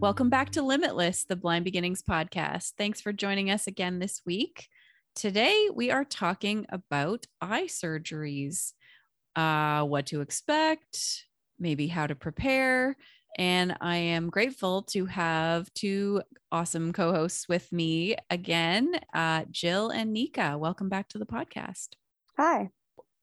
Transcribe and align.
Welcome 0.00 0.30
back 0.30 0.50
to 0.50 0.62
Limitless, 0.62 1.24
the 1.24 1.34
Blind 1.34 1.64
Beginnings 1.64 2.02
podcast. 2.02 2.74
Thanks 2.78 3.00
for 3.00 3.12
joining 3.12 3.50
us 3.50 3.66
again 3.66 3.98
this 3.98 4.22
week. 4.24 4.68
Today, 5.16 5.68
we 5.74 5.90
are 5.90 6.04
talking 6.04 6.66
about 6.68 7.26
eye 7.40 7.64
surgeries, 7.64 8.74
uh, 9.34 9.82
what 9.82 10.06
to 10.06 10.20
expect, 10.20 11.24
maybe 11.58 11.88
how 11.88 12.06
to 12.06 12.14
prepare. 12.14 12.96
And 13.36 13.76
I 13.80 13.96
am 13.96 14.30
grateful 14.30 14.82
to 14.82 15.06
have 15.06 15.74
two 15.74 16.22
awesome 16.52 16.92
co 16.92 17.12
hosts 17.12 17.48
with 17.48 17.72
me 17.72 18.14
again, 18.30 19.00
uh, 19.12 19.46
Jill 19.50 19.90
and 19.90 20.12
Nika. 20.12 20.56
Welcome 20.56 20.88
back 20.88 21.08
to 21.08 21.18
the 21.18 21.26
podcast. 21.26 21.88
Hi. 22.38 22.70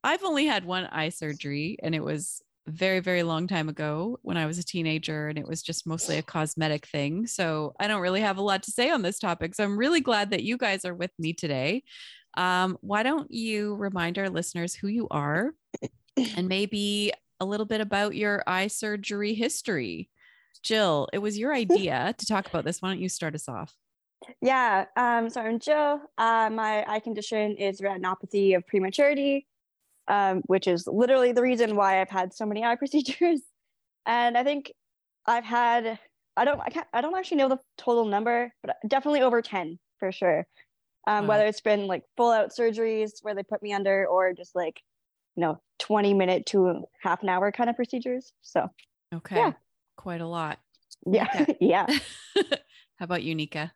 I've 0.04 0.26
only 0.26 0.46
had 0.46 0.66
one 0.66 0.88
eye 0.88 1.10
surgery, 1.10 1.78
and 1.82 1.96
it 1.96 2.04
was 2.04 2.42
very, 2.68 3.00
very 3.00 3.24
long 3.24 3.48
time 3.48 3.70
ago 3.70 4.18
when 4.22 4.38
I 4.38 4.46
was 4.46 4.58
a 4.58 4.64
teenager, 4.64 5.28
and 5.28 5.38
it 5.38 5.48
was 5.48 5.62
just 5.62 5.86
mostly 5.86 6.18
a 6.18 6.24
cosmetic 6.24 6.88
thing. 6.88 7.28
So 7.28 7.76
I 7.80 7.88
don't 7.88 8.02
really 8.02 8.22
have 8.22 8.38
a 8.38 8.42
lot 8.42 8.64
to 8.64 8.72
say 8.72 8.90
on 8.90 9.02
this 9.02 9.20
topic. 9.20 9.56
So 9.56 9.64
I'm 9.64 9.78
really 9.78 10.02
glad 10.02 10.32
that 10.32 10.44
you 10.44 10.58
guys 10.58 10.86
are 10.86 10.96
with 10.96 11.12
me 11.20 11.34
today. 11.34 11.84
Um, 12.36 12.78
why 12.82 13.04
don't 13.04 13.32
you 13.32 13.76
remind 13.76 14.18
our 14.18 14.30
listeners 14.30 14.74
who 14.76 14.88
you 14.88 15.08
are 15.10 15.52
and 16.36 16.48
maybe 16.48 17.12
a 17.40 17.46
little 17.46 17.66
bit 17.66 17.82
about 17.82 18.16
your 18.16 18.44
eye 18.48 18.68
surgery 18.68 19.34
history? 19.34 20.10
Jill, 20.64 21.08
it 21.14 21.20
was 21.20 21.38
your 21.38 21.54
idea 21.54 22.16
to 22.18 22.26
talk 22.26 22.48
about 22.48 22.66
this. 22.66 22.82
Why 22.82 22.90
don't 22.90 23.00
you 23.00 23.10
start 23.10 23.36
us 23.36 23.48
off? 23.48 23.74
Yeah. 24.42 24.86
Um, 24.96 25.30
so 25.30 25.42
I'm 25.42 25.60
Jill. 25.60 26.02
Uh, 26.18 26.50
my 26.52 26.84
eye 26.88 27.00
condition 27.00 27.56
is 27.58 27.80
retinopathy 27.80 28.56
of 28.58 28.66
prematurity 28.66 29.48
um, 30.08 30.42
which 30.46 30.68
is 30.68 30.88
literally 30.88 31.32
the 31.32 31.42
reason 31.42 31.76
why 31.76 32.02
I've 32.02 32.10
had 32.10 32.34
so 32.34 32.46
many 32.46 32.64
eye 32.64 32.76
procedures. 32.80 33.42
And 34.06 34.38
I 34.38 34.44
think 34.44 34.72
I've 35.26 35.44
had 35.44 36.00
I 36.38 36.46
don't 36.46 36.60
I 36.60 36.70
can't 36.70 36.88
I 36.94 37.02
don't 37.02 37.16
actually 37.16 37.38
know 37.38 37.50
the 37.50 37.60
total 37.78 38.06
number, 38.06 38.54
but 38.64 38.78
definitely 38.88 39.22
over 39.22 39.42
10 39.42 39.80
for 40.00 40.12
sure. 40.12 40.46
Um, 41.08 41.28
wow. 41.28 41.36
whether 41.36 41.46
it's 41.46 41.62
been 41.62 41.88
like 41.88 42.04
full 42.18 42.32
out 42.32 42.50
surgeries 42.50 43.12
where 43.22 43.36
they 43.36 43.44
put 43.44 43.62
me 43.62 43.74
under 43.74 44.08
or 44.08 44.34
just 44.34 44.56
like 44.56 44.82
you 45.36 45.42
know 45.42 45.62
20 45.80 46.14
minute 46.14 46.46
to 46.48 46.84
half 47.02 47.22
an 47.24 47.30
hour 47.30 47.52
kind 47.52 47.70
of 47.70 47.76
procedures. 47.76 48.34
So 48.42 48.70
okay. 49.14 49.38
Yeah. 49.38 49.54
Quite 49.98 50.22
a 50.22 50.28
lot. 50.28 50.60
Yeah. 51.06 51.46
yeah. 51.60 51.88
How 52.98 53.04
about 53.04 53.24
you, 53.24 53.36
Nika? 53.36 53.74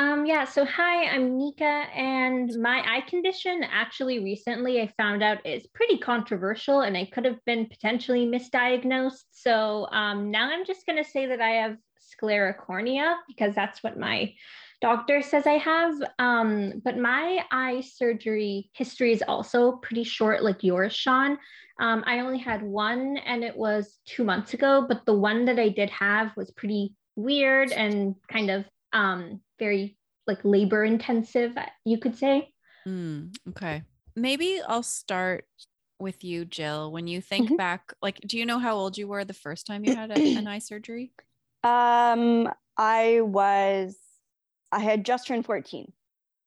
Um, 0.00 0.24
yeah, 0.24 0.46
so 0.46 0.64
hi, 0.64 1.08
I'm 1.08 1.36
Nika, 1.36 1.84
and 1.94 2.50
my 2.58 2.82
eye 2.86 3.02
condition 3.02 3.62
actually 3.70 4.18
recently 4.18 4.80
I 4.80 4.90
found 4.96 5.22
out 5.22 5.44
is 5.44 5.66
pretty 5.74 5.98
controversial 5.98 6.80
and 6.80 6.96
I 6.96 7.04
could 7.04 7.26
have 7.26 7.36
been 7.44 7.66
potentially 7.66 8.24
misdiagnosed. 8.24 9.26
So 9.30 9.88
um, 9.92 10.30
now 10.30 10.50
I'm 10.50 10.64
just 10.64 10.86
going 10.86 10.96
to 10.96 11.08
say 11.08 11.26
that 11.26 11.42
I 11.42 11.50
have 11.50 11.76
sclerocornea 12.00 13.16
because 13.28 13.54
that's 13.54 13.82
what 13.82 13.98
my 13.98 14.32
doctor 14.80 15.20
says 15.20 15.46
I 15.46 15.58
have. 15.58 15.92
Um, 16.18 16.80
but 16.82 16.96
my 16.96 17.44
eye 17.50 17.82
surgery 17.82 18.70
history 18.72 19.12
is 19.12 19.22
also 19.28 19.72
pretty 19.82 20.04
short, 20.04 20.42
like 20.42 20.64
yours, 20.64 20.94
Shawn. 20.94 21.36
Um, 21.78 22.04
I 22.06 22.20
only 22.20 22.38
had 22.38 22.62
one 22.62 23.18
and 23.18 23.44
it 23.44 23.54
was 23.54 23.98
two 24.06 24.24
months 24.24 24.54
ago, 24.54 24.86
but 24.88 25.04
the 25.04 25.12
one 25.12 25.44
that 25.44 25.58
I 25.58 25.68
did 25.68 25.90
have 25.90 26.34
was 26.38 26.50
pretty 26.52 26.94
weird 27.16 27.70
and 27.72 28.14
kind 28.32 28.50
of 28.50 28.64
um, 28.92 29.40
very 29.58 29.96
like 30.30 30.44
labor 30.44 30.84
intensive, 30.84 31.56
you 31.84 31.98
could 31.98 32.16
say. 32.16 32.52
Mm, 32.86 33.34
okay. 33.50 33.82
Maybe 34.14 34.60
I'll 34.66 34.82
start 34.82 35.44
with 35.98 36.22
you, 36.22 36.44
Jill. 36.44 36.92
When 36.92 37.06
you 37.08 37.20
think 37.20 37.46
mm-hmm. 37.46 37.56
back, 37.56 37.92
like, 38.00 38.20
do 38.20 38.38
you 38.38 38.46
know 38.46 38.58
how 38.58 38.76
old 38.76 38.96
you 38.96 39.08
were 39.08 39.24
the 39.24 39.34
first 39.34 39.66
time 39.66 39.84
you 39.84 39.94
had 39.94 40.16
a, 40.16 40.36
an 40.36 40.46
eye 40.46 40.60
surgery? 40.60 41.12
Um, 41.62 42.48
I 42.78 43.20
was, 43.20 43.98
I 44.72 44.78
had 44.78 45.04
just 45.04 45.26
turned 45.26 45.44
14. 45.44 45.92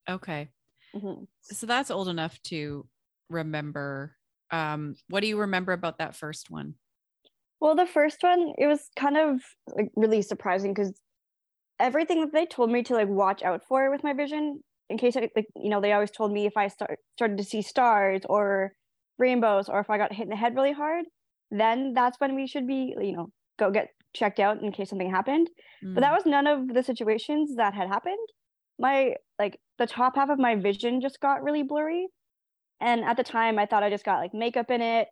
Okay. 0.09 0.49
Mm-hmm. 0.95 1.25
So 1.43 1.67
that's 1.67 1.91
old 1.91 2.07
enough 2.07 2.41
to 2.45 2.87
remember. 3.29 4.15
Um, 4.49 4.95
what 5.09 5.19
do 5.19 5.27
you 5.27 5.41
remember 5.41 5.71
about 5.71 5.99
that 5.99 6.15
first 6.15 6.49
one? 6.49 6.73
Well, 7.59 7.75
the 7.75 7.85
first 7.85 8.23
one, 8.23 8.53
it 8.57 8.65
was 8.65 8.89
kind 8.95 9.15
of 9.15 9.39
like 9.67 9.91
really 9.95 10.23
surprising 10.23 10.73
because 10.73 10.99
everything 11.83 12.21
that 12.21 12.31
they 12.31 12.45
told 12.45 12.71
me 12.71 12.81
to 12.81 12.93
like 12.93 13.09
watch 13.09 13.43
out 13.43 13.61
for 13.67 13.91
with 13.91 14.03
my 14.03 14.13
vision 14.13 14.61
in 14.89 14.97
case 14.97 15.17
I, 15.17 15.29
like 15.35 15.47
you 15.55 15.69
know 15.69 15.81
they 15.81 15.91
always 15.91 16.11
told 16.11 16.31
me 16.31 16.45
if 16.45 16.55
I 16.55 16.69
start 16.69 16.97
started 17.17 17.37
to 17.37 17.43
see 17.43 17.61
stars 17.61 18.21
or 18.29 18.71
rainbows 19.19 19.67
or 19.67 19.79
if 19.81 19.89
I 19.89 19.97
got 19.97 20.13
hit 20.13 20.23
in 20.23 20.29
the 20.29 20.35
head 20.37 20.55
really 20.55 20.71
hard 20.71 21.05
then 21.51 21.93
that's 21.93 22.19
when 22.19 22.35
we 22.35 22.47
should 22.47 22.65
be 22.65 22.95
you 22.99 23.11
know 23.15 23.27
go 23.59 23.69
get 23.69 23.89
checked 24.15 24.39
out 24.39 24.61
in 24.61 24.71
case 24.71 24.89
something 24.89 25.11
happened 25.11 25.49
mm. 25.85 25.93
but 25.93 26.01
that 26.01 26.11
mm. 26.11 26.15
was 26.15 26.25
none 26.25 26.47
of 26.47 26.73
the 26.73 26.83
situations 26.83 27.55
that 27.57 27.73
had 27.73 27.89
happened 27.89 28.27
my 28.79 29.13
like 29.37 29.59
the 29.77 29.85
top 29.85 30.15
half 30.15 30.29
of 30.29 30.39
my 30.39 30.55
vision 30.55 31.01
just 31.01 31.19
got 31.19 31.43
really 31.43 31.63
blurry 31.63 32.07
and 32.79 33.03
at 33.03 33.17
the 33.17 33.23
time 33.23 33.59
I 33.59 33.65
thought 33.65 33.83
I 33.83 33.89
just 33.89 34.05
got 34.05 34.19
like 34.19 34.33
makeup 34.33 34.71
in 34.71 34.81
it 34.81 35.07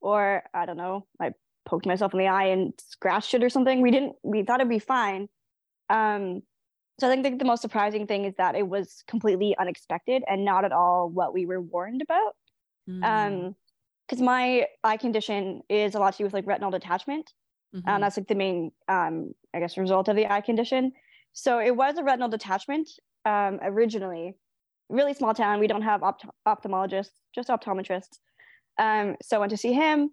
or 0.00 0.42
I 0.52 0.66
don't 0.66 0.76
know 0.76 1.06
I 1.20 1.30
poked 1.66 1.86
myself 1.86 2.14
in 2.14 2.18
the 2.18 2.26
eye 2.26 2.46
and 2.46 2.72
scratched 2.78 3.32
it 3.34 3.44
or 3.44 3.48
something 3.48 3.80
we 3.80 3.92
didn't 3.92 4.14
we 4.24 4.42
thought 4.42 4.60
it'd 4.60 4.68
be 4.68 4.78
fine 4.78 5.28
um, 5.90 6.42
so 6.98 7.08
I 7.08 7.10
think 7.10 7.24
the, 7.24 7.36
the 7.36 7.44
most 7.44 7.62
surprising 7.62 8.06
thing 8.06 8.24
is 8.24 8.34
that 8.38 8.54
it 8.54 8.66
was 8.66 9.04
completely 9.06 9.54
unexpected 9.58 10.22
and 10.28 10.44
not 10.44 10.64
at 10.64 10.72
all 10.72 11.10
what 11.10 11.34
we 11.34 11.44
were 11.44 11.60
warned 11.60 12.02
about. 12.02 12.34
Mm. 12.88 13.04
Um, 13.04 13.56
because 14.08 14.22
my 14.22 14.66
eye 14.84 14.96
condition 14.96 15.62
is 15.68 15.96
a 15.96 15.98
lot 15.98 16.12
to 16.12 16.18
do 16.18 16.24
with 16.24 16.32
like 16.32 16.46
retinal 16.46 16.70
detachment. 16.70 17.32
Mm-hmm. 17.74 17.88
Um, 17.88 18.00
that's 18.00 18.16
like 18.16 18.28
the 18.28 18.36
main, 18.36 18.70
um, 18.88 19.32
I 19.52 19.58
guess, 19.58 19.76
result 19.76 20.06
of 20.08 20.14
the 20.14 20.30
eye 20.32 20.40
condition. 20.40 20.92
So 21.32 21.58
it 21.58 21.74
was 21.74 21.98
a 21.98 22.04
retinal 22.04 22.28
detachment 22.28 22.88
um, 23.24 23.58
originally. 23.62 24.36
Really 24.88 25.12
small 25.12 25.34
town. 25.34 25.58
We 25.58 25.66
don't 25.66 25.82
have 25.82 26.04
opt- 26.04 26.24
ophthalmologists, 26.46 27.10
just 27.34 27.48
optometrists. 27.48 28.18
Um, 28.78 29.16
so 29.20 29.36
I 29.36 29.40
went 29.40 29.50
to 29.50 29.56
see 29.56 29.72
him, 29.72 30.10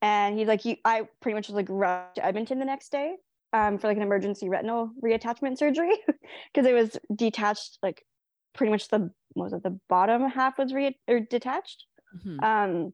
and 0.00 0.38
he's 0.38 0.48
like, 0.48 0.62
he, 0.62 0.80
I 0.82 1.02
pretty 1.20 1.34
much 1.34 1.48
was 1.48 1.54
like 1.54 1.66
rushed 1.68 2.14
to 2.14 2.24
Edmonton 2.24 2.58
the 2.58 2.64
next 2.64 2.90
day 2.90 3.16
um, 3.54 3.78
for 3.78 3.86
like 3.86 3.96
an 3.96 4.02
emergency 4.02 4.48
retinal 4.48 4.90
reattachment 5.02 5.56
surgery 5.56 5.92
because 6.52 6.66
it 6.66 6.74
was 6.74 6.98
detached 7.14 7.78
like 7.82 8.04
pretty 8.52 8.70
much 8.70 8.88
the 8.88 9.10
was 9.36 9.52
it 9.52 9.62
the 9.62 9.78
bottom 9.88 10.28
half 10.28 10.58
was 10.58 10.74
re 10.74 10.98
or 11.08 11.20
detached. 11.20 11.86
Mm-hmm. 12.16 12.44
um 12.44 12.92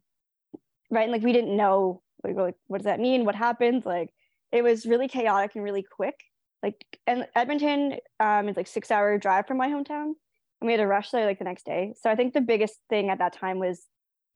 right 0.91 1.03
and 1.03 1.13
like 1.13 1.23
we 1.23 1.33
didn't 1.33 1.57
know 1.57 2.03
like, 2.23 2.37
like 2.37 2.55
what 2.67 2.79
does 2.79 2.85
that 2.85 3.01
mean? 3.01 3.25
What 3.25 3.35
happens? 3.35 3.85
Like 3.85 4.11
it 4.53 4.63
was 4.63 4.87
really 4.87 5.09
chaotic 5.09 5.53
and 5.55 5.65
really 5.65 5.83
quick. 5.83 6.19
Like 6.63 6.85
and 7.07 7.27
edmonton 7.35 7.97
um 8.21 8.49
is 8.49 8.57
like 8.57 8.67
six 8.67 8.91
hour 8.91 9.17
drive 9.17 9.47
from 9.47 9.57
my 9.57 9.69
hometown 9.69 10.13
and 10.61 10.67
we 10.67 10.73
had 10.73 10.79
to 10.79 10.87
rush 10.87 11.11
there 11.11 11.25
like 11.25 11.39
the 11.39 11.45
next 11.45 11.65
day. 11.65 11.95
So 12.01 12.11
i 12.11 12.15
think 12.15 12.35
the 12.35 12.43
biggest 12.43 12.79
thing 12.91 13.09
at 13.09 13.19
that 13.19 13.33
time 13.33 13.59
was 13.59 13.87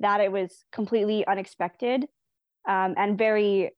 that 0.00 0.20
it 0.20 0.32
was 0.32 0.64
completely 0.72 1.26
unexpected 1.26 2.06
um, 2.66 2.94
and 2.96 3.18
very 3.18 3.70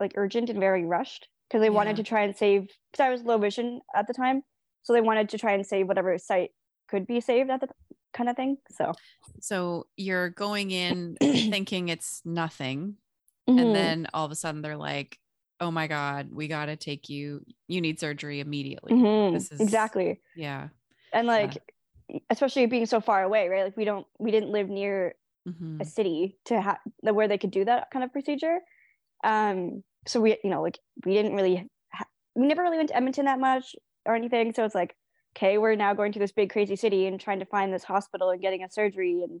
like 0.00 0.12
urgent 0.16 0.48
and 0.48 0.58
very 0.58 0.84
rushed 0.86 1.28
because 1.50 1.60
they 1.60 1.68
yeah. 1.68 1.74
wanted 1.74 1.96
to 1.96 2.02
try 2.04 2.22
and 2.22 2.36
save 2.36 2.68
because 2.92 3.04
I 3.04 3.10
was 3.10 3.22
low 3.22 3.38
vision 3.38 3.80
at 3.94 4.06
the 4.06 4.14
time. 4.14 4.42
So 4.82 4.92
they 4.92 5.00
wanted 5.00 5.30
to 5.30 5.38
try 5.38 5.52
and 5.52 5.66
save 5.66 5.88
whatever 5.88 6.16
sight 6.18 6.50
could 6.88 7.06
be 7.06 7.20
saved 7.20 7.50
at 7.50 7.60
the 7.60 7.68
kind 8.14 8.30
of 8.30 8.36
thing. 8.36 8.58
So 8.70 8.92
so 9.40 9.86
you're 9.96 10.30
going 10.30 10.70
in 10.70 11.16
thinking 11.20 11.88
it's 11.88 12.22
nothing. 12.24 12.96
Mm-hmm. 13.48 13.58
And 13.58 13.74
then 13.74 14.06
all 14.14 14.24
of 14.24 14.32
a 14.32 14.36
sudden 14.36 14.62
they're 14.62 14.76
like, 14.76 15.18
oh 15.60 15.70
my 15.70 15.86
God, 15.86 16.28
we 16.32 16.48
gotta 16.48 16.76
take 16.76 17.08
you, 17.08 17.44
you 17.68 17.80
need 17.80 17.98
surgery 17.98 18.40
immediately. 18.40 18.92
Mm-hmm. 18.92 19.34
This 19.34 19.50
is 19.50 19.60
exactly. 19.60 20.20
Yeah. 20.36 20.68
And 21.12 21.26
like 21.26 21.58
yeah. 22.08 22.20
especially 22.30 22.66
being 22.66 22.86
so 22.86 23.00
far 23.00 23.22
away, 23.22 23.48
right? 23.48 23.64
Like 23.64 23.76
we 23.76 23.84
don't 23.84 24.06
we 24.18 24.30
didn't 24.30 24.50
live 24.50 24.68
near 24.68 25.14
mm-hmm. 25.48 25.80
a 25.80 25.84
city 25.84 26.38
to 26.46 26.60
have 26.60 26.78
where 27.00 27.28
they 27.28 27.38
could 27.38 27.50
do 27.50 27.64
that 27.64 27.90
kind 27.90 28.04
of 28.04 28.12
procedure. 28.12 28.58
Um 29.24 29.82
so 30.06 30.20
we 30.20 30.36
you 30.42 30.50
know 30.50 30.62
like 30.62 30.78
we 31.04 31.14
didn't 31.14 31.34
really 31.34 31.68
ha- 31.92 32.06
we 32.34 32.46
never 32.46 32.62
really 32.62 32.76
went 32.76 32.88
to 32.88 32.96
edmonton 32.96 33.24
that 33.24 33.40
much 33.40 33.74
or 34.06 34.14
anything 34.14 34.52
so 34.52 34.64
it's 34.64 34.74
like 34.74 34.94
okay 35.36 35.58
we're 35.58 35.74
now 35.74 35.94
going 35.94 36.12
to 36.12 36.18
this 36.18 36.32
big 36.32 36.50
crazy 36.50 36.76
city 36.76 37.06
and 37.06 37.20
trying 37.20 37.38
to 37.38 37.46
find 37.46 37.72
this 37.72 37.84
hospital 37.84 38.30
and 38.30 38.42
getting 38.42 38.62
a 38.62 38.70
surgery 38.70 39.22
and 39.22 39.40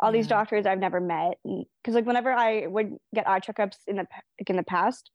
all 0.00 0.10
yeah. 0.10 0.18
these 0.18 0.26
doctors 0.26 0.66
i've 0.66 0.78
never 0.78 1.00
met 1.00 1.34
because 1.44 1.94
like 1.94 2.06
whenever 2.06 2.32
i 2.32 2.66
would 2.66 2.96
get 3.14 3.28
eye 3.28 3.40
checkups 3.40 3.76
in 3.86 3.96
the 3.96 4.06
like 4.38 4.50
in 4.50 4.56
the 4.56 4.62
past 4.62 5.10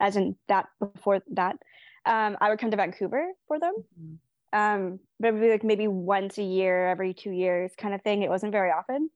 as 0.00 0.16
in 0.16 0.36
that 0.48 0.66
before 0.80 1.20
that 1.30 1.56
um, 2.04 2.36
i 2.40 2.48
would 2.48 2.58
come 2.58 2.70
to 2.70 2.76
vancouver 2.76 3.26
for 3.48 3.58
them 3.58 3.74
mm-hmm. 3.98 4.14
Um, 4.52 5.00
but 5.20 5.28
it 5.28 5.32
would 5.32 5.42
be 5.42 5.50
like 5.50 5.64
maybe 5.64 5.88
once 5.88 6.38
a 6.38 6.42
year, 6.42 6.88
every 6.88 7.12
two 7.12 7.30
years 7.30 7.72
kind 7.76 7.94
of 7.94 8.02
thing. 8.02 8.22
It 8.22 8.30
wasn't 8.30 8.52
very 8.52 8.70
often. 8.70 9.10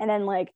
And 0.00 0.10
then 0.10 0.26
like 0.26 0.52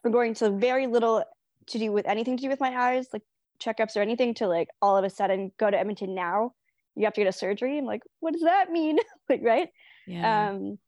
from 0.00 0.12
going 0.12 0.34
to 0.34 0.50
very 0.50 0.86
little 0.86 1.24
to 1.66 1.78
do 1.78 1.92
with 1.92 2.06
anything 2.06 2.36
to 2.36 2.42
do 2.42 2.48
with 2.48 2.60
my 2.60 2.74
eyes, 2.74 3.08
like 3.12 3.22
checkups 3.62 3.96
or 3.96 4.00
anything, 4.00 4.34
to 4.34 4.48
like 4.48 4.68
all 4.82 4.96
of 4.96 5.04
a 5.04 5.10
sudden 5.10 5.52
go 5.58 5.70
to 5.70 5.78
Edmonton 5.78 6.14
now. 6.14 6.52
You 6.96 7.04
have 7.04 7.14
to 7.14 7.20
get 7.22 7.28
a 7.28 7.32
surgery. 7.32 7.78
I'm 7.78 7.86
like, 7.86 8.02
what 8.20 8.32
does 8.34 8.42
that 8.42 8.70
mean? 8.70 8.98
like, 9.28 9.40
right? 9.42 9.68
Yeah. 10.06 10.48
um 10.48 10.78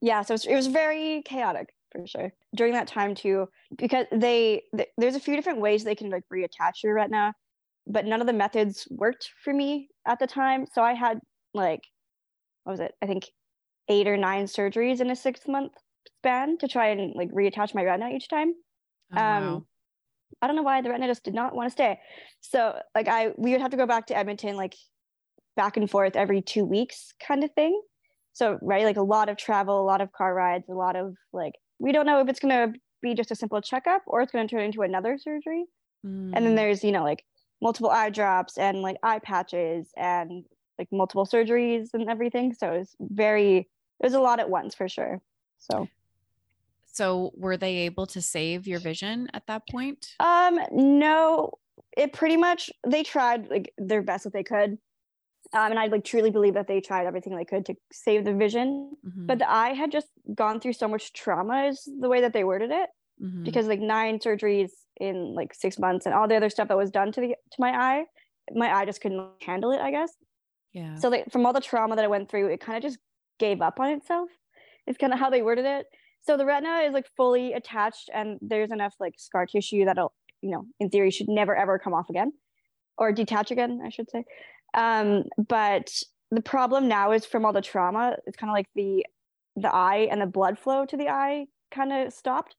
yeah 0.00 0.22
so 0.22 0.32
it 0.32 0.36
was, 0.36 0.46
it 0.46 0.54
was 0.54 0.66
very 0.68 1.22
chaotic 1.24 1.74
for 1.92 2.06
sure 2.06 2.32
during 2.54 2.72
that 2.72 2.88
time 2.88 3.14
too 3.14 3.48
because 3.76 4.06
they 4.12 4.62
th- 4.76 4.88
there's 4.96 5.14
a 5.16 5.20
few 5.20 5.36
different 5.36 5.60
ways 5.60 5.84
they 5.84 5.94
can 5.94 6.10
like 6.10 6.24
reattach 6.32 6.82
your 6.82 6.94
retina 6.94 7.34
but 7.86 8.04
none 8.06 8.20
of 8.20 8.26
the 8.26 8.32
methods 8.32 8.86
worked 8.90 9.30
for 9.42 9.52
me 9.52 9.88
at 10.06 10.18
the 10.18 10.26
time 10.26 10.66
so 10.72 10.82
i 10.82 10.94
had 10.94 11.20
like 11.54 11.82
what 12.64 12.72
was 12.72 12.80
it 12.80 12.94
i 13.02 13.06
think 13.06 13.30
eight 13.88 14.08
or 14.08 14.16
nine 14.16 14.46
surgeries 14.46 15.00
in 15.00 15.10
a 15.10 15.16
six 15.16 15.48
month 15.48 15.72
span 16.18 16.58
to 16.58 16.68
try 16.68 16.88
and 16.88 17.14
like 17.16 17.30
reattach 17.30 17.74
my 17.74 17.84
retina 17.84 18.10
each 18.10 18.28
time 18.28 18.54
Oh, 19.12 19.16
um, 19.16 19.22
wow. 19.24 19.66
I 20.42 20.46
don't 20.46 20.56
know 20.56 20.62
why 20.62 20.80
the 20.80 20.90
retina 20.90 21.08
just 21.08 21.24
did 21.24 21.34
not 21.34 21.54
want 21.54 21.66
to 21.66 21.70
stay. 21.70 22.00
So 22.40 22.78
like 22.94 23.08
I 23.08 23.32
we 23.36 23.52
would 23.52 23.60
have 23.60 23.70
to 23.72 23.76
go 23.76 23.86
back 23.86 24.06
to 24.06 24.16
Edmonton 24.16 24.56
like 24.56 24.74
back 25.56 25.76
and 25.76 25.90
forth 25.90 26.16
every 26.16 26.42
two 26.42 26.64
weeks 26.64 27.12
kind 27.26 27.44
of 27.44 27.50
thing. 27.52 27.80
So 28.32 28.58
right, 28.62 28.84
like 28.84 28.96
a 28.96 29.02
lot 29.02 29.28
of 29.28 29.36
travel, 29.36 29.80
a 29.80 29.84
lot 29.84 30.00
of 30.00 30.12
car 30.12 30.34
rides, 30.34 30.68
a 30.68 30.74
lot 30.74 30.96
of 30.96 31.14
like 31.32 31.54
we 31.78 31.92
don't 31.92 32.06
know 32.06 32.20
if 32.20 32.28
it's 32.28 32.40
gonna 32.40 32.72
be 33.02 33.14
just 33.14 33.30
a 33.30 33.34
simple 33.34 33.60
checkup 33.60 34.02
or 34.06 34.20
it's 34.22 34.32
gonna 34.32 34.48
turn 34.48 34.62
into 34.62 34.82
another 34.82 35.18
surgery. 35.18 35.64
And 36.02 36.46
then 36.46 36.54
Mm. 36.54 36.56
there's, 36.56 36.84
you 36.84 36.92
know, 36.92 37.02
like 37.02 37.24
multiple 37.60 37.90
eye 37.90 38.10
drops 38.10 38.56
and 38.56 38.82
like 38.82 38.96
eye 39.02 39.18
patches 39.18 39.92
and 39.96 40.44
like 40.78 40.88
multiple 40.92 41.26
surgeries 41.26 41.88
and 41.92 42.08
everything. 42.08 42.54
So 42.54 42.72
it 42.72 42.78
was 42.78 42.96
very 43.00 43.58
it 43.58 44.06
was 44.06 44.14
a 44.14 44.20
lot 44.20 44.40
at 44.40 44.48
once 44.48 44.74
for 44.74 44.88
sure. 44.88 45.20
So 45.58 45.88
So 47.00 47.32
were 47.34 47.56
they 47.56 47.76
able 47.78 48.06
to 48.08 48.20
save 48.20 48.66
your 48.66 48.80
vision 48.80 49.28
at 49.32 49.46
that 49.46 49.66
point? 49.66 50.18
Um, 50.18 50.60
no, 50.70 51.52
it 51.96 52.12
pretty 52.12 52.36
much 52.36 52.70
they 52.86 53.02
tried 53.02 53.48
like 53.48 53.72
their 53.78 54.02
best 54.02 54.24
that 54.24 54.32
they 54.32 54.42
could. 54.44 54.78
Um, 55.54 55.72
and 55.72 55.78
I 55.78 55.86
like 55.86 56.04
truly 56.04 56.30
believe 56.30 56.54
that 56.54 56.68
they 56.68 56.80
tried 56.80 57.06
everything 57.06 57.36
they 57.36 57.44
could 57.46 57.66
to 57.66 57.76
save 57.92 58.24
the 58.24 58.34
vision. 58.34 58.96
Mhm, 59.02 59.26
But 59.26 59.38
the 59.40 59.50
eye 59.50 59.74
had 59.74 59.92
just 59.92 60.08
gone 60.34 60.60
through 60.60 60.74
so 60.74 60.88
much 60.88 61.12
trauma, 61.14 61.64
is 61.66 61.88
the 62.00 62.08
way 62.08 62.20
that 62.22 62.32
they 62.34 62.44
worded 62.44 62.70
it, 62.72 62.90
mhm. 63.18 63.44
because 63.44 63.68
like 63.68 63.80
nine 63.80 64.18
surgeries 64.18 64.70
in 64.98 65.34
like 65.34 65.54
six 65.54 65.78
months 65.78 66.06
and 66.06 66.14
all 66.14 66.28
the 66.28 66.36
other 66.36 66.50
stuff 66.50 66.68
that 66.68 66.76
was 66.78 66.90
done 66.90 67.12
to 67.12 67.20
the 67.22 67.28
to 67.28 67.56
my 67.60 67.70
eye, 67.72 68.06
my 68.52 68.72
eye 68.74 68.86
just 68.86 69.00
couldn't 69.02 69.42
handle 69.42 69.72
it, 69.72 69.80
I 69.80 69.90
guess. 69.90 70.16
yeah. 70.72 71.00
So 71.00 71.08
like 71.08 71.30
from 71.30 71.46
all 71.46 71.52
the 71.52 71.60
trauma 71.60 71.96
that 71.96 72.04
I 72.04 72.08
went 72.08 72.30
through, 72.30 72.48
it 72.48 72.60
kind 72.60 72.76
of 72.76 72.82
just 72.82 72.98
gave 73.38 73.60
up 73.62 73.80
on 73.80 73.90
itself. 73.90 74.30
It's 74.86 74.98
kind 74.98 75.12
of 75.12 75.18
how 75.18 75.30
they 75.30 75.42
worded 75.42 75.64
it. 75.66 75.86
So 76.20 76.36
the 76.36 76.46
retina 76.46 76.80
is 76.80 76.92
like 76.92 77.08
fully 77.16 77.52
attached, 77.52 78.10
and 78.12 78.38
there's 78.42 78.70
enough 78.70 78.94
like 79.00 79.14
scar 79.18 79.46
tissue 79.46 79.84
that'll, 79.84 80.14
you 80.42 80.50
know, 80.50 80.66
in 80.78 80.90
theory, 80.90 81.10
should 81.10 81.28
never 81.28 81.56
ever 81.56 81.78
come 81.78 81.94
off 81.94 82.10
again, 82.10 82.32
or 82.98 83.12
detach 83.12 83.50
again, 83.50 83.80
I 83.84 83.90
should 83.90 84.10
say. 84.10 84.24
Um, 84.74 85.24
but 85.48 86.02
the 86.30 86.42
problem 86.42 86.88
now 86.88 87.12
is 87.12 87.26
from 87.26 87.44
all 87.44 87.52
the 87.52 87.62
trauma. 87.62 88.16
It's 88.26 88.36
kind 88.36 88.50
of 88.50 88.54
like 88.54 88.68
the 88.74 89.06
the 89.56 89.74
eye 89.74 90.08
and 90.10 90.20
the 90.22 90.26
blood 90.26 90.58
flow 90.58 90.86
to 90.86 90.96
the 90.96 91.08
eye 91.08 91.46
kind 91.70 91.92
of 91.92 92.12
stopped. 92.12 92.56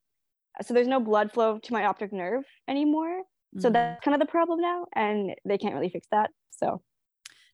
So 0.61 0.73
there's 0.73 0.87
no 0.87 0.99
blood 0.99 1.31
flow 1.31 1.59
to 1.59 1.73
my 1.73 1.85
optic 1.85 2.11
nerve 2.13 2.45
anymore. 2.67 3.23
So 3.57 3.69
Mhm. 3.69 3.71
that's 3.71 4.03
kind 4.03 4.15
of 4.15 4.19
the 4.25 4.31
problem 4.31 4.59
now, 4.61 4.87
and 4.95 5.35
they 5.45 5.57
can't 5.57 5.73
really 5.75 5.89
fix 5.89 6.07
that. 6.11 6.31
So, 6.51 6.83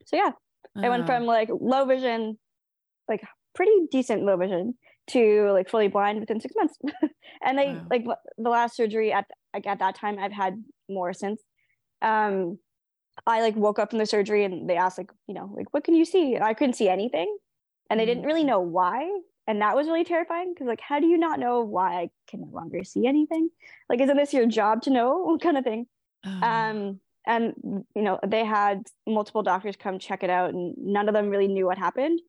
so 0.06 0.18
yeah, 0.18 0.31
I 0.83 0.89
went 0.89 1.06
Oh, 1.06 1.07
from 1.07 1.25
like 1.25 1.50
low 1.51 1.86
vision, 1.86 2.39
like 3.09 3.21
pretty 3.56 3.74
decent 3.92 4.24
low 4.24 4.38
vision, 4.38 4.75
to 5.07 5.51
like 5.51 5.69
fully 5.69 5.88
blind 5.88 6.19
within 6.19 6.39
six 6.39 6.54
months. 6.56 6.77
and 7.42 7.57
they 7.57 7.74
Wow. 7.74 7.88
like 7.89 8.06
the 8.38 8.50
last 8.50 8.75
surgery 8.75 9.12
at 9.13 9.25
like 9.54 9.68
at 9.68 9.80
that 9.80 9.95
time, 9.95 10.19
I've 10.19 10.31
had 10.31 10.63
more 10.89 11.13
since. 11.13 11.42
Um, 12.01 12.59
I 13.25 13.42
like 13.42 13.56
woke 13.56 13.80
up 13.80 13.89
from 13.89 14.00
the 14.00 14.06
surgery 14.06 14.44
and 14.44 14.69
they 14.69 14.77
asked 14.77 14.98
like, 14.98 15.12
you 15.27 15.33
know, 15.33 15.51
like 15.56 15.74
what 15.74 15.83
can 15.83 15.95
you 15.95 16.06
see? 16.06 16.36
And 16.36 16.44
I 16.44 16.54
couldn't 16.54 16.74
see 16.75 16.89
anything, 16.89 17.36
and 17.89 18.00
they 18.00 18.06
didn't 18.06 18.24
really 18.25 18.44
Mm. 18.44 18.48
know 18.48 18.59
why. 18.62 19.09
And 19.48 19.62
that 19.62 19.75
was 19.75 19.88
really 19.88 20.04
terrifying 20.04 20.54
because 20.54 20.68
like, 20.68 20.81
how 20.81 21.00
do 21.00 21.07
you 21.07 21.18
not 21.18 21.39
know 21.39 21.62
why 21.62 22.01
I 22.01 22.09
can 22.27 22.42
no 22.42 22.48
longer 22.51 22.83
see 22.83 23.07
anything? 23.07 23.50
Like, 23.89 24.01
isn't 24.01 24.18
this 24.18 24.33
your 24.33 24.45
job 24.45 24.81
to 24.83 24.89
know? 24.89 25.38
kind 25.42 25.57
of 25.57 25.63
thing 25.63 25.88
oh, 26.25 26.30
um 26.42 27.00
and 27.25 27.54
you 27.95 28.01
know 28.01 28.19
they 28.25 28.45
had 28.45 28.83
multiple 29.07 29.44
doctors 29.44 29.75
come 29.75 30.00
check 30.00 30.24
it 30.24 30.30
out 30.30 30.51
and 30.54 30.75
none 30.77 31.07
of 31.09 31.13
them 31.15 31.30
really 31.30 31.48
knew 31.48 31.65
what 31.65 31.77
happened 31.77 32.19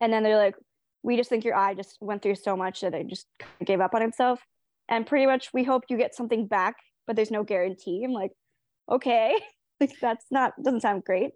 and 0.00 0.12
then 0.12 0.22
they're 0.22 0.36
like 0.38 0.56
we 1.02 1.16
just 1.16 1.30
think 1.30 1.44
your 1.44 1.54
eye 1.54 1.74
just 1.74 1.96
went 2.00 2.22
through 2.22 2.34
so 2.34 2.56
much 2.56 2.80
that 2.80 2.94
it 2.94 3.06
just 3.06 3.26
gave 3.64 3.80
up 3.80 3.94
on 3.94 4.02
itself 4.02 4.40
and 4.88 5.06
pretty 5.06 5.26
much 5.26 5.50
we 5.52 5.64
hope 5.64 5.84
you 5.88 5.96
get 5.96 6.14
something 6.14 6.46
back 6.46 6.76
but 7.06 7.16
there's 7.16 7.30
no 7.30 7.44
guarantee 7.44 8.02
i'm 8.04 8.12
like 8.12 8.32
okay 8.90 9.34
like 9.80 9.92
that's 10.00 10.26
not 10.30 10.52
doesn't 10.62 10.80
sound 10.80 11.04
great 11.04 11.30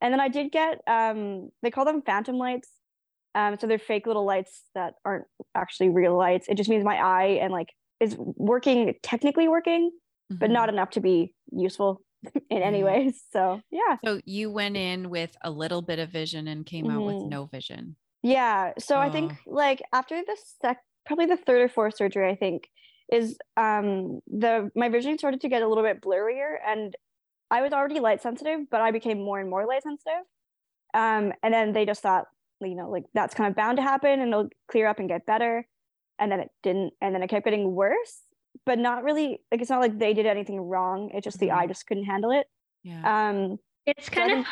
and 0.00 0.12
then 0.12 0.20
i 0.20 0.28
did 0.28 0.50
get 0.52 0.78
um 0.86 1.50
they 1.62 1.70
call 1.70 1.84
them 1.84 2.02
phantom 2.02 2.36
lights 2.36 2.70
um 3.34 3.56
so 3.58 3.66
they're 3.66 3.78
fake 3.78 4.06
little 4.06 4.24
lights 4.24 4.62
that 4.74 4.94
aren't 5.04 5.24
actually 5.54 5.88
real 5.88 6.16
lights 6.16 6.46
it 6.48 6.56
just 6.56 6.70
means 6.70 6.84
my 6.84 6.96
eye 6.96 7.38
and 7.42 7.52
like 7.52 7.68
is 8.00 8.16
working 8.18 8.94
technically 9.02 9.48
working 9.48 9.90
but 10.30 10.50
mhm. 10.50 10.54
not 10.54 10.68
enough 10.68 10.90
to 10.90 11.00
be 11.00 11.34
useful 11.52 12.00
in 12.50 12.62
any 12.62 12.78
Yeah. 12.78 12.84
way. 12.84 13.12
So 13.32 13.60
yeah, 13.70 13.98
So 14.04 14.20
you 14.24 14.50
went 14.50 14.76
in 14.76 15.10
with 15.10 15.36
a 15.42 15.50
little 15.50 15.82
bit 15.82 15.98
of 15.98 16.08
vision 16.10 16.48
and 16.48 16.64
came 16.66 16.88
out 16.90 17.04
with 17.04 17.16
Mhm. 17.16 17.28
no 17.28 17.44
vision. 17.46 17.96
Yeah. 18.24 18.72
So 18.78 18.98
I 18.98 19.10
think 19.10 19.32
like 19.46 19.82
after 19.92 20.16
the 20.16 20.36
sec, 20.60 20.78
probably 21.06 21.26
the 21.26 21.36
third 21.36 21.60
or 21.62 21.68
fourth 21.68 21.96
surgery, 21.96 22.28
I 22.28 22.34
think 22.34 22.68
is 23.12 23.36
um 23.56 24.20
the 24.26 24.70
my 24.74 24.88
vision 24.88 25.18
started 25.18 25.40
to 25.42 25.48
get 25.48 25.62
a 25.62 25.68
little 25.68 25.84
bit 25.84 26.00
blurrier, 26.00 26.56
and 26.66 26.96
I 27.50 27.60
was 27.62 27.72
already 27.72 28.00
light 28.00 28.22
sensitive, 28.22 28.60
but 28.70 28.80
I 28.80 28.90
became 28.90 29.18
more 29.22 29.38
and 29.38 29.48
more 29.50 29.66
light 29.66 29.82
sensitive. 29.84 30.24
Um, 30.94 31.32
and 31.42 31.52
then 31.52 31.72
they 31.72 31.84
just 31.86 32.00
thought, 32.02 32.26
you 32.60 32.74
know, 32.74 32.88
like 32.90 33.04
that's 33.14 33.34
kind 33.34 33.48
of 33.48 33.54
bound 33.56 33.76
to 33.76 33.82
happen, 33.82 34.20
and 34.20 34.32
it'll 34.32 34.48
clear 34.68 34.86
up 34.88 34.98
and 34.98 35.08
get 35.08 35.26
better. 35.26 35.66
And 36.18 36.32
then 36.32 36.40
it 36.40 36.50
didn't, 36.62 36.94
and 37.02 37.14
then 37.14 37.22
it 37.22 37.28
kept 37.28 37.44
getting 37.44 37.74
worse, 37.74 38.22
but 38.64 38.78
not 38.78 39.04
really. 39.04 39.42
Like 39.52 39.60
it's 39.60 39.70
not 39.70 39.80
like 39.80 39.98
they 39.98 40.14
did 40.14 40.26
anything 40.26 40.60
wrong. 40.60 41.10
It's 41.12 41.24
just 41.24 41.38
the 41.40 41.48
Mhm. 41.48 41.56
eye 41.58 41.66
just 41.66 41.86
couldn't 41.86 42.04
handle 42.04 42.30
it. 42.30 42.46
Yeah. 42.84 43.28
Um, 43.28 43.58
It's 43.86 44.06
So 44.06 44.12
kind 44.12 44.32
of 44.32 44.36
think- 44.38 44.46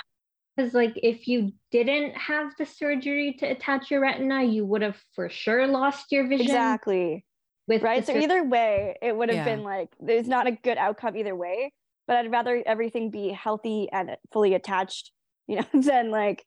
because, 0.57 0.75
like, 0.75 0.93
if 0.97 1.27
you 1.27 1.53
didn't 1.71 2.15
have 2.15 2.53
the 2.59 2.67
surgery 2.67 3.35
to 3.39 3.47
attach 3.47 3.91
your 3.91 4.01
retina, 4.01 4.43
you 4.43 4.65
would 4.65 4.83
have 4.83 4.97
for 5.15 5.29
sure 5.29 5.67
lost 5.67 6.13
your 6.13 6.27
vision. 6.29 6.47
exactly. 6.47 7.25
With 7.69 7.83
right 7.83 8.05
so 8.05 8.13
sur- 8.13 8.19
either 8.19 8.43
way 8.45 8.97
it 9.01 9.17
would 9.17 9.29
have 9.29 9.39
Yeah. 9.39 9.45
been 9.45 9.63
like 9.63 9.89
there's 10.01 10.27
not 10.27 10.49
a 10.49 10.51
good 10.51 10.79
outcome 10.79 11.17
either 11.17 11.35
way 11.37 11.73
but 12.09 12.17
i'd 12.17 12.31
rather 12.31 12.61
everything 12.67 13.09
be 13.11 13.29
healthy 13.29 13.89
and 13.93 14.17
fully 14.33 14.55
attached 14.55 15.13
you 15.47 15.57
know 15.57 15.67
than 15.81 16.11
like 16.11 16.45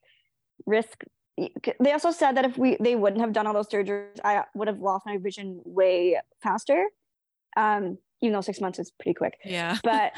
risk 0.66 1.04
they 1.80 1.94
also 1.94 2.12
said 2.12 2.34
that 2.34 2.44
if 2.44 2.58
we 2.58 2.76
they 2.82 2.96
wouldn't 2.96 3.22
have 3.22 3.32
done 3.32 3.48
all 3.48 3.54
those 3.54 3.70
surgeries 3.70 4.20
i 4.26 4.44
would 4.56 4.68
have 4.68 4.80
lost 4.80 5.06
my 5.06 5.18
vision 5.18 5.62
way 5.66 6.20
faster 6.44 6.88
um 7.56 7.98
even 8.22 8.34
though 8.34 8.42
six 8.42 8.62
months 8.62 8.80
is 8.80 8.92
pretty 9.00 9.14
quick 9.14 9.38
yeah. 9.46 9.78
but 9.84 10.14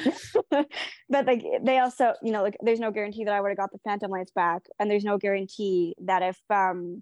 but 1.09 1.25
like 1.25 1.43
they 1.63 1.79
also 1.79 2.13
you 2.21 2.31
know 2.31 2.43
like 2.43 2.57
there's 2.61 2.79
no 2.79 2.91
guarantee 2.91 3.23
that 3.23 3.33
i 3.33 3.41
would 3.41 3.49
have 3.49 3.57
got 3.57 3.71
the 3.71 3.79
phantom 3.83 4.11
lights 4.11 4.31
back 4.31 4.61
and 4.79 4.89
there's 4.89 5.03
no 5.03 5.17
guarantee 5.17 5.95
that 6.03 6.21
if 6.21 6.39
um 6.49 7.01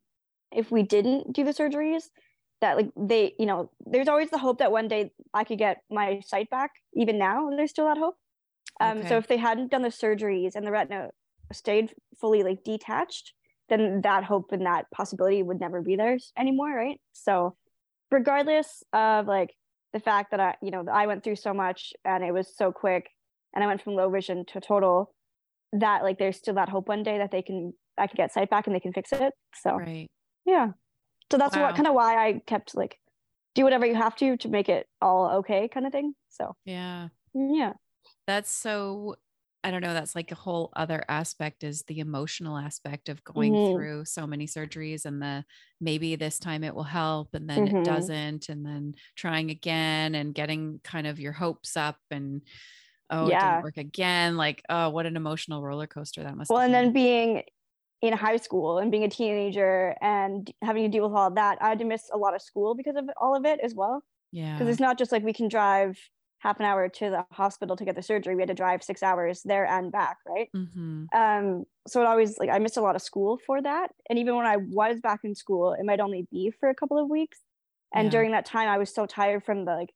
if 0.52 0.72
we 0.72 0.84
didn't 0.84 1.34
do 1.34 1.44
the 1.44 1.52
surgeries 1.52 2.04
that 2.62 2.78
like 2.78 2.90
they 2.96 3.34
you 3.38 3.46
know 3.46 3.70
there's 3.86 4.08
always 4.08 4.30
the 4.30 4.38
hope 4.38 4.60
that 4.60 4.72
one 4.72 4.88
day 4.88 5.12
i 5.34 5.44
could 5.44 5.58
get 5.58 5.78
my 5.90 6.22
sight 6.26 6.50
back 6.50 6.72
even 6.94 7.18
now 7.18 7.50
there's 7.56 7.72
still 7.72 7.86
that 7.86 7.98
hope 7.98 8.16
um 8.80 9.00
Okay. 9.00 9.10
so 9.10 9.18
if 9.18 9.28
they 9.28 9.38
hadn't 9.38 9.72
done 9.72 9.82
the 9.82 9.90
surgeries 9.90 10.56
and 10.56 10.66
the 10.66 10.72
retina 10.72 11.10
stayed 11.52 11.94
fully 12.20 12.44
like 12.44 12.64
detached 12.64 13.34
then 13.70 14.02
that 14.02 14.24
hope 14.24 14.52
and 14.52 14.66
that 14.66 14.86
possibility 14.92 15.44
would 15.44 15.60
never 15.60 15.82
be 15.82 15.96
there 15.96 16.18
anymore 16.38 16.74
right 16.74 17.00
so 17.14 17.56
regardless 18.12 18.84
of 18.94 19.28
like 19.28 19.54
the 19.96 20.00
fact 20.02 20.32
that 20.32 20.42
I, 20.42 20.56
you 20.62 20.72
know, 20.72 20.84
I 20.92 21.08
went 21.08 21.24
through 21.24 21.38
so 21.38 21.54
much 21.54 21.94
and 22.04 22.22
it 22.22 22.34
was 22.34 22.54
so 22.54 22.70
quick 22.70 23.12
and 23.54 23.64
I 23.64 23.68
went 23.68 23.82
from 23.82 23.94
low 23.94 24.10
vision 24.10 24.44
to 24.48 24.60
total 24.60 25.16
that 25.72 26.04
like 26.04 26.20
there's 26.20 26.36
still 26.36 26.56
that 26.56 26.68
hope 26.68 26.90
one 26.90 27.02
day 27.02 27.18
that 27.18 27.32
they 27.32 27.42
can 27.42 27.72
I 27.98 28.08
can 28.08 28.18
get 28.18 28.34
sight 28.34 28.50
back 28.50 28.68
and 28.68 28.76
they 28.76 28.82
can 28.82 28.92
fix 28.92 29.14
it. 29.14 29.32
So 29.54 29.78
Right. 29.78 30.08
yeah. 30.46 30.72
So 31.32 31.38
that's 31.38 31.56
Wow. 31.56 31.64
what 31.68 31.76
kind 31.76 31.88
of 31.88 31.94
why 31.94 32.28
I 32.28 32.42
kept 32.46 32.76
like 32.76 33.00
do 33.54 33.64
whatever 33.64 33.86
you 33.86 33.96
have 33.96 34.18
to 34.18 34.36
to 34.36 34.50
make 34.50 34.68
it 34.68 34.86
all 35.02 35.38
okay 35.38 35.70
kind 35.70 35.86
of 35.86 35.94
thing. 35.94 36.14
So 36.28 36.58
Yeah. 36.66 37.08
yeah. 37.34 37.72
That's 38.28 38.52
so 38.52 39.16
I 39.66 39.72
don't 39.72 39.82
know, 39.82 39.94
that's 39.96 40.16
like 40.16 40.32
a 40.32 40.36
whole 40.36 40.70
other 40.76 41.04
aspect 41.10 41.64
is 41.64 41.84
the 41.84 42.00
emotional 42.00 42.56
aspect 42.58 43.10
of 43.10 43.24
going 43.24 43.58
Mhm. 43.58 43.72
through 43.74 44.06
so 44.06 44.28
many 44.28 44.46
surgeries 44.48 45.06
and 45.06 45.22
the 45.22 45.44
maybe 45.82 46.16
this 46.16 46.38
time 46.40 46.64
it 46.64 46.76
will 46.76 46.84
help 46.84 47.34
and 47.34 47.50
then 47.50 47.68
Mhm. 47.68 47.80
it 47.80 47.84
doesn't 47.84 48.48
and 48.50 48.66
then 48.66 48.94
trying 49.16 49.50
again 49.50 50.14
and 50.16 50.36
getting 50.36 50.80
kind 50.84 51.08
of 51.08 51.20
your 51.20 51.34
hopes 51.34 51.76
up 51.76 51.98
and 52.12 52.44
oh 53.10 53.30
it 53.30 53.40
didn't 53.40 53.62
work 53.62 53.78
again 53.78 54.38
like 54.38 54.62
oh 54.70 54.90
what 54.90 55.06
an 55.08 55.16
emotional 55.18 55.64
roller 55.64 55.88
coaster 55.88 56.24
that 56.24 56.38
must 56.38 56.50
be. 56.50 56.54
Well, 56.56 56.64
and 56.64 56.74
then 56.74 56.94
being 56.94 57.44
in 58.02 58.14
high 58.14 58.38
school 58.38 58.78
and 58.80 58.92
being 58.92 59.04
a 59.04 59.10
teenager 59.10 59.96
and 60.02 60.52
having 60.64 60.84
to 60.84 60.90
deal 60.90 61.08
with 61.10 61.18
all 61.18 61.32
that, 61.32 61.58
I 61.62 61.70
had 61.70 61.80
to 61.80 61.86
miss 61.86 62.10
a 62.14 62.18
lot 62.18 62.36
of 62.36 62.42
school 62.42 62.76
because 62.76 62.96
of 62.96 63.10
all 63.20 63.36
of 63.36 63.46
it 63.46 63.60
as 63.62 63.74
well. 63.76 64.04
Yeah. 64.32 64.54
Because 64.54 64.70
it's 64.70 64.80
not 64.82 64.98
just 64.98 65.12
like 65.12 65.24
we 65.24 65.34
can 65.34 65.48
drive 65.48 65.98
half 66.46 66.60
an 66.60 66.66
hour 66.66 66.90
to 66.90 67.10
the 67.10 67.26
hospital 67.32 67.76
to 67.76 67.86
get 67.86 67.96
the 67.96 68.04
surgery. 68.04 68.36
We 68.36 68.44
had 68.44 68.50
to 68.50 68.54
drive 68.56 68.84
six 68.84 69.04
hours 69.04 69.42
there 69.44 69.66
and 69.66 69.92
back, 69.92 70.18
right? 70.28 70.50
Mhm. 70.54 71.10
Um, 71.16 71.66
so 71.88 72.02
it 72.02 72.08
always 72.08 72.38
like 72.40 72.50
I 72.50 72.60
missed 72.60 72.78
a 72.78 72.82
lot 72.82 72.96
of 72.96 73.02
school 73.02 73.40
for 73.46 73.62
that. 73.62 73.92
And 74.10 74.20
even 74.20 74.36
when 74.36 74.46
I 74.46 74.58
was 74.58 75.02
back 75.02 75.22
in 75.24 75.36
school, 75.36 75.74
it 75.74 75.86
might 75.86 76.00
only 76.00 76.28
be 76.32 76.52
for 76.60 76.70
a 76.70 76.76
couple 76.76 76.98
of 77.02 77.10
weeks. 77.10 77.40
And 77.96 78.12
Yeah. 78.12 78.12
during 78.12 78.32
that 78.32 78.46
time, 78.46 78.68
I 78.70 78.78
was 78.78 78.94
so 78.94 79.06
tired 79.06 79.46
from 79.46 79.66
the 79.66 79.76
like, 79.76 79.94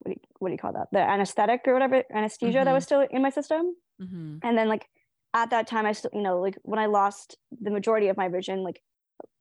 what 0.00 0.10
do 0.10 0.20
you, 0.20 0.28
what 0.40 0.48
do 0.48 0.52
you 0.54 0.58
call 0.58 0.72
that? 0.74 0.88
The 0.92 1.00
anesthetic 1.00 1.62
or 1.66 1.74
whatever 1.74 2.04
anesthesia 2.12 2.62
that 2.64 2.72
Mhm. 2.72 2.74
was 2.74 2.84
still 2.84 3.02
in 3.10 3.22
my 3.22 3.30
system. 3.30 3.76
Mhm. 3.98 4.42
And 4.42 4.56
then 4.58 4.68
like 4.68 4.88
at 5.34 5.50
that 5.50 5.66
time, 5.66 5.86
I 5.86 5.92
still, 5.92 6.10
you 6.14 6.22
know, 6.22 6.40
like 6.40 6.58
when 6.62 6.78
I 6.78 6.86
lost 6.86 7.36
the 7.50 7.70
majority 7.70 8.08
of 8.08 8.16
my 8.16 8.28
vision, 8.28 8.62
like 8.62 8.82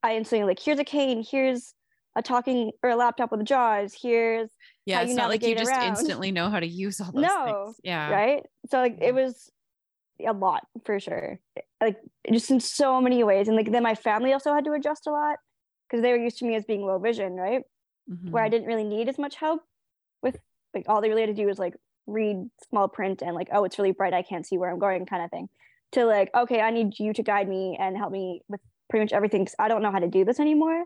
I 0.04 0.16
instantly 0.18 0.48
like, 0.48 0.60
here's 0.60 0.80
a 0.80 0.86
cane, 0.86 1.24
here's 1.30 1.76
a 2.16 2.22
talking 2.24 2.72
or 2.84 2.90
a 2.92 2.96
laptop 2.96 3.32
with 3.32 3.46
jaws, 3.46 3.96
here's 4.02 4.50
Yeah, 4.86 5.02
it's 5.02 5.16
you 5.16 5.16
not 5.18 5.30
like 5.30 5.46
you 5.46 5.56
just 5.56 5.78
around. 5.78 5.82
instantly 5.82 6.32
know 6.32 6.50
how 6.50 6.60
to 6.60 6.68
use 6.68 7.00
all 7.00 7.12
those 7.12 7.36
No, 7.36 7.36
things. 7.36 7.80
Yeah. 7.84 8.22
right. 8.22 8.46
So 8.70 8.80
like 8.80 8.98
it 9.02 9.14
was 9.14 9.52
a 10.26 10.34
lot 10.34 10.68
for 10.86 11.00
sure. 11.00 11.40
Like 11.82 11.98
just 12.32 12.52
in 12.52 12.60
so 12.60 13.02
many 13.02 13.24
ways. 13.24 13.48
And 13.48 13.58
like 13.58 13.72
then 13.72 13.84
my 13.84 13.96
family 13.96 14.34
also 14.34 14.54
had 14.54 14.66
to 14.66 14.74
adjust 14.74 15.08
a 15.08 15.12
lot 15.12 15.40
because 15.90 16.04
they 16.04 16.12
were 16.12 16.18
used 16.20 16.40
to 16.40 16.46
me 16.46 16.56
as 16.56 16.66
being 16.66 16.84
low 16.84 17.00
vision, 17.00 17.36
right? 17.36 17.64
Where 18.32 18.44
I 18.44 18.50
Mhm. 18.50 18.50
didn't 18.50 18.68
really 18.68 18.84
need 18.84 19.10
as 19.10 19.20
much 19.20 19.36
help 19.36 19.64
with 20.22 20.40
like 20.74 20.86
all 20.90 21.02
they 21.02 21.10
really 21.10 21.22
had 21.22 21.30
to 21.30 21.34
do 21.34 21.48
was 21.48 21.60
like 21.60 21.76
read 22.08 22.50
small 22.70 22.88
print 22.90 23.22
and 23.22 23.36
like, 23.36 23.50
oh, 23.52 23.64
it's 23.66 23.80
really 23.80 23.92
bright, 23.92 24.14
I 24.14 24.24
can't 24.24 24.46
see 24.48 24.58
where 24.58 24.70
I'm 24.72 24.80
going 24.80 25.06
kind 25.06 25.24
of 25.24 25.32
thing. 25.32 25.50
To 25.94 26.06
like, 26.06 26.30
okay, 26.36 26.62
I 26.62 26.72
need 26.72 27.00
you 27.00 27.14
to 27.14 27.24
guide 27.24 27.50
me 27.50 27.78
and 27.80 27.98
help 27.98 28.12
me 28.12 28.44
with 28.48 28.62
pretty 28.90 29.06
much 29.06 29.14
everything 29.14 29.44
because 29.44 29.56
I 29.60 29.68
don't 29.68 29.82
know 29.82 29.92
how 29.92 30.00
to 30.00 30.08
do 30.08 30.26
this 30.26 30.40
anymore. 30.40 30.86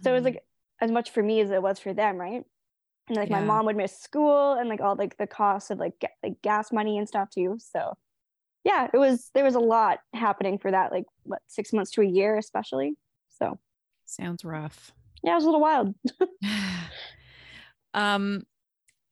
So 0.00 0.12
it 0.12 0.14
was 0.14 0.24
Mhm. 0.24 0.24
like 0.24 0.42
as 0.80 0.90
much 0.90 1.10
for 1.10 1.22
me 1.22 1.40
as 1.40 1.50
it 1.50 1.62
was 1.62 1.78
for 1.78 1.92
them, 1.92 2.16
right? 2.16 2.44
And 3.08 3.16
like 3.16 3.28
my 3.30 3.40
mom 3.42 3.66
would 3.66 3.76
miss 3.76 3.98
school 3.98 4.52
and 4.52 4.68
like 4.68 4.80
all 4.80 4.94
like 4.94 5.16
the 5.16 5.26
costs 5.26 5.70
of 5.70 5.78
like 5.78 5.98
ga- 6.00 6.08
like 6.22 6.40
gas 6.42 6.70
money 6.72 6.96
and 6.96 7.08
stuff 7.08 7.28
too. 7.30 7.56
So 7.58 7.96
yeah, 8.64 8.88
it 8.92 8.98
was 8.98 9.30
there 9.34 9.44
was 9.44 9.56
a 9.56 9.60
lot 9.60 9.98
happening 10.14 10.58
for 10.58 10.70
that 10.70 10.92
like 10.92 11.06
what 11.24 11.40
six 11.48 11.72
months 11.72 11.90
to 11.92 12.02
a 12.02 12.06
year 12.06 12.36
especially. 12.38 12.94
So 13.30 13.58
sounds 14.06 14.44
rough. 14.44 14.92
yeah, 15.24 15.32
it 15.32 15.34
was 15.36 15.44
a 15.44 15.46
little 15.48 15.60
wild. 15.60 15.94
um 17.94 18.44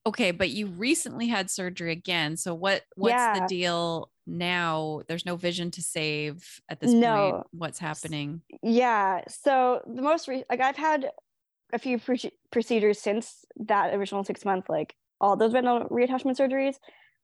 okay 0.07 0.31
but 0.31 0.51
you 0.51 0.67
recently 0.69 1.27
had 1.27 1.51
surgery 1.51 1.91
again 1.93 2.37
so 2.37 2.55
what 2.55 2.83
what's 2.97 3.39
the 3.39 3.45
deal 3.49 4.11
now 4.27 5.01
there's 5.09 5.27
no 5.27 5.37
vision 5.37 5.71
to 5.71 5.83
save 5.83 6.61
at 6.69 6.79
this 6.81 6.93
No. 6.93 7.33
point 7.33 7.47
what's 7.53 7.79
happening 7.79 8.43
Yeah. 8.63 9.23
So 9.29 9.83
the 9.87 10.03
most 10.03 10.29
re- 10.29 10.45
like 10.49 10.61
I've 10.61 10.77
had 10.77 11.11
a 11.73 11.79
few 11.79 11.99
proce- 11.99 12.33
procedures 12.51 12.99
since 13.01 13.45
that 13.57 13.95
original 13.95 14.25
six 14.25 14.45
month 14.45 14.69
like 14.69 14.95
all 15.21 15.37
those 15.37 15.53
retinal 15.53 15.81
reattachment 15.89 16.37
surgeries, 16.39 16.77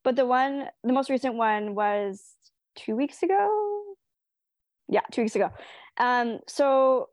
but 0.03 0.17
the 0.17 0.27
one 0.27 0.67
the 0.83 0.93
most 0.93 1.09
recent 1.11 1.35
one 1.37 1.75
was 1.75 2.23
two 2.77 2.95
weeks 2.97 3.23
ago. 3.23 3.83
Yeah, 4.89 5.01
two 5.13 5.23
weeks 5.23 5.37
ago. 5.37 5.51
Um. 5.99 6.41
So 6.47 7.09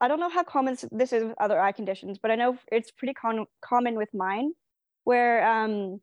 I 0.00 0.08
don't 0.08 0.20
know 0.20 0.28
how 0.28 0.42
common 0.42 0.76
this 0.90 1.12
is 1.12 1.24
with 1.24 1.34
other 1.40 1.60
eye 1.60 1.72
conditions, 1.72 2.18
but 2.20 2.30
I 2.30 2.34
know 2.34 2.58
it's 2.70 2.90
pretty 2.90 3.14
con- 3.14 3.46
common 3.62 3.94
with 3.94 4.12
mine, 4.12 4.52
where 5.04 5.46
um 5.48 6.00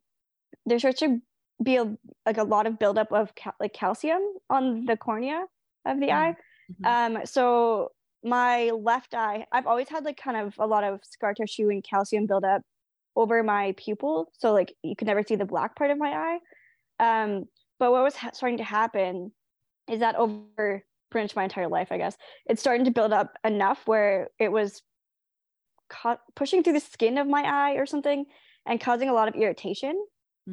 there 0.66 0.78
starts 0.78 1.00
to 1.00 1.20
be 1.62 1.76
a, 1.76 1.96
like 2.26 2.38
a 2.38 2.42
lot 2.44 2.66
of 2.66 2.78
buildup 2.78 3.12
of 3.12 3.34
cal- 3.36 3.54
like 3.60 3.72
calcium 3.72 4.22
on 4.50 4.84
the 4.86 4.96
cornea 4.96 5.44
of 5.84 6.00
the 6.00 6.06
Mm. 6.08 6.12
eye. 6.12 6.36
Mhm. 6.82 7.16
Um, 7.16 7.26
so 7.26 7.92
my 8.24 8.70
left 8.70 9.14
eye, 9.14 9.46
I've 9.52 9.66
always 9.66 9.88
had 9.88 10.04
like 10.04 10.16
kind 10.16 10.36
of 10.36 10.54
a 10.58 10.66
lot 10.66 10.84
of 10.84 11.00
scar 11.04 11.34
tissue 11.34 11.68
and 11.70 11.82
calcium 11.84 12.26
buildup 12.26 12.62
over 13.16 13.42
my 13.42 13.74
pupil. 13.76 14.32
So 14.38 14.52
like 14.52 14.74
you 14.82 14.96
could 14.96 15.06
never 15.08 15.22
see 15.22 15.36
the 15.36 15.44
black 15.44 15.76
part 15.76 15.90
of 15.90 15.98
my 15.98 16.10
eye. 16.12 16.40
Um, 17.00 17.46
but 17.78 17.92
what 17.92 18.02
was 18.02 18.16
ha- 18.16 18.30
starting 18.34 18.58
to 18.58 18.64
happen 18.64 19.32
is 19.90 20.00
that 20.00 20.16
over 20.16 20.84
pretty 21.10 21.24
much 21.24 21.36
my 21.36 21.44
entire 21.44 21.68
life, 21.68 21.88
I 21.92 21.98
guess, 21.98 22.16
it's 22.46 22.60
starting 22.60 22.86
to 22.86 22.92
build 22.92 23.12
up 23.12 23.34
enough 23.44 23.86
where 23.86 24.30
it 24.38 24.50
was 24.52 24.82
ca- 25.88 26.18
pushing 26.34 26.62
through 26.62 26.72
the 26.74 26.80
skin 26.80 27.18
of 27.18 27.26
my 27.26 27.42
eye 27.42 27.72
or 27.74 27.86
something 27.86 28.26
and 28.66 28.80
causing 28.80 29.08
a 29.08 29.12
lot 29.12 29.28
of 29.28 29.34
irritation. 29.34 30.06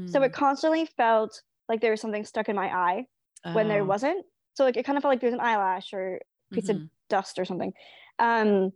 So 0.06 0.24
it 0.24 0.32
Mm. 0.32 0.34
constantly 0.34 0.86
felt 0.86 1.44
like 1.70 1.82
there 1.82 1.92
was 1.92 2.02
something 2.02 2.26
stuck 2.26 2.50
in 2.50 2.56
my 2.56 2.70
eye 2.76 3.06
when 3.52 3.68
there 3.68 3.86
Oh, 3.86 3.86
wasn't. 3.86 4.26
So 4.56 4.64
like 4.66 4.78
it 4.78 4.86
kind 4.86 4.98
of 4.98 5.04
felt 5.04 5.12
like 5.14 5.22
there's 5.22 5.34
an 5.34 5.42
eyelash 5.42 5.94
or 5.94 6.22
piece 6.52 6.70
of 6.70 6.78
mhm. 6.78 6.90
dust 7.10 7.40
or 7.40 7.46
something. 7.46 7.74
Um, 8.20 8.72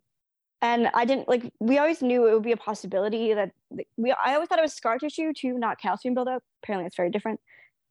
and 0.61 0.89
I 0.93 1.03
didn't 1.03 1.27
like. 1.27 1.51
We 1.59 1.77
always 1.77 2.01
knew 2.01 2.25
it 2.25 2.33
would 2.33 2.43
be 2.43 2.53
a 2.53 2.57
possibility 2.57 3.33
that 3.33 3.51
we. 3.97 4.11
I 4.11 4.35
always 4.35 4.47
thought 4.47 4.59
it 4.59 4.63
was 4.63 4.73
scar 4.73 4.97
tissue 4.97 5.33
too, 5.33 5.59
not 5.59 5.79
calcium 5.79 6.13
buildup. 6.13 6.41
Apparently, 6.63 6.87
it's 6.87 6.95
very 6.95 7.09
different. 7.09 7.41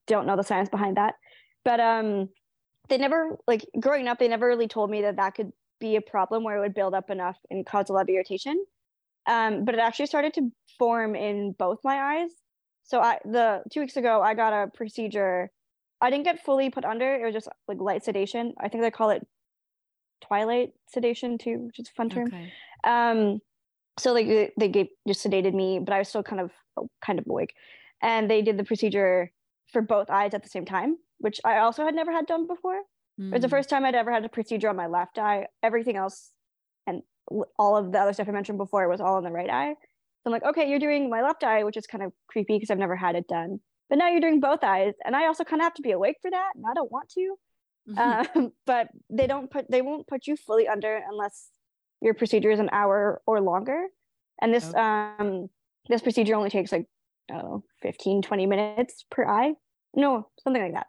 Don't 0.07 0.27
know 0.27 0.37
the 0.37 0.43
science 0.43 0.71
behind 0.71 0.97
that, 0.97 1.15
but 1.67 1.81
um, 1.81 2.31
they 2.89 2.97
never 2.97 3.37
like 3.47 3.67
growing 3.79 4.09
up. 4.09 4.19
They 4.19 4.27
never 4.27 4.47
really 4.47 4.69
told 4.69 4.91
me 4.91 5.03
that 5.03 5.17
that 5.17 5.35
could 5.35 5.53
be 5.81 5.97
a 5.97 6.01
problem 6.01 6.45
where 6.45 6.57
it 6.57 6.61
would 6.61 6.75
build 6.75 6.95
up 6.95 7.11
enough 7.11 7.37
and 7.51 7.67
cause 7.67 7.91
a 7.91 7.93
lot 7.93 8.03
of 8.03 8.09
irritation. 8.09 8.65
Um, 9.27 9.67
but 9.67 9.75
it 9.75 9.81
actually 9.81 10.07
started 10.07 10.33
to 10.35 10.51
form 10.79 11.15
in 11.15 11.53
both 11.53 11.79
my 11.85 11.97
eyes. 11.97 12.31
So 12.85 13.01
I 13.01 13.19
the 13.25 13.63
two 13.71 13.81
weeks 13.81 13.97
ago 13.97 14.23
I 14.23 14.33
got 14.33 14.53
a 14.55 14.69
procedure. 14.69 15.51
I 16.01 16.11
didn't 16.11 16.25
get 16.25 16.43
fully 16.45 16.71
put 16.71 16.85
under. 16.85 17.15
It 17.15 17.25
was 17.25 17.35
just 17.35 17.49
like 17.69 17.79
light 17.81 18.03
sedation. 18.03 18.55
I 18.59 18.69
think 18.69 18.83
they 18.83 18.91
call 18.91 19.11
it 19.11 19.27
twilight 20.27 20.71
sedation 20.89 21.39
too, 21.39 21.59
which 21.67 21.79
is 21.79 21.89
a 21.89 21.93
fun 21.93 22.09
term. 22.11 22.27
okay 22.29 22.53
Um, 22.85 23.41
so 23.99 24.13
like 24.13 24.27
they- 24.27 24.53
they 24.59 24.69
gave 24.69 24.89
just 25.07 25.25
sedated 25.25 25.55
me, 25.55 25.79
but 25.79 25.93
I 25.95 25.99
was 25.99 26.09
still 26.09 26.23
kind 26.23 26.41
of 26.41 26.51
oh, 26.79 26.89
kind 27.05 27.19
of 27.19 27.27
awake, 27.29 27.53
and 28.01 28.31
they 28.31 28.41
did 28.43 28.57
the 28.57 28.65
procedure 28.65 29.31
for 29.73 29.83
both 29.83 30.09
eyes 30.11 30.33
at 30.35 30.43
the 30.43 30.49
same 30.49 30.65
time, 30.65 30.97
which 31.19 31.39
I 31.45 31.59
also 31.59 31.85
had 31.85 31.95
never 31.95 32.13
had 32.13 32.27
done 32.27 32.47
before. 32.47 32.79
It 32.79 33.33
was 33.35 33.43
the 33.43 33.47
Mm. 33.49 33.51
first 33.57 33.69
time 33.71 33.85
I'd 33.85 33.95
ever 33.95 34.11
had 34.11 34.25
a 34.25 34.29
procedure 34.29 34.69
on 34.71 34.77
my 34.77 34.87
left 34.87 35.19
eye. 35.19 35.47
Everything 35.63 35.97
else 35.97 36.33
and 36.87 37.03
all 37.59 37.77
of 37.77 37.93
the 37.93 37.99
other 38.01 38.13
stuff 38.15 38.29
I 38.29 38.33
mentioned 38.33 38.59
before 38.59 38.89
was 38.89 39.01
all 39.01 39.19
in 39.19 39.25
the 39.25 39.31
right 39.31 39.51
eye. 39.51 39.75
So 39.75 40.25
I'm 40.27 40.33
like, 40.33 40.45
okay, 40.51 40.69
you're 40.69 40.79
doing 40.87 41.11
my 41.11 41.21
left 41.23 41.45
eye, 41.45 41.63
which 41.65 41.77
is 41.77 41.87
kind 41.87 42.03
of 42.03 42.13
creepy 42.29 42.55
because 42.57 42.71
I've 42.71 42.79
never 42.87 42.97
had 42.97 43.15
it 43.17 43.29
done. 43.29 43.61
But 43.89 43.99
now 43.99 44.09
you're 44.09 44.21
doing 44.27 44.41
both 44.41 44.65
eyes, 44.65 44.95
and 45.05 45.15
I 45.15 45.27
also 45.27 45.45
kind 45.45 45.61
of 45.61 45.65
have 45.65 45.75
to 45.75 45.83
be 45.83 45.93
awake 45.93 46.17
for 46.23 46.31
that, 46.31 46.53
and 46.57 46.65
I 46.71 46.73
don't 46.75 46.91
want 46.91 47.11
to. 47.11 47.37
Mhm. 47.89 48.27
Um, 48.37 48.53
but 48.67 48.89
they 49.11 49.27
don't 49.27 49.51
put 49.51 49.71
they 49.71 49.83
won't 49.83 50.07
put 50.07 50.27
you 50.27 50.37
fully 50.37 50.69
under 50.69 50.97
unless 51.09 51.51
your 52.01 52.15
procedure 52.15 52.51
is 52.51 52.61
an 52.61 52.71
hour 52.73 53.23
or 53.27 53.41
longer. 53.41 53.89
And 54.41 54.53
this 54.55 54.73
Okay. 54.73 54.77
um 54.77 55.49
this 55.89 56.03
procedure 56.03 56.35
only 56.35 56.51
takes 56.51 56.73
like 56.73 56.87
I 57.31 57.43
15 57.81 58.23
20 58.23 58.47
minutes 58.47 59.05
per 59.11 59.25
eye. 59.27 59.55
No, 59.95 60.29
something 60.43 60.63
like 60.63 60.75
that. 60.75 60.87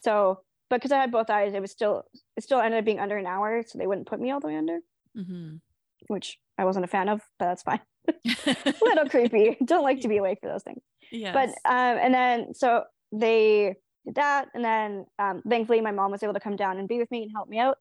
So, 0.00 0.42
but 0.70 0.76
because 0.76 0.92
I 0.92 0.98
had 1.00 1.12
both 1.12 1.30
eyes, 1.30 1.54
it 1.54 1.60
was 1.60 1.70
still 1.72 2.04
it 2.36 2.42
still 2.44 2.60
ended 2.60 2.78
up 2.80 2.84
being 2.84 3.00
under 3.00 3.16
an 3.16 3.26
hour, 3.26 3.62
so 3.66 3.78
they 3.78 3.86
wouldn't 3.86 4.08
put 4.08 4.20
me 4.20 4.30
all 4.30 4.40
the 4.40 4.48
way 4.48 4.56
under, 4.56 4.80
Mhm. 5.16 5.60
which 6.08 6.38
I 6.58 6.64
wasn't 6.64 6.84
a 6.84 6.88
fan 6.88 7.08
of, 7.08 7.22
but 7.38 7.46
that's 7.46 7.62
fine. 7.62 7.80
Little 8.82 9.08
creepy. 9.08 9.56
Don't 9.64 9.82
like 9.82 10.00
to 10.00 10.08
be 10.08 10.16
awake 10.18 10.38
for 10.42 10.48
those 10.48 10.62
things 10.62 10.82
yes. 11.10 11.34
but 11.34 11.48
um 11.64 11.98
and 11.98 12.14
then 12.14 12.54
so 12.54 12.84
they 13.12 13.76
did 14.04 14.14
that 14.16 14.48
and 14.54 14.64
then 14.64 15.06
um 15.18 15.42
thankfully 15.48 15.80
my 15.80 15.90
mom 15.90 16.10
was 16.10 16.22
able 16.22 16.34
to 16.34 16.40
come 16.40 16.56
down 16.56 16.78
and 16.78 16.88
be 16.88 16.98
with 16.98 17.10
me 17.10 17.22
and 17.22 17.32
help 17.34 17.48
me 17.48 17.58
out 17.58 17.78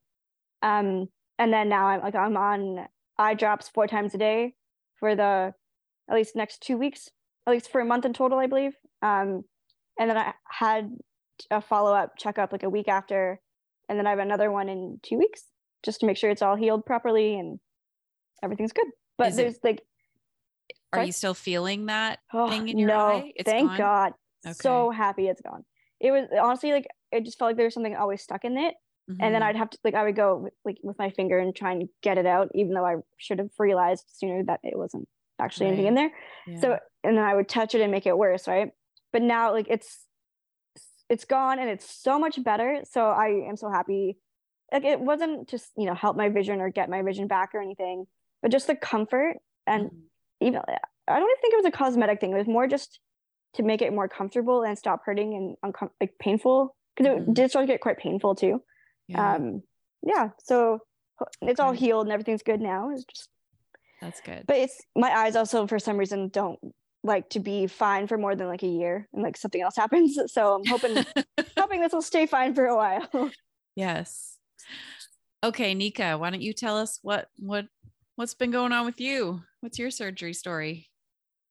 um 0.62 1.08
and 1.38 1.52
then 1.54 1.68
now 1.70 1.88
i'm 1.88 2.02
like 2.02 2.16
i'm 2.16 2.38
on 2.38 2.88
eye 3.18 3.34
drops 3.34 3.70
four 3.70 3.88
times 3.88 4.14
a 4.14 4.18
day 4.18 4.54
for 5.00 5.16
the 5.16 5.54
at 6.10 6.16
least 6.16 6.36
next 6.36 6.62
two 6.62 6.78
weeks 6.78 7.10
at 7.48 7.52
least 7.52 7.72
for 7.72 7.82
a 7.82 7.86
month 7.86 8.06
in 8.06 8.14
total 8.14 8.40
i 8.40 8.48
believe 8.48 8.74
um 9.02 9.44
and 10.00 10.10
then 10.10 10.18
i 10.18 10.34
had 10.50 10.90
a 11.52 11.62
follow-up 11.62 12.14
checkup 12.18 12.52
like 12.52 12.64
a 12.64 12.70
week 12.70 12.88
after 12.88 13.40
and 13.90 13.98
then 14.00 14.08
i 14.08 14.10
have 14.12 14.20
another 14.20 14.50
one 14.52 14.70
in 14.70 15.00
two 15.04 15.18
weeks 15.18 15.44
just 15.84 16.00
to 16.00 16.06
make 16.06 16.16
sure 16.18 16.30
it's 16.30 16.42
all 16.42 16.56
healed 16.56 16.86
properly 16.86 17.38
and 17.38 17.60
everything's 18.42 18.72
good 18.74 18.88
but 19.18 19.30
Is 19.30 19.38
it- 19.38 19.42
there's 19.42 19.60
like 19.64 19.82
are 20.94 20.98
sorry? 21.00 21.08
you 21.08 21.12
still 21.12 21.34
feeling 21.34 21.88
that 21.88 22.20
Oh, 22.32 22.48
thing 22.50 22.70
in 22.70 22.78
your 22.78 22.90
no, 22.90 22.98
eye 23.18 23.32
It's 23.36 23.50
thank 23.50 23.68
gone? 23.68 23.78
God. 23.78 24.14
So 24.54 24.92
happy 24.92 25.28
it's 25.28 25.42
gone. 25.42 25.66
It 26.04 26.12
was 26.12 26.28
honestly 26.40 26.72
like 26.72 26.88
it 27.12 27.24
just 27.26 27.40
felt 27.40 27.50
like 27.50 27.56
there 27.58 27.66
was 27.66 27.74
something 27.74 27.96
always 27.96 28.22
stuck 28.22 28.44
in 28.46 28.58
it, 28.58 28.76
and 29.20 29.34
then 29.34 29.42
Mhm. 29.42 29.46
I'd 29.46 29.56
have 29.56 29.70
to 29.72 29.78
like 29.84 29.96
I 29.96 30.04
would 30.04 30.16
go 30.16 30.36
with, 30.38 30.54
like 30.66 30.78
with 30.84 31.00
my 31.00 31.10
finger 31.10 31.40
and 31.40 31.56
try 31.56 31.72
and 31.72 31.90
get 32.02 32.18
it 32.18 32.26
out, 32.26 32.52
even 32.54 32.74
though 32.74 32.86
I 32.86 32.98
should 33.18 33.40
have 33.40 33.50
realized 33.58 34.06
sooner 34.14 34.44
that 34.44 34.60
it 34.64 34.78
wasn't 34.78 35.08
actually 35.40 35.68
anything 35.68 35.88
in 35.88 35.96
there. 35.96 36.12
Yeah. 36.46 36.60
So 36.60 36.80
and 37.04 37.18
then 37.18 37.24
I 37.24 37.34
would 37.34 37.50
touch 37.50 37.74
it 37.74 37.82
and 37.82 37.92
make 37.92 38.06
it 38.06 38.18
worse, 38.18 38.48
right? 38.48 38.72
But 39.14 39.22
now 39.22 39.52
like 39.54 39.68
it's 39.70 40.06
it's 41.10 41.26
gone 41.26 41.60
and 41.60 41.70
it's 41.70 41.90
so 41.90 42.20
much 42.20 42.44
better. 42.44 42.82
So 42.90 43.06
I 43.06 43.28
am 43.48 43.58
so 43.58 43.70
happy. 43.70 44.18
Like 44.72 44.84
it 44.86 45.00
wasn't 45.00 45.48
just 45.48 45.72
you 45.78 45.86
know 45.86 45.94
help 45.94 46.18
my 46.18 46.30
vision 46.30 46.60
or 46.60 46.70
get 46.70 46.90
my 46.90 47.02
vision 47.02 47.28
back 47.28 47.52
or 47.54 47.62
anything, 47.62 48.08
but 48.42 48.52
just 48.52 48.68
the 48.68 48.76
comfort 48.76 49.38
and 49.68 49.92
Mhm. 49.92 50.02
even 50.42 50.62
I 51.08 51.20
don't 51.20 51.30
even 51.30 51.42
think 51.42 51.54
it 51.54 51.58
was 51.58 51.66
a 51.66 51.72
cosmetic 51.72 52.20
thing. 52.20 52.34
It 52.34 52.38
was 52.38 52.48
more 52.48 52.68
just 52.68 53.00
to 53.56 53.64
make 53.64 53.82
it 53.82 53.94
more 53.94 54.08
comfortable 54.08 54.64
and 54.64 54.78
stop 54.78 55.02
hurting 55.06 55.34
and 55.64 55.74
uncom- 55.74 55.92
like 56.02 56.18
painful 56.20 56.76
because 56.96 57.14
it 57.14 57.28
Mhm. 57.28 57.34
did 57.34 57.50
start 57.50 57.64
to 57.64 57.74
get 57.74 57.82
quite 57.82 57.98
painful 57.98 58.36
too. 58.36 58.64
Yeah. 59.08 59.36
Um, 59.36 59.64
yeah, 60.02 60.30
so 60.44 60.80
it's 61.42 61.60
all 61.60 61.72
healed 61.72 62.06
and 62.08 62.14
everything's 62.14 62.44
good 62.44 62.62
now. 62.62 62.90
It's 62.92 63.04
just, 63.06 63.30
That's 64.02 64.22
good. 64.22 64.46
but 64.48 64.58
it's 64.58 64.82
my 64.96 65.12
eyes 65.16 65.36
also 65.36 65.68
for 65.68 65.80
some 65.80 65.98
reason 65.98 66.30
don't 66.30 66.60
like 67.04 67.30
to 67.32 67.40
be 67.40 67.68
fine 67.68 68.08
for 68.08 68.18
more 68.18 68.36
than 68.36 68.48
like 68.48 68.64
a 68.64 68.68
year 68.68 69.08
and 69.14 69.22
like 69.24 69.38
something 69.38 69.62
else 69.62 69.76
happens. 69.76 70.18
So 70.32 70.56
I'm 70.56 70.66
hoping 70.66 70.96
hoping 71.58 71.82
this 71.82 71.94
will 71.94 72.02
stay 72.02 72.26
fine 72.26 72.56
for 72.56 72.66
a 72.66 72.76
while. 72.76 73.08
yes. 73.76 74.38
Okay, 75.44 75.74
Nika, 75.74 76.18
why 76.18 76.30
don't 76.30 76.42
you 76.42 76.54
tell 76.54 76.78
us 76.78 77.00
what 77.02 77.30
what 77.38 77.66
what's 78.16 78.34
been 78.34 78.52
going 78.52 78.72
on 78.72 78.86
with 78.86 79.00
you? 79.02 79.42
What's 79.60 79.78
your 79.78 79.92
surgery 79.92 80.34
story? 80.34 80.90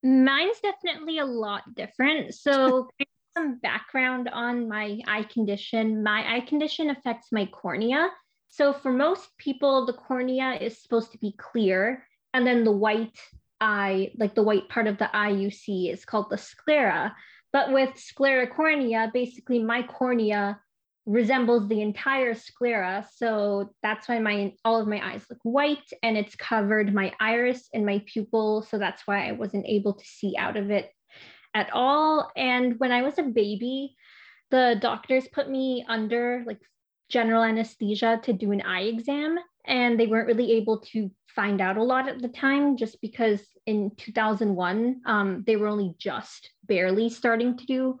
Mine's 0.03 0.59
definitely 0.59 1.19
a 1.19 1.25
lot 1.25 1.63
different. 1.75 2.33
So, 2.33 2.89
some 3.37 3.57
background 3.59 4.29
on 4.31 4.67
my 4.67 4.99
eye 5.07 5.23
condition. 5.23 6.03
My 6.03 6.35
eye 6.35 6.41
condition 6.41 6.89
affects 6.89 7.31
my 7.31 7.45
cornea. 7.47 8.09
So, 8.49 8.73
for 8.73 8.91
most 8.91 9.29
people, 9.37 9.85
the 9.85 9.93
cornea 9.93 10.57
is 10.61 10.81
supposed 10.81 11.11
to 11.13 11.17
be 11.17 11.33
clear, 11.37 12.05
and 12.33 12.45
then 12.45 12.63
the 12.63 12.71
white 12.71 13.17
eye, 13.59 14.11
like 14.17 14.35
the 14.35 14.43
white 14.43 14.69
part 14.69 14.87
of 14.87 14.97
the 14.97 15.13
eye 15.15 15.29
you 15.29 15.49
see, 15.49 15.89
is 15.89 16.05
called 16.05 16.29
the 16.29 16.37
sclera. 16.37 17.15
But 17.51 17.71
with 17.71 17.91
sclerocornea, 17.91 19.13
basically 19.13 19.59
my 19.59 19.83
cornea 19.83 20.59
resembles 21.05 21.67
the 21.67 21.81
entire 21.81 22.33
sclera. 22.33 23.05
So 23.15 23.73
that's 23.81 24.07
why 24.07 24.19
my 24.19 24.53
all 24.63 24.79
of 24.79 24.87
my 24.87 25.05
eyes 25.05 25.25
look 25.29 25.39
white 25.43 25.89
and 26.01 26.17
it's 26.17 26.35
covered 26.35 26.93
my 26.93 27.11
iris 27.19 27.67
and 27.73 27.85
my 27.85 28.03
pupil. 28.05 28.61
So 28.69 28.77
that's 28.77 29.05
why 29.05 29.27
I 29.27 29.33
wasn't 29.33 29.65
able 29.67 29.93
to 29.93 30.05
see 30.05 30.35
out 30.37 30.55
of 30.55 30.71
it 30.71 30.91
at 31.53 31.69
all. 31.73 32.31
And 32.35 32.79
when 32.79 32.91
I 32.91 33.01
was 33.01 33.17
a 33.17 33.23
baby, 33.23 33.95
the 34.49 34.77
doctors 34.79 35.27
put 35.27 35.49
me 35.49 35.85
under 35.87 36.43
like 36.45 36.61
general 37.09 37.43
anesthesia 37.43 38.21
to 38.23 38.33
do 38.33 38.51
an 38.51 38.61
eye 38.61 38.83
exam. 38.83 39.37
And 39.65 39.99
they 39.99 40.07
weren't 40.07 40.27
really 40.27 40.53
able 40.53 40.79
to 40.93 41.11
find 41.35 41.61
out 41.61 41.77
a 41.77 41.83
lot 41.83 42.07
at 42.07 42.21
the 42.21 42.27
time 42.27 42.77
just 42.77 43.01
because 43.01 43.41
in 43.65 43.91
2001, 43.97 45.01
um, 45.05 45.43
they 45.45 45.55
were 45.55 45.67
only 45.67 45.95
just 45.97 46.49
barely 46.65 47.09
starting 47.09 47.57
to 47.57 47.65
do 47.65 47.99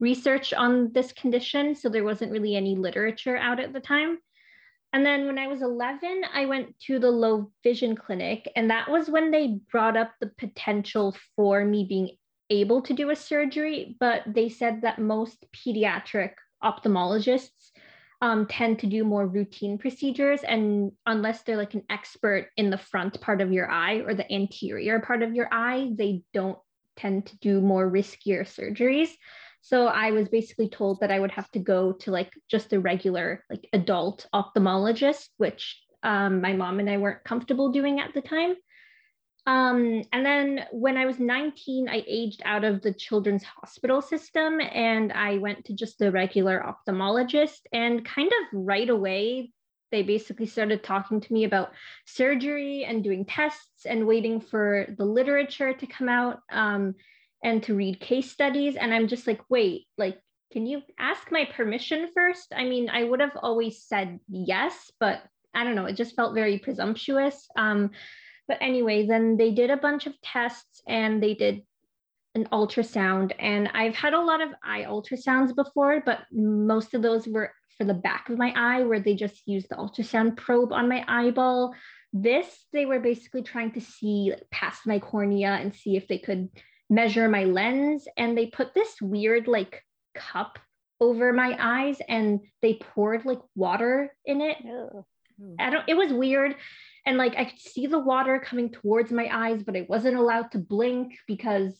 research 0.00 0.52
on 0.52 0.92
this 0.92 1.12
condition. 1.12 1.74
So 1.74 1.88
there 1.88 2.04
wasn't 2.04 2.32
really 2.32 2.56
any 2.56 2.76
literature 2.76 3.36
out 3.36 3.60
at 3.60 3.72
the 3.72 3.80
time. 3.80 4.18
And 4.92 5.04
then 5.04 5.26
when 5.26 5.38
I 5.38 5.48
was 5.48 5.60
11, 5.60 6.22
I 6.32 6.46
went 6.46 6.78
to 6.86 6.98
the 6.98 7.10
low 7.10 7.50
vision 7.62 7.94
clinic. 7.94 8.50
And 8.56 8.70
that 8.70 8.90
was 8.90 9.10
when 9.10 9.30
they 9.30 9.58
brought 9.70 9.96
up 9.96 10.12
the 10.20 10.30
potential 10.38 11.14
for 11.36 11.64
me 11.64 11.84
being 11.84 12.16
able 12.48 12.80
to 12.82 12.94
do 12.94 13.10
a 13.10 13.16
surgery. 13.16 13.96
But 14.00 14.22
they 14.26 14.48
said 14.48 14.82
that 14.82 14.98
most 14.98 15.44
pediatric 15.54 16.32
ophthalmologists 16.64 17.70
um, 18.20 18.46
tend 18.46 18.78
to 18.80 18.86
do 18.86 19.04
more 19.04 19.26
routine 19.26 19.78
procedures. 19.78 20.40
And 20.42 20.92
unless 21.06 21.42
they're 21.42 21.56
like 21.56 21.74
an 21.74 21.84
expert 21.90 22.48
in 22.56 22.70
the 22.70 22.78
front 22.78 23.20
part 23.20 23.40
of 23.40 23.52
your 23.52 23.70
eye 23.70 23.96
or 23.96 24.14
the 24.14 24.30
anterior 24.32 25.00
part 25.00 25.22
of 25.22 25.34
your 25.34 25.48
eye, 25.52 25.90
they 25.94 26.22
don't 26.32 26.58
tend 26.96 27.26
to 27.26 27.38
do 27.38 27.60
more 27.60 27.88
riskier 27.88 28.42
surgeries. 28.42 29.10
So 29.68 29.86
I 29.86 30.12
was 30.12 30.30
basically 30.30 30.70
told 30.70 31.00
that 31.00 31.10
I 31.10 31.20
would 31.20 31.32
have 31.32 31.50
to 31.50 31.58
go 31.58 31.92
to 31.92 32.10
like 32.10 32.32
just 32.50 32.72
a 32.72 32.80
regular 32.80 33.44
like 33.50 33.68
adult 33.74 34.26
ophthalmologist, 34.34 35.28
which 35.36 35.78
um, 36.02 36.40
my 36.40 36.54
mom 36.54 36.80
and 36.80 36.88
I 36.88 36.96
weren't 36.96 37.22
comfortable 37.22 37.70
doing 37.70 38.00
at 38.00 38.14
the 38.14 38.22
time. 38.22 38.54
Um, 39.46 40.04
and 40.10 40.24
then 40.24 40.64
when 40.72 40.96
I 40.96 41.04
was 41.04 41.18
19, 41.18 41.86
I 41.86 42.02
aged 42.08 42.40
out 42.46 42.64
of 42.64 42.80
the 42.80 42.94
children's 42.94 43.44
hospital 43.44 44.00
system 44.00 44.58
and 44.58 45.12
I 45.12 45.36
went 45.36 45.66
to 45.66 45.74
just 45.74 45.98
the 45.98 46.10
regular 46.10 46.64
ophthalmologist. 46.64 47.60
And 47.70 48.06
kind 48.06 48.28
of 48.32 48.58
right 48.66 48.88
away, 48.88 49.52
they 49.90 50.02
basically 50.02 50.46
started 50.46 50.82
talking 50.82 51.20
to 51.20 51.32
me 51.32 51.44
about 51.44 51.72
surgery 52.06 52.86
and 52.86 53.04
doing 53.04 53.26
tests 53.26 53.84
and 53.84 54.06
waiting 54.06 54.40
for 54.40 54.86
the 54.96 55.04
literature 55.04 55.74
to 55.74 55.86
come 55.86 56.08
out 56.08 56.40
um, 56.50 56.94
and 57.42 57.62
to 57.64 57.74
read 57.74 58.00
case 58.00 58.30
studies. 58.30 58.76
And 58.76 58.92
I'm 58.92 59.08
just 59.08 59.26
like, 59.26 59.40
wait, 59.48 59.86
like, 59.96 60.18
can 60.52 60.66
you 60.66 60.82
ask 60.98 61.30
my 61.30 61.44
permission 61.44 62.08
first? 62.14 62.52
I 62.56 62.64
mean, 62.64 62.88
I 62.88 63.04
would 63.04 63.20
have 63.20 63.36
always 63.36 63.82
said 63.82 64.18
yes, 64.28 64.90
but 64.98 65.22
I 65.54 65.64
don't 65.64 65.74
know, 65.74 65.86
it 65.86 65.96
just 65.96 66.16
felt 66.16 66.34
very 66.34 66.58
presumptuous. 66.58 67.46
Um, 67.56 67.90
but 68.46 68.58
anyway, 68.60 69.06
then 69.06 69.36
they 69.36 69.50
did 69.50 69.70
a 69.70 69.76
bunch 69.76 70.06
of 70.06 70.20
tests 70.22 70.80
and 70.88 71.22
they 71.22 71.34
did 71.34 71.62
an 72.34 72.46
ultrasound. 72.46 73.32
And 73.38 73.68
I've 73.74 73.94
had 73.94 74.14
a 74.14 74.20
lot 74.20 74.40
of 74.40 74.50
eye 74.64 74.86
ultrasounds 74.88 75.54
before, 75.54 76.02
but 76.04 76.20
most 76.32 76.94
of 76.94 77.02
those 77.02 77.26
were 77.26 77.52
for 77.76 77.84
the 77.84 77.94
back 77.94 78.28
of 78.28 78.38
my 78.38 78.52
eye 78.56 78.82
where 78.82 79.00
they 79.00 79.14
just 79.14 79.42
used 79.46 79.68
the 79.68 79.76
ultrasound 79.76 80.36
probe 80.36 80.72
on 80.72 80.88
my 80.88 81.04
eyeball. 81.06 81.74
This, 82.12 82.46
they 82.72 82.86
were 82.86 83.00
basically 83.00 83.42
trying 83.42 83.72
to 83.72 83.80
see 83.80 84.34
past 84.50 84.86
my 84.86 84.98
cornea 84.98 85.58
and 85.60 85.74
see 85.74 85.96
if 85.96 86.08
they 86.08 86.18
could 86.18 86.48
measure 86.90 87.28
my 87.28 87.44
lens. 87.44 88.06
And 88.16 88.36
they 88.36 88.46
put 88.46 88.74
this 88.74 89.00
weird, 89.00 89.48
like, 89.48 89.84
cup 90.14 90.58
over 91.00 91.32
my 91.32 91.56
eyes 91.60 91.98
and 92.08 92.40
they 92.60 92.74
poured 92.74 93.24
like 93.24 93.40
water 93.54 94.12
in 94.24 94.40
it. 94.40 94.56
I 95.58 95.70
don't, 95.70 95.88
it 95.88 95.96
was 95.96 96.12
weird. 96.12 96.56
And 97.06 97.16
like 97.16 97.36
I 97.36 97.44
could 97.44 97.58
see 97.58 97.86
the 97.86 97.98
water 97.98 98.42
coming 98.44 98.70
towards 98.70 99.12
my 99.12 99.28
eyes, 99.32 99.62
but 99.62 99.76
I 99.76 99.86
wasn't 99.88 100.16
allowed 100.16 100.50
to 100.52 100.58
blink 100.58 101.14
because 101.26 101.72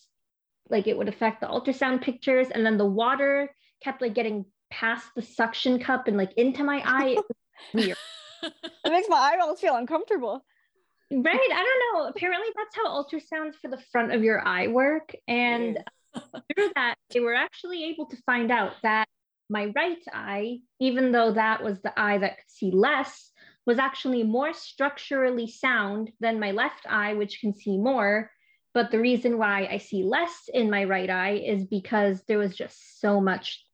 like 0.71 0.87
it 0.87 0.97
would 0.97 1.09
affect 1.09 1.41
the 1.41 1.49
ultrasound 1.49 2.03
pictures. 2.03 2.49
And 2.49 2.65
then 2.65 2.79
the 2.79 2.87
water 2.87 3.51
kept 3.83 4.01
like 4.01 4.15
getting 4.15 4.45
past 4.71 5.07
the 5.15 5.23
suction 5.23 5.81
cup 5.81 6.07
and 6.09 6.17
like 6.17 6.33
into 6.37 6.63
my 6.63 6.83
eye. 6.85 7.09
It 7.09 7.17
was 7.17 7.27
weird. 7.87 7.99
It 8.85 8.93
makes 8.93 9.09
my 9.09 9.17
eyeballs 9.17 9.61
feel 9.61 9.75
uncomfortable. 9.75 10.45
Right. 11.11 11.51
I 11.53 11.65
don't 11.65 12.03
know. 12.03 12.09
Apparently 12.09 12.49
that's 12.55 12.77
how 12.77 13.03
ultrasounds 13.03 13.55
for 13.55 13.69
the 13.69 13.83
front 13.91 14.13
of 14.13 14.23
your 14.23 14.47
eye 14.47 14.67
work. 14.67 15.15
And 15.27 15.79
through 16.15 16.71
that, 16.75 16.97
they 17.11 17.21
were 17.21 17.35
actually 17.35 17.85
able 17.85 18.07
to 18.07 18.17
find 18.27 18.51
out 18.51 18.73
that 18.83 19.07
my 19.49 19.73
right 19.75 20.03
eye, 20.13 20.59
even 20.81 21.13
though 21.13 21.33
that 21.33 21.65
was 21.65 21.81
the 21.81 21.99
eye 21.99 22.19
that 22.19 22.37
could 22.37 22.51
see 22.51 22.71
less, 22.71 23.33
was 23.65 23.79
actually 23.79 24.23
more 24.23 24.53
structurally 24.53 25.47
sound 25.47 26.11
than 26.21 26.41
my 26.41 26.51
left 26.51 26.87
eye, 26.89 27.15
which 27.15 27.41
can 27.41 27.55
see 27.55 27.79
more. 27.79 28.31
But 28.75 28.91
the 28.91 29.01
reason 29.01 29.39
why 29.39 29.67
I 29.71 29.79
see 29.79 30.05
less 30.05 30.49
in 30.53 30.71
my 30.71 30.85
right 30.85 31.09
eye 31.09 31.43
is 31.45 31.65
because 31.65 32.23
there 32.29 32.39
was 32.39 32.55
just 32.55 33.01
so 33.01 33.21
much 33.21 33.65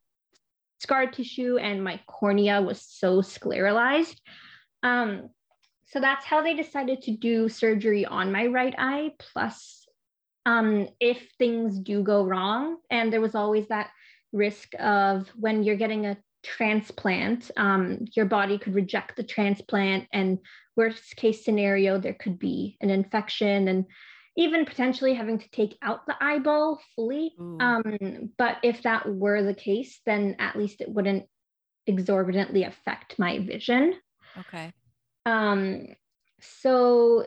scar 0.81 1.07
tissue 1.07 1.59
and 1.59 1.83
my 1.83 2.01
cornea 2.07 2.63
was 2.63 2.81
so 2.81 3.21
scleralized. 3.23 4.17
Um, 4.83 5.31
so 5.95 6.01
that's 6.01 6.27
how 6.27 6.43
they 6.43 6.55
decided 6.55 7.03
to 7.03 7.13
do 7.13 7.49
surgery 7.49 8.05
on 8.05 8.33
my 8.33 8.47
right 8.47 8.75
eye. 8.77 9.13
Plus, 9.21 9.87
um, 10.45 10.89
if 10.99 11.29
things 11.39 11.79
do 11.79 12.03
go 12.03 12.25
wrong, 12.25 12.79
and 12.91 13.13
there 13.13 13.21
was 13.21 13.37
always 13.37 13.69
that 13.69 13.91
risk 14.33 14.73
of 14.81 15.29
when 15.37 15.63
you're 15.63 15.77
getting 15.77 16.07
a 16.07 16.17
transplant, 16.43 17.53
um, 17.57 18.07
your 18.17 18.27
body 18.27 18.59
could 18.59 18.75
reject 18.75 19.15
the 19.15 19.23
transplant, 19.23 20.09
and 20.13 20.41
worst 20.75 21.15
case 21.15 21.45
scenario, 21.45 21.97
there 21.97 22.15
could 22.15 22.41
be 22.41 22.77
an 22.81 22.91
infection 22.91 23.69
and 23.69 23.85
even 24.37 24.65
potentially 24.65 25.15
having 25.15 25.39
to 25.39 25.51
take 25.53 25.79
out 25.81 26.09
the 26.09 26.17
eyeball 26.21 26.81
fully. 26.97 27.31
Um, 27.61 28.33
but 28.37 28.57
if 28.65 28.83
that 28.83 29.09
were 29.09 29.45
the 29.45 29.55
case, 29.55 30.01
then 30.05 30.35
at 30.41 30.57
least 30.57 30.81
it 30.81 30.89
wouldn't 30.89 31.27
exorbitantly 31.87 32.65
affect 32.65 33.17
my 33.17 33.39
vision. 33.39 33.95
Okay. 34.37 34.73
Um, 35.27 35.89
so 36.41 37.27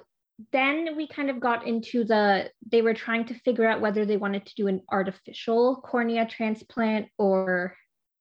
then 0.52 0.96
we 0.96 1.08
kind 1.08 1.30
of 1.30 1.40
got 1.40 1.66
into 1.66 2.04
the 2.04 2.52
they 2.72 2.82
were 2.82 2.94
trying 2.94 3.26
to 3.26 3.34
figure 3.34 3.68
out 3.68 3.82
whether 3.82 4.06
they 4.06 4.18
wanted 4.18 4.46
to 4.46 4.56
do 4.56 4.68
an 4.68 4.82
artificial 4.92 5.78
cornea 5.78 6.28
transplant 6.28 7.08
or 7.18 7.76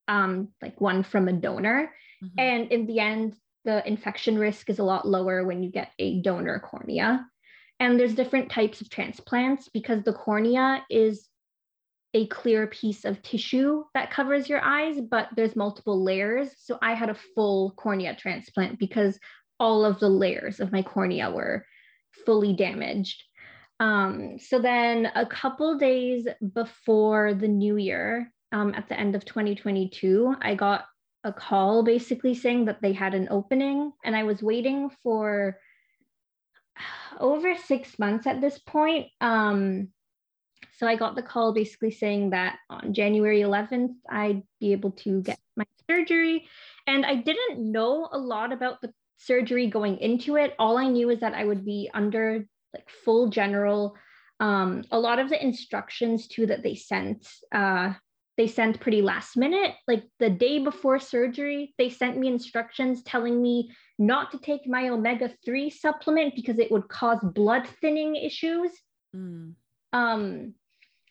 um, 0.08 0.48
like 0.62 0.80
one 0.80 1.02
from 1.02 1.28
a 1.28 1.32
donor. 1.32 1.92
Mhm. 2.24 2.30
And 2.38 2.72
in 2.72 2.86
the 2.86 3.00
end, 3.00 3.34
the 3.64 3.86
infection 3.86 4.38
risk 4.38 4.70
is 4.70 4.78
a 4.78 4.84
lot 4.84 5.06
lower 5.06 5.44
when 5.44 5.62
you 5.62 5.70
get 5.70 5.90
a 5.98 6.22
donor 6.22 6.60
cornea. 6.60 7.26
And 7.80 8.00
there's 8.00 8.14
different 8.14 8.50
types 8.50 8.80
of 8.80 8.88
transplants 8.88 9.68
because 9.68 10.02
the 10.02 10.12
cornea 10.14 10.84
is 10.88 11.28
a 12.14 12.26
clear 12.28 12.66
piece 12.66 13.04
of 13.04 13.20
tissue 13.20 13.84
that 13.92 14.10
covers 14.10 14.48
your 14.48 14.62
eyes, 14.62 14.98
but 14.98 15.28
there's 15.36 15.54
multiple 15.54 16.02
layers. 16.02 16.50
So 16.56 16.78
I 16.80 16.94
had 16.94 17.10
a 17.10 17.18
full 17.34 17.72
cornea 17.72 18.16
transplant 18.16 18.78
because 18.78 19.18
all 19.58 19.84
of 19.84 19.98
the 20.00 20.08
layers 20.08 20.60
of 20.60 20.72
my 20.72 20.82
cornea 20.82 21.30
were 21.30 21.66
fully 22.24 22.54
damaged. 22.54 23.22
Um, 23.78 24.38
so 24.38 24.58
then 24.58 25.10
a 25.14 25.26
couple 25.26 25.76
days 25.78 26.26
before 26.54 27.34
the 27.34 27.48
new 27.48 27.76
year, 27.76 28.32
um, 28.52 28.74
at 28.74 28.88
the 28.88 28.98
end 28.98 29.14
of 29.14 29.24
2022, 29.24 30.34
I 30.40 30.54
got 30.54 30.86
a 31.24 31.32
call 31.32 31.82
basically 31.82 32.34
saying 32.34 32.66
that 32.66 32.80
they 32.80 32.92
had 32.92 33.14
an 33.14 33.28
opening, 33.30 33.92
and 34.04 34.16
I 34.16 34.22
was 34.22 34.42
waiting 34.42 34.90
for 35.02 35.58
over 37.20 37.56
six 37.56 37.98
months 37.98 38.26
at 38.26 38.40
this 38.40 38.58
point. 38.58 39.08
Um, 39.20 39.88
so 40.78 40.86
I 40.86 40.96
got 40.96 41.16
the 41.16 41.22
call 41.22 41.52
basically 41.52 41.90
saying 41.90 42.30
that 42.30 42.58
on 42.68 42.92
January 42.92 43.40
11th, 43.40 43.94
I'd 44.10 44.42
be 44.60 44.72
able 44.72 44.92
to 44.92 45.22
get 45.22 45.38
my 45.56 45.64
surgery. 45.88 46.46
And 46.86 47.04
I 47.04 47.16
didn't 47.16 47.72
know 47.72 48.08
a 48.12 48.18
lot 48.18 48.52
about 48.52 48.80
the 48.80 48.92
surgery 49.16 49.68
going 49.68 49.98
into 49.98 50.36
it. 50.36 50.54
All 50.58 50.78
I 50.78 50.88
knew 50.88 51.10
is 51.10 51.20
that 51.20 51.34
I 51.34 51.44
would 51.44 51.64
be 51.64 51.90
under 51.92 52.46
like 52.74 52.88
full 53.04 53.28
general. 53.28 53.96
Um, 54.40 54.84
a 54.90 54.98
lot 54.98 55.18
of 55.18 55.28
the 55.28 55.42
instructions 55.42 56.28
too 56.28 56.46
that 56.46 56.62
they 56.62 56.74
sent, 56.74 57.26
uh, 57.52 57.94
they 58.36 58.46
sent 58.46 58.80
pretty 58.80 59.00
last 59.00 59.36
minute. 59.36 59.74
Like 59.88 60.04
the 60.18 60.28
day 60.28 60.58
before 60.58 60.98
surgery, 60.98 61.74
they 61.78 61.88
sent 61.88 62.18
me 62.18 62.28
instructions 62.28 63.02
telling 63.02 63.40
me 63.40 63.70
not 63.98 64.30
to 64.32 64.38
take 64.38 64.66
my 64.66 64.90
omega 64.90 65.32
3 65.44 65.70
supplement 65.70 66.34
because 66.34 66.58
it 66.58 66.70
would 66.70 66.88
cause 66.88 67.18
blood 67.22 67.66
thinning 67.80 68.14
issues. 68.14 68.70
Mm. 69.14 69.54
Um, 69.92 70.54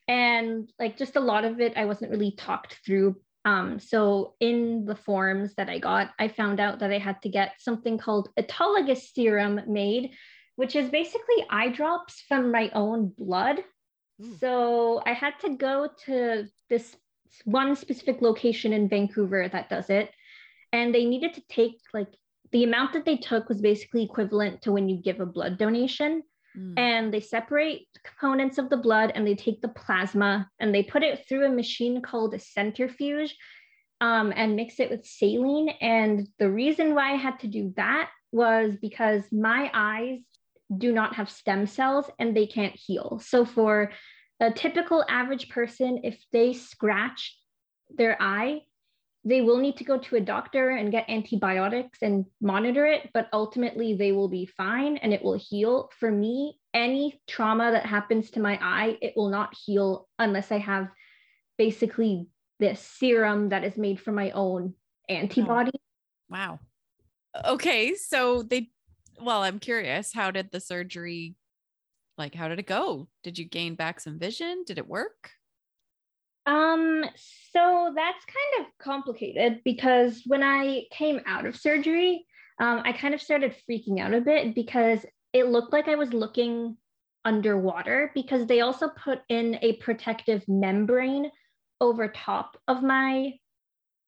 and 0.08 0.72
like 0.80 0.98
just 0.98 1.15
a 1.15 1.20
lot 1.22 1.46
of 1.46 1.60
it, 1.60 1.74
I 1.76 1.86
wasn't 1.86 2.12
really 2.12 2.32
talked 2.32 2.80
through. 2.86 3.15
Um, 3.45 3.79
so 3.79 4.34
in 4.39 4.86
the 4.86 4.95
forms 4.95 5.53
that 5.55 5.69
I 5.69 5.77
got, 5.77 6.12
I 6.17 6.27
found 6.27 6.60
out 6.60 6.79
that 6.79 6.91
I 6.91 6.97
had 6.97 7.21
to 7.21 7.29
get 7.29 7.53
something 7.60 7.97
called 7.99 8.29
autologous 8.39 9.13
serum 9.13 9.62
made, 9.67 10.12
which 10.55 10.75
is 10.75 10.89
basically 10.89 11.45
eye 11.49 11.69
drops 11.69 12.23
from 12.27 12.51
my 12.51 12.71
own 12.73 13.13
blood. 13.15 13.63
Mm. 14.19 14.39
So 14.39 15.01
I 15.05 15.13
had 15.13 15.39
to 15.41 15.55
go 15.55 15.89
to 16.05 16.47
this 16.69 16.95
one 17.43 17.75
specific 17.75 18.21
location 18.21 18.73
in 18.73 18.89
Vancouver 18.89 19.47
that 19.47 19.69
does 19.69 19.91
it. 19.91 20.10
And 20.73 20.93
they 20.93 21.05
needed 21.05 21.36
to 21.36 21.43
take 21.47 21.79
like 21.93 22.10
the 22.51 22.63
amount 22.63 22.93
that 22.93 23.05
they 23.05 23.17
took 23.17 23.47
was 23.47 23.62
basically 23.62 24.03
equivalent 24.03 24.63
to 24.63 24.71
when 24.71 24.89
you 24.89 24.97
give 24.97 25.19
a 25.19 25.25
blood 25.25 25.58
donation. 25.60 26.23
Mm. 26.58 26.74
And 26.78 27.13
they 27.13 27.22
separate 27.22 27.88
components 28.04 28.58
of 28.58 28.70
the 28.70 28.78
blood 28.78 29.12
and 29.13 29.26
they 29.26 29.36
take 29.36 29.62
the 29.62 29.70
plasma 29.70 30.50
and 30.60 30.74
they 30.74 30.84
put 30.84 31.04
it 31.04 31.26
through 31.28 31.46
a 31.46 31.50
machine 31.50 32.02
called 32.02 32.34
a 32.34 32.39
centrifuge 32.39 33.36
um, 34.02 34.34
and 34.36 34.56
mix 34.56 34.80
it 34.80 34.89
with 34.89 35.06
saline. 35.06 35.70
And 35.82 36.28
the 36.39 36.50
reason 36.50 36.96
why 36.96 37.13
I 37.13 37.18
had 37.18 37.39
to 37.39 37.48
do 37.48 37.74
that 37.76 38.10
was 38.32 38.76
because 38.82 39.24
my 39.32 39.72
eyes 39.74 40.20
do 40.76 40.91
not 40.91 41.15
have 41.15 41.30
stem 41.30 41.68
cells 41.68 42.10
and 42.20 42.36
they 42.36 42.48
can't 42.48 42.76
heal. 42.76 43.22
So 43.24 43.46
for 43.46 43.91
a 44.39 44.52
typical 44.52 45.06
average 45.08 45.50
person, 45.50 46.02
if 46.04 46.24
they 46.32 46.54
scratch 46.54 47.38
their 47.89 48.18
eye, 48.22 48.62
they 49.28 49.42
will 49.42 49.58
need 49.58 49.76
to 49.78 49.84
go 49.84 49.98
to 49.98 50.16
a 50.18 50.22
doctor 50.22 50.70
and 50.70 50.92
get 50.92 51.10
antibiotics 51.10 51.98
and 52.04 52.26
monitor 52.40 52.86
it, 52.86 53.10
but 53.12 53.28
ultimately 53.34 53.96
they 53.96 54.12
will 54.12 54.30
be 54.30 54.46
fine 54.46 54.98
and 54.98 55.12
it 55.12 55.24
will 55.24 55.38
heal. 55.38 55.90
For 56.00 56.12
me, 56.12 56.60
any 56.76 57.20
trauma 57.28 57.72
that 57.72 57.88
happens 57.88 58.30
to 58.32 58.40
my 58.40 58.60
eye, 58.62 59.00
it 59.02 59.14
will 59.16 59.30
not 59.30 59.56
heal 59.66 60.08
unless 60.20 60.52
I 60.52 60.60
have 60.60 60.90
basically 61.58 62.28
this 62.60 62.80
serum 62.80 63.50
that 63.50 63.64
is 63.64 63.78
made 63.78 64.00
from 64.00 64.14
my 64.14 64.30
own 64.32 64.76
antibody. 65.10 65.72
Wow. 66.30 66.60
Okay, 67.44 67.96
so 67.96 68.44
they 68.44 68.70
well, 69.20 69.44
I'm 69.44 69.60
curious, 69.60 70.14
how 70.14 70.30
did 70.30 70.52
the 70.52 70.60
surgery 70.60 71.36
like 72.18 72.36
how 72.36 72.48
did 72.48 72.60
it 72.60 72.68
go? 72.68 73.08
Did 73.24 73.40
you 73.40 73.46
gain 73.46 73.76
back 73.76 74.00
some 74.00 74.20
vision? 74.20 74.64
Did 74.66 74.78
it 74.78 74.88
work? 74.88 75.32
Um, 76.45 77.03
so 77.51 77.93
that's 77.95 78.25
kind 78.25 78.65
of 78.65 78.77
complicated 78.79 79.62
because 79.65 80.21
when 80.25 80.43
I 80.43 80.84
came 80.91 81.21
out 81.25 81.45
of 81.45 81.55
surgery, 81.55 82.25
um, 82.60 82.81
I 82.86 82.93
kind 82.93 83.13
of 83.13 83.21
started 83.21 83.55
freaking 83.69 83.99
out 83.99 84.13
a 84.13 84.21
bit 84.21 84.55
because 84.55 85.05
it 85.34 85.47
looked 85.47 85.73
like 85.73 85.88
I 85.88 85.95
was 85.95 86.13
looking 86.13 86.77
underwater 87.25 88.12
because 88.13 88.45
they 88.45 88.62
also 88.62 88.89
put 88.89 89.21
in 89.29 89.58
a 89.62 89.73
protective 89.77 90.43
membrane 90.47 91.31
over 91.81 92.08
top 92.08 92.58
of 92.67 92.84
my 92.84 93.34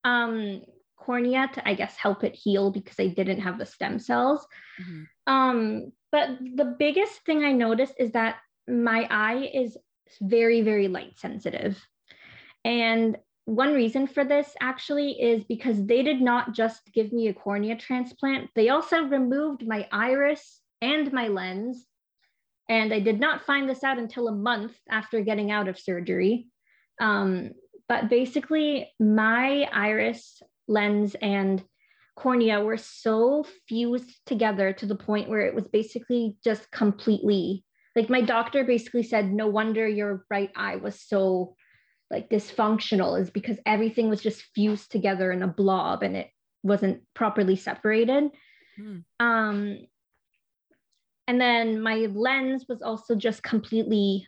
um, 0.06 0.62
cornea 0.96 1.50
to, 1.54 1.68
I 1.68 1.74
guess, 1.74 1.96
help 1.98 2.24
it 2.24 2.36
heal 2.36 2.72
because 2.72 2.96
I 3.00 3.08
didn't 3.08 3.42
have 3.42 3.58
the 3.58 3.66
stem 3.66 4.00
cells. 4.00 4.46
Mm-hmm. 4.82 5.34
Um, 5.34 5.92
but 6.12 6.30
the 6.56 6.76
biggest 6.78 7.26
thing 7.26 7.44
I 7.44 7.52
noticed 7.52 7.96
is 8.00 8.12
that 8.12 8.38
my 8.68 9.08
eye 9.10 9.50
is 9.54 9.78
very, 10.22 10.62
very 10.62 10.88
light 10.88 11.18
sensitive. 11.18 11.84
And 12.68 13.18
one 13.46 13.74
reason 13.74 14.08
for 14.08 14.26
this 14.26 14.54
actually 14.60 15.12
is 15.22 15.46
because 15.46 15.86
they 15.86 16.04
did 16.04 16.20
not 16.20 16.54
just 16.54 16.82
give 16.94 17.14
me 17.14 17.30
a 17.30 17.34
cornea 17.34 17.78
transplant, 17.78 18.50
they 18.56 18.68
also 18.68 19.04
removed 19.04 19.66
my 19.66 19.88
iris 19.90 20.60
and 20.82 21.14
my 21.14 21.30
lens. 21.30 21.86
And 22.68 22.94
I 22.94 23.00
did 23.00 23.22
not 23.22 23.46
find 23.46 23.70
this 23.70 23.86
out 23.86 23.98
until 23.98 24.28
a 24.28 24.36
month 24.36 24.74
after 24.90 25.22
getting 25.22 25.50
out 25.50 25.70
of 25.70 25.80
surgery. 25.80 26.48
Um, 27.00 27.52
but 27.88 28.10
basically, 28.10 28.92
my 29.00 29.70
iris, 29.72 30.42
lens, 30.68 31.16
and 31.22 31.64
cornea 32.18 32.60
were 32.60 32.76
so 32.76 33.46
fused 33.70 34.14
together 34.26 34.74
to 34.74 34.86
the 34.86 34.96
point 34.96 35.30
where 35.30 35.48
it 35.48 35.56
was 35.56 35.70
basically 35.70 36.36
just 36.44 36.70
completely 36.72 37.64
like 37.96 38.10
my 38.12 38.22
doctor 38.22 38.64
basically 38.64 39.02
said, 39.02 39.34
no 39.34 39.48
wonder 39.48 39.88
your 39.88 40.24
right 40.30 40.52
eye 40.56 40.76
was 40.76 41.02
so 41.02 41.56
like 42.10 42.30
dysfunctional 42.30 43.20
is 43.20 43.30
because 43.30 43.58
everything 43.66 44.10
was 44.10 44.22
just 44.22 44.44
fused 44.56 44.92
together 44.92 45.32
in 45.32 45.44
a 45.44 45.48
blob 45.48 46.04
and 46.04 46.16
it 46.16 46.30
wasn't 46.64 47.02
properly 47.14 47.56
separated. 47.56 48.30
Mm. 48.80 49.04
Um, 49.20 49.80
and 51.28 51.42
then 51.42 51.82
my 51.82 52.08
lens 52.14 52.66
was 52.70 52.82
also 52.82 53.16
just 53.16 53.44
completely, 53.44 54.28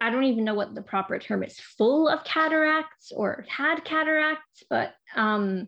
I 0.00 0.10
don't 0.10 0.24
even 0.24 0.44
know 0.44 0.54
what 0.54 0.74
the 0.74 0.82
proper 0.82 1.18
term 1.18 1.42
is, 1.42 1.58
full 1.58 2.08
of 2.08 2.24
cataracts 2.24 3.12
or 3.14 3.44
had 3.48 3.84
cataracts, 3.84 4.62
but 4.70 4.94
um, 5.14 5.66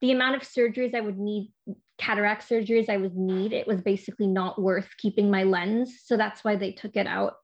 the 0.00 0.10
amount 0.10 0.36
of 0.36 0.42
surgeries 0.42 0.94
I 0.94 1.00
would 1.00 1.18
need, 1.18 1.52
cataract 1.98 2.48
surgeries 2.48 2.88
I 2.88 2.96
would 2.96 3.16
need, 3.16 3.52
it 3.52 3.68
was 3.68 3.82
basically 3.82 4.26
not 4.26 4.60
worth 4.60 4.88
keeping 4.98 5.30
my 5.30 5.44
lens. 5.44 6.00
So 6.04 6.16
that's 6.16 6.42
why 6.42 6.56
they 6.56 6.72
took 6.72 6.96
it 6.96 7.06
out. 7.06 7.34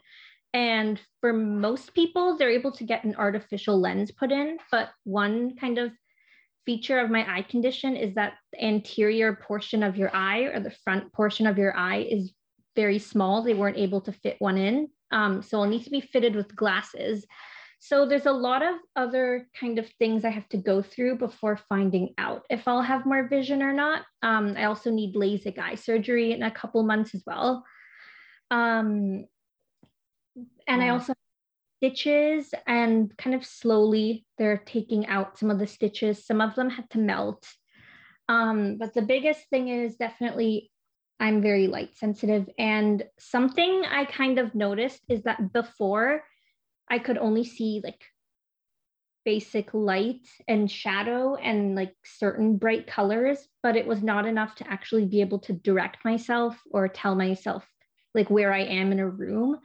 And 0.57 0.99
for 1.21 1.35
most 1.35 1.92
people, 1.92 2.38
they're 2.38 2.49
able 2.49 2.73
to 2.73 2.85
get 2.85 3.05
an 3.05 3.14
artificial 3.16 3.79
lens 3.79 4.11
put 4.11 4.33
in. 4.33 4.57
But 4.73 4.88
one 5.05 5.55
kind 5.55 5.77
of 5.77 5.92
feature 6.64 6.99
of 6.99 7.11
my 7.11 7.31
eye 7.31 7.42
condition 7.42 7.95
is 7.95 8.14
that 8.14 8.33
the 8.55 8.64
anterior 8.64 9.35
portion 9.35 9.83
of 9.83 9.99
your 9.99 10.11
eye 10.16 10.45
or 10.45 10.61
the 10.61 10.75
front 10.83 11.12
portion 11.12 11.47
of 11.47 11.59
your 11.59 11.77
eye 11.77 12.09
is 12.11 12.33
very 12.75 12.99
small. 12.99 13.42
They 13.42 13.53
weren't 13.53 13.77
able 13.77 14.01
to 14.01 14.12
fit 14.12 14.37
one 14.38 14.57
in. 14.57 14.88
Um, 15.11 15.42
so 15.42 15.61
I'll 15.61 15.69
need 15.69 15.85
to 15.85 15.90
be 15.90 16.01
fitted 16.01 16.35
with 16.35 16.57
glasses. 16.57 17.27
So 17.79 18.07
there's 18.09 18.25
a 18.25 18.33
lot 18.33 18.62
of 18.62 18.77
other 18.97 19.49
kind 19.61 19.79
of 19.79 19.87
things 19.99 20.25
I 20.25 20.31
have 20.31 20.49
to 20.49 20.57
go 20.57 20.81
through 20.81 21.19
before 21.19 21.59
finding 21.69 22.14
out 22.16 22.47
if 22.49 22.66
I'll 22.66 22.81
have 22.81 23.05
more 23.05 23.29
vision 23.29 23.62
or 23.62 23.75
not. 23.75 24.05
Um, 24.23 24.55
I 24.57 24.64
also 24.64 24.90
need 24.90 25.16
LASIK 25.16 25.59
eye 25.59 25.75
surgery 25.75 26.33
in 26.33 26.42
a 26.42 26.51
couple 26.51 26.83
months 26.83 27.14
as 27.14 27.23
well. 27.27 27.62
Um, 28.51 29.27
and 30.66 30.83
I 30.83 30.88
also 30.90 31.14
stitches 31.79 32.52
and 32.66 33.16
kind 33.18 33.35
of 33.35 33.44
slowly 33.44 34.24
they're 34.38 34.62
taking 34.66 35.07
out 35.07 35.38
some 35.38 35.50
of 35.50 35.59
the 35.59 35.66
stitches. 35.66 36.26
Some 36.26 36.40
of 36.40 36.55
them 36.55 36.70
had 36.70 36.88
to 36.90 36.98
melt. 36.98 37.46
Um, 38.29 38.76
but 38.79 38.94
the 38.94 39.02
biggest 39.02 39.48
thing 39.50 39.68
is 39.68 39.96
definitely 39.96 40.70
I'm 41.18 41.40
very 41.40 41.66
light 41.66 41.96
sensitive. 41.96 42.48
And 42.59 43.05
something 43.18 43.85
I 43.88 44.05
kind 44.05 44.38
of 44.38 44.55
noticed 44.55 45.00
is 45.09 45.22
that 45.22 45.52
before 45.52 46.24
I 46.90 46.98
could 46.98 47.18
only 47.18 47.44
see 47.44 47.81
like 47.83 48.05
basic 49.24 49.74
light 49.74 50.29
and 50.46 50.70
shadow 50.70 51.35
and 51.35 51.74
like 51.74 51.94
certain 52.05 52.57
bright 52.57 52.87
colors, 52.87 53.48
but 53.62 53.76
it 53.76 53.87
was 53.87 54.02
not 54.02 54.26
enough 54.26 54.55
to 54.57 54.70
actually 54.70 55.05
be 55.05 55.20
able 55.20 55.40
to 55.40 55.52
direct 55.52 56.05
myself 56.05 56.61
or 56.70 56.87
tell 56.87 57.14
myself 57.14 57.66
like 58.14 58.31
where 58.31 58.52
I 58.52 58.61
am 58.61 58.92
in 58.92 59.00
a 59.00 59.09
room. 59.09 59.59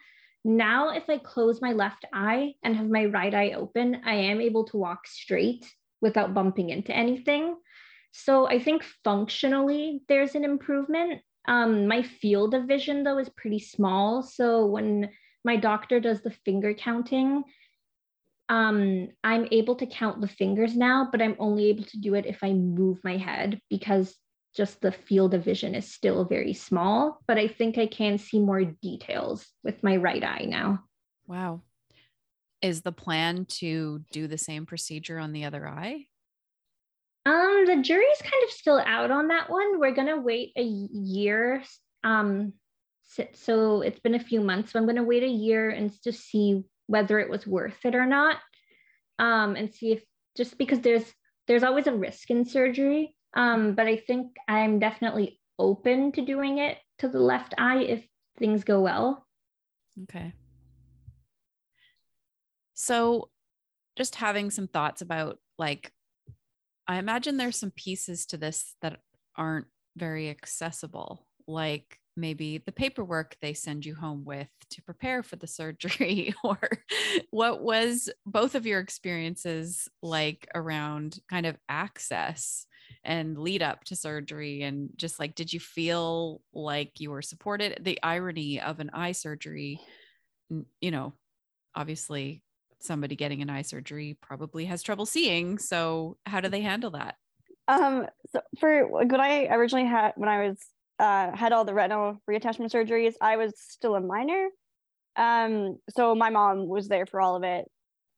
Now, 0.44 0.90
if 0.90 1.10
I 1.10 1.18
close 1.18 1.62
my 1.62 1.72
left 1.72 2.06
eye 2.14 2.56
and 2.64 2.76
have 2.76 2.90
my 2.90 3.06
right 3.06 3.34
eye 3.34 3.52
open, 3.52 4.02
I 4.06 4.16
am 4.16 4.42
able 4.42 4.66
to 4.66 4.78
walk 4.78 5.06
straight 5.06 5.72
without 6.02 6.34
bumping 6.34 6.70
into 6.70 6.96
anything. 6.96 7.56
So 8.12 8.48
I 8.48 8.60
think 8.60 8.84
functionally 9.04 10.02
there's 10.08 10.36
an 10.36 10.44
improvement. 10.44 11.22
Um, 11.48 11.88
my 11.88 12.02
field 12.02 12.54
of 12.54 12.66
vision, 12.66 13.04
though, 13.04 13.20
is 13.20 13.30
pretty 13.30 13.60
small. 13.60 14.24
So 14.24 14.66
when 14.66 15.10
my 15.46 15.58
doctor 15.58 16.00
does 16.00 16.22
the 16.22 16.32
finger 16.32 16.74
counting, 16.74 17.44
um, 18.50 19.08
I'm 19.24 19.48
able 19.52 19.76
to 19.76 19.86
count 19.86 20.20
the 20.22 20.28
fingers 20.28 20.76
now, 20.76 21.08
but 21.10 21.22
I'm 21.22 21.38
only 21.40 21.68
able 21.68 21.86
to 21.86 22.00
do 22.00 22.16
it 22.16 22.26
if 22.26 22.44
I 22.44 22.52
move 22.52 23.00
my 23.04 23.16
head 23.16 23.62
because 23.70 24.14
just 24.56 24.82
the 24.82 24.92
field 24.92 25.34
of 25.34 25.46
vision 25.46 25.76
is 25.76 25.92
still 25.92 26.26
very 26.26 26.54
small, 26.54 27.20
but 27.28 27.38
I 27.38 27.48
think 27.48 27.78
I 27.78 27.88
can 27.88 28.18
see 28.18 28.40
more 28.40 28.64
details 28.64 29.48
with 29.64 29.82
my 29.84 29.98
right 29.98 30.24
eye 30.24 30.46
now. 30.48 30.84
Wow. 31.28 31.62
Is 32.62 32.82
the 32.82 32.92
plan 32.92 33.46
to 33.60 34.04
do 34.12 34.28
the 34.28 34.38
same 34.38 34.66
procedure 34.66 35.18
on 35.18 35.32
the 35.32 35.46
other 35.46 35.68
eye? 35.68 36.06
Um, 37.26 37.66
the 37.66 37.82
jury's 37.82 38.22
kind 38.22 38.44
of 38.44 38.52
still 38.52 38.82
out 38.86 39.12
on 39.12 39.30
that 39.30 39.50
one. 39.50 39.80
We're 39.80 39.96
gonna 39.96 40.20
wait 40.20 40.52
a 40.58 40.64
year. 40.64 41.64
Um, 42.04 42.54
so 43.34 43.82
it's 43.82 44.00
been 44.00 44.16
a 44.16 44.20
few 44.20 44.42
months. 44.42 44.72
So 44.72 44.80
I'm 44.80 44.86
gonna 44.86 45.04
wait 45.04 45.24
a 45.24 45.28
year 45.28 45.70
and 45.70 45.92
just 46.04 46.22
see 46.22 46.64
whether 46.88 47.20
it 47.20 47.30
was 47.30 47.48
worth 47.48 47.86
it 47.86 47.96
or 47.96 48.06
not. 48.06 48.38
Um, 49.20 49.56
and 49.56 49.74
see 49.74 49.92
if 49.92 50.04
just 50.36 50.58
because 50.58 50.80
there's 50.80 51.06
there's 51.48 51.64
always 51.64 51.88
a 51.88 51.94
risk 51.94 52.30
in 52.30 52.46
surgery 52.46 53.16
Um, 53.34 53.74
but 53.74 53.88
I 53.88 53.98
think 53.98 54.36
I'm 54.48 54.80
definitely 54.80 55.39
open 55.58 56.12
to 56.13 56.22
doing 56.22 56.58
it 56.58 56.78
to 57.00 57.08
the 57.08 57.20
left 57.20 57.54
eye 57.58 57.84
if 57.84 58.06
things 58.38 58.63
go 58.63 58.82
well. 58.82 59.26
Okay. 60.04 60.34
So, 62.74 63.30
just 63.98 64.15
having 64.15 64.50
some 64.50 64.67
thoughts 64.67 65.02
about 65.02 65.38
like, 65.58 65.91
I 66.88 66.98
imagine 66.98 67.38
there's 67.38 67.60
some 67.60 67.72
pieces 67.72 68.26
to 68.28 68.38
this 68.38 68.76
that 68.82 69.00
aren't 69.36 69.67
very 69.96 70.30
accessible, 70.30 71.28
like 71.48 72.00
maybe 72.17 72.58
the 72.58 72.72
paperwork 72.72 73.36
they 73.41 73.54
send 73.54 73.86
you 73.86 73.96
home 73.96 74.26
with 74.26 74.50
to 74.72 74.82
prepare 74.82 75.24
for 75.24 75.36
the 75.36 75.48
surgery, 75.48 76.34
or 76.44 76.58
what 77.30 77.62
was 77.62 78.10
both 78.26 78.56
of 78.56 78.65
your 78.65 78.80
experiences 78.80 79.88
like 80.02 80.48
around 80.56 81.20
kind 81.30 81.46
of 81.46 81.58
access 81.70 82.65
and 83.04 83.38
lead 83.38 83.64
up 83.64 83.84
to 83.86 83.96
surgery 83.96 84.62
and 84.62 84.90
just 84.96 85.20
like 85.20 85.36
did 85.36 85.52
you 85.52 85.60
feel 85.60 86.42
like 86.54 87.00
you 87.00 87.12
were 87.12 87.22
supported? 87.22 87.80
The 87.84 88.00
irony 88.04 88.60
of 88.62 88.80
an 88.80 88.92
eye 88.94 89.14
surgery 89.14 89.80
you 90.80 90.92
know 90.92 91.14
obviously 91.76 92.44
somebody 92.80 93.16
getting 93.16 93.42
an 93.42 93.50
eye 93.50 93.62
surgery 93.62 94.18
probably 94.22 94.66
has 94.66 94.84
trouble 94.84 95.06
seeing 95.06 95.58
so 95.58 96.18
how 96.26 96.42
do 96.42 96.50
they 96.50 96.62
handle 96.62 96.92
that? 96.92 97.16
Um 97.68 98.08
so 98.32 98.42
for 98.60 98.88
when 98.88 99.20
i 99.20 99.48
originally 99.48 99.88
had 99.88 100.14
when 100.16 100.30
i 100.30 100.48
was 100.48 100.58
uh 101.00 101.36
had 101.36 101.54
all 101.54 101.66
the 101.66 101.74
retinal 101.74 102.22
reattachment 102.30 102.72
surgeries 102.72 103.14
i 103.22 103.38
was 103.38 103.54
still 103.58 103.96
a 103.96 104.02
minor. 104.02 104.48
Um 105.16 105.78
so 105.96 106.16
my 106.16 106.30
mom 106.30 106.68
was 106.68 106.88
there 106.88 107.06
for 107.06 107.22
all 107.22 107.36
of 107.36 107.44
it 107.44 107.66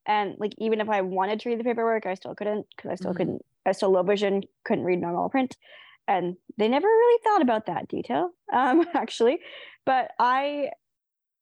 and 0.06 0.36
like 0.40 0.54
even 0.58 0.82
if 0.82 0.90
i 0.90 1.02
wanted 1.02 1.40
to 1.40 1.50
read 1.50 1.60
the 1.60 1.64
paperwork 1.64 2.06
i 2.06 2.14
still 2.14 2.36
couldn't 2.36 2.66
because 2.76 2.92
i 2.92 2.96
still 2.96 3.12
mm-hmm. 3.12 3.18
couldn't 3.18 3.46
I 3.66 3.70
was 3.70 3.78
still 3.78 3.92
low 3.92 4.04
vision, 4.04 4.44
couldn't 4.66 4.84
read 4.84 5.02
normal 5.02 5.30
print. 5.30 5.58
And 6.08 6.36
they 6.58 6.68
never 6.68 6.88
really 6.88 7.22
thought 7.24 7.42
about 7.42 7.66
that 7.68 7.88
detail, 7.88 8.32
um, 8.54 8.86
actually. 8.94 9.40
But 9.86 10.12
I 10.20 10.70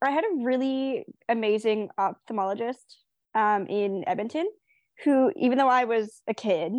I 0.03 0.11
had 0.11 0.23
a 0.23 0.43
really 0.43 1.05
amazing 1.29 1.89
ophthalmologist 1.99 2.97
um, 3.35 3.67
in 3.67 4.03
Edmonton 4.07 4.47
who, 5.03 5.31
even 5.35 5.57
though 5.57 5.67
I 5.67 5.85
was 5.85 6.21
a 6.27 6.33
kid, 6.33 6.73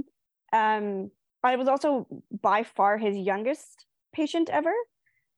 um, 0.52 1.10
I 1.44 1.56
was 1.56 1.68
also 1.68 2.06
by 2.40 2.62
far 2.62 2.98
his 2.98 3.16
youngest 3.16 3.86
patient 4.12 4.50
ever 4.50 4.72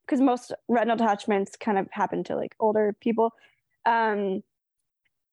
because 0.05 0.21
most 0.21 0.53
retinal 0.69 0.97
detachments 0.97 1.57
kind 1.57 1.79
of 1.79 1.89
happen 1.93 2.25
to 2.25 2.37
like 2.37 2.55
older 2.59 2.95
people. 3.01 3.33
Um, 3.87 4.43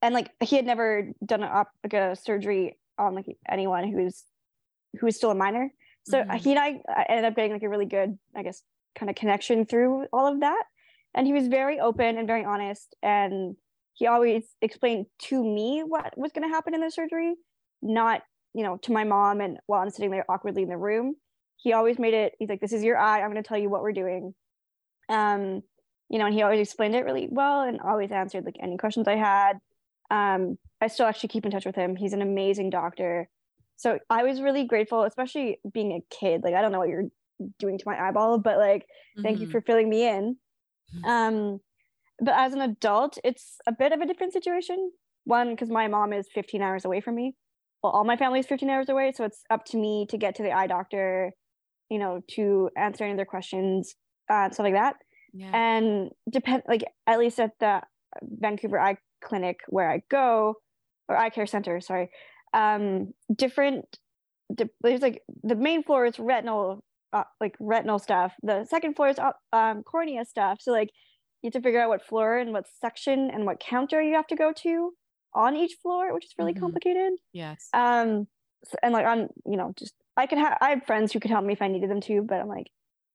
and 0.02 0.14
like 0.14 0.30
he 0.40 0.56
had 0.56 0.66
never 0.66 1.08
done 1.24 1.42
a, 1.42 1.46
op- 1.46 1.72
like 1.84 1.94
a 1.94 2.16
surgery 2.16 2.76
on 2.98 3.14
like 3.14 3.26
anyone 3.48 3.90
who's 3.90 4.24
who 5.00 5.06
is 5.06 5.16
still 5.16 5.30
a 5.30 5.34
minor. 5.34 5.72
So 6.04 6.18
mm-hmm. 6.18 6.36
he 6.36 6.50
and 6.50 6.58
I 6.58 7.04
ended 7.08 7.24
up 7.24 7.36
getting 7.36 7.52
like 7.52 7.62
a 7.62 7.68
really 7.68 7.86
good, 7.86 8.18
I 8.36 8.42
guess, 8.42 8.62
kind 8.98 9.08
of 9.08 9.16
connection 9.16 9.64
through 9.64 10.06
all 10.12 10.26
of 10.26 10.40
that. 10.40 10.64
And 11.14 11.26
he 11.26 11.32
was 11.32 11.46
very 11.46 11.78
open 11.78 12.18
and 12.18 12.26
very 12.26 12.44
honest. 12.44 12.94
And 13.02 13.56
he 13.94 14.06
always 14.06 14.44
explained 14.60 15.06
to 15.24 15.42
me 15.42 15.82
what 15.86 16.16
was 16.16 16.32
going 16.32 16.48
to 16.48 16.54
happen 16.54 16.74
in 16.74 16.80
the 16.80 16.90
surgery, 16.90 17.34
not, 17.80 18.22
you 18.54 18.64
know, 18.64 18.78
to 18.78 18.92
my 18.92 19.04
mom. 19.04 19.40
And 19.40 19.58
while 19.66 19.80
I'm 19.80 19.90
sitting 19.90 20.10
there 20.10 20.24
awkwardly 20.28 20.62
in 20.62 20.68
the 20.68 20.76
room, 20.76 21.14
he 21.56 21.72
always 21.72 21.98
made 21.98 22.14
it, 22.14 22.34
he's 22.38 22.48
like, 22.48 22.60
this 22.60 22.72
is 22.72 22.82
your 22.82 22.98
eye. 22.98 23.20
I'm 23.20 23.30
going 23.30 23.42
to 23.42 23.46
tell 23.46 23.58
you 23.58 23.70
what 23.70 23.82
we're 23.82 23.92
doing. 23.92 24.34
Um, 25.08 25.62
you 26.08 26.18
know, 26.18 26.26
and 26.26 26.34
he 26.34 26.42
always 26.42 26.60
explained 26.60 26.94
it 26.94 27.04
really 27.04 27.28
well 27.30 27.62
and 27.62 27.80
always 27.80 28.10
answered 28.10 28.44
like 28.44 28.56
any 28.60 28.76
questions 28.76 29.06
I 29.06 29.16
had. 29.16 29.58
Um, 30.12 30.58
I 30.80 30.88
still 30.88 31.06
actually 31.06 31.30
keep 31.30 31.44
in 31.44 31.50
touch 31.50 31.66
with 31.66 31.74
him. 31.74 31.96
He's 31.96 32.12
an 32.12 32.22
amazing 32.22 32.70
doctor 32.70 33.28
so 33.82 33.98
i 34.08 34.22
was 34.22 34.40
really 34.40 34.64
grateful 34.64 35.02
especially 35.02 35.58
being 35.72 35.92
a 35.92 36.14
kid 36.14 36.42
like 36.44 36.54
i 36.54 36.62
don't 36.62 36.72
know 36.72 36.78
what 36.78 36.88
you're 36.88 37.08
doing 37.58 37.76
to 37.76 37.84
my 37.86 37.98
eyeball 38.00 38.38
but 38.38 38.56
like 38.58 38.82
mm-hmm. 38.82 39.22
thank 39.22 39.40
you 39.40 39.46
mm-hmm. 39.46 39.52
for 39.52 39.60
filling 39.60 39.88
me 39.88 40.08
in 40.08 40.36
mm-hmm. 40.94 41.04
um 41.04 41.60
but 42.20 42.34
as 42.36 42.52
an 42.52 42.60
adult 42.60 43.18
it's 43.24 43.56
a 43.66 43.72
bit 43.72 43.92
of 43.92 44.00
a 44.00 44.06
different 44.06 44.32
situation 44.32 44.92
one 45.24 45.50
because 45.50 45.68
my 45.68 45.88
mom 45.88 46.12
is 46.12 46.28
15 46.32 46.62
hours 46.62 46.84
away 46.84 47.00
from 47.00 47.16
me 47.16 47.34
well 47.82 47.92
all 47.92 48.04
my 48.04 48.16
family 48.16 48.38
is 48.38 48.46
15 48.46 48.70
hours 48.70 48.88
away 48.88 49.12
so 49.12 49.24
it's 49.24 49.42
up 49.50 49.64
to 49.66 49.76
me 49.76 50.06
to 50.08 50.16
get 50.16 50.36
to 50.36 50.42
the 50.42 50.52
eye 50.52 50.66
doctor 50.66 51.32
you 51.90 51.98
know 51.98 52.20
to 52.28 52.70
answer 52.76 53.04
any 53.04 53.12
of 53.12 53.18
their 53.18 53.26
questions 53.26 53.94
uh, 54.30 54.48
stuff 54.50 54.64
like 54.64 54.74
that 54.74 54.96
yeah. 55.34 55.50
and 55.52 56.10
depend 56.30 56.62
like 56.68 56.84
at 57.06 57.18
least 57.18 57.40
at 57.40 57.50
the 57.58 57.82
vancouver 58.22 58.78
eye 58.78 58.96
clinic 59.22 59.60
where 59.68 59.90
i 59.90 60.02
go 60.10 60.54
or 61.08 61.16
eye 61.16 61.30
care 61.30 61.46
center 61.46 61.80
sorry 61.80 62.10
um, 62.54 63.12
different. 63.34 63.84
Di- 64.54 64.68
there's 64.80 65.00
like 65.00 65.22
the 65.42 65.54
main 65.54 65.82
floor 65.82 66.06
is 66.06 66.18
retinal, 66.18 66.84
uh, 67.12 67.24
like 67.40 67.56
retinal 67.58 67.98
stuff. 67.98 68.32
The 68.42 68.64
second 68.64 68.96
floor 68.96 69.08
is 69.08 69.18
uh, 69.18 69.32
um, 69.52 69.82
cornea 69.82 70.24
stuff. 70.24 70.58
So 70.60 70.72
like 70.72 70.90
you 71.42 71.48
have 71.48 71.54
to 71.54 71.60
figure 71.60 71.80
out 71.80 71.88
what 71.88 72.04
floor 72.04 72.38
and 72.38 72.52
what 72.52 72.66
section 72.80 73.30
and 73.32 73.46
what 73.46 73.60
counter 73.60 74.00
you 74.00 74.14
have 74.14 74.26
to 74.28 74.36
go 74.36 74.52
to 74.62 74.92
on 75.34 75.56
each 75.56 75.76
floor, 75.82 76.12
which 76.14 76.26
is 76.26 76.32
really 76.38 76.52
mm-hmm. 76.52 76.60
complicated. 76.60 77.14
Yes. 77.32 77.68
Um, 77.72 78.26
so, 78.64 78.76
and 78.82 78.92
like 78.92 79.06
on 79.06 79.28
you 79.46 79.56
know 79.56 79.72
just 79.78 79.94
I 80.16 80.26
could 80.26 80.38
have 80.38 80.58
I 80.60 80.70
have 80.70 80.86
friends 80.86 81.12
who 81.12 81.20
could 81.20 81.30
help 81.30 81.44
me 81.44 81.54
if 81.54 81.62
I 81.62 81.68
needed 81.68 81.90
them 81.90 82.00
to, 82.02 82.22
but 82.22 82.40
I'm 82.40 82.48
like 82.48 82.70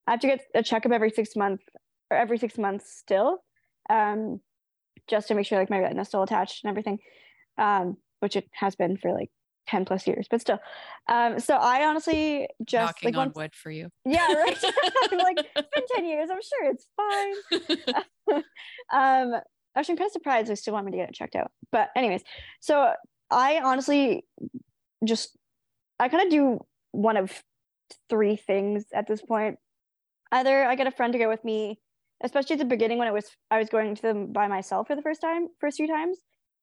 I 0.08 0.12
have 0.12 0.20
to 0.22 0.28
get 0.28 0.42
a 0.56 0.64
checkup 0.64 0.92
every 0.92 1.12
six 1.12 1.36
months 1.36 1.64
or 2.10 2.18
every 2.18 2.38
six 2.38 2.58
months 2.58 2.98
still, 2.98 3.40
um, 3.90 4.40
just 5.08 5.28
to 5.30 5.36
make 5.36 5.46
sure 5.46 5.60
like 5.60 5.70
my 5.70 5.80
retina 5.80 6.02
is 6.02 6.08
still 6.08 6.24
attached 6.24 6.64
and 6.64 6.70
everything. 6.70 7.00
Um, 7.58 7.98
which 8.20 8.36
it 8.36 8.50
has 8.54 8.76
been 8.76 8.98
for 8.98 9.14
like 9.14 9.30
10 9.68 9.86
plus 9.86 10.08
years, 10.08 10.28
but 10.30 10.42
still. 10.42 10.60
Um, 11.10 11.40
so 11.40 11.56
I 11.56 11.86
honestly 11.86 12.48
just 12.66 12.88
knocking 12.88 13.08
like 13.08 13.18
on 13.18 13.28
once, 13.28 13.36
wood 13.36 13.56
for 13.56 13.70
you. 13.70 13.90
Yeah, 14.06 14.34
right. 14.34 14.58
like 15.12 15.38
it's 15.56 15.70
been 15.76 15.84
10 15.96 16.06
years. 16.06 16.30
I'm 16.32 16.40
sure 16.42 16.72
it's 16.72 16.88
fine. 16.96 18.44
um, 18.94 19.42
actually, 19.76 19.94
I'm 19.94 19.98
kind 19.98 20.08
of 20.08 20.12
surprised 20.12 20.50
they 20.50 20.56
still 20.56 20.74
want 20.74 20.86
me 20.86 20.92
to 20.94 20.98
get 20.98 21.10
it 21.10 21.16
checked 21.16 21.36
out. 21.36 21.52
But 21.72 21.90
anyways, 21.96 22.24
so 22.60 22.94
I 23.30 23.62
honestly 23.64 24.26
just 25.06 25.38
I 26.00 26.10
kind 26.10 26.24
of 26.24 26.32
do 26.32 26.60
one 26.92 27.18
of 27.18 27.44
three 28.10 28.36
things 28.36 28.86
at 28.94 29.08
this 29.08 29.22
point. 29.22 29.58
Either 30.32 30.66
I 30.66 30.76
get 30.76 30.88
a 30.88 30.92
friend 30.92 31.14
to 31.14 31.20
go 31.20 31.30
with 31.30 31.44
me, 31.44 31.80
especially 32.24 32.56
at 32.56 32.60
the 32.60 32.66
beginning 32.66 32.98
when 32.98 33.08
it 33.08 33.14
was 33.14 33.26
I 33.52 33.60
was 33.60 33.70
going 33.70 33.96
to 33.96 34.02
them 34.02 34.32
by 34.32 34.48
myself 34.48 34.88
for 34.88 34.96
the 34.96 35.02
first 35.02 35.22
time, 35.22 35.48
first 35.60 35.78
few 35.78 35.88
times. 35.88 36.18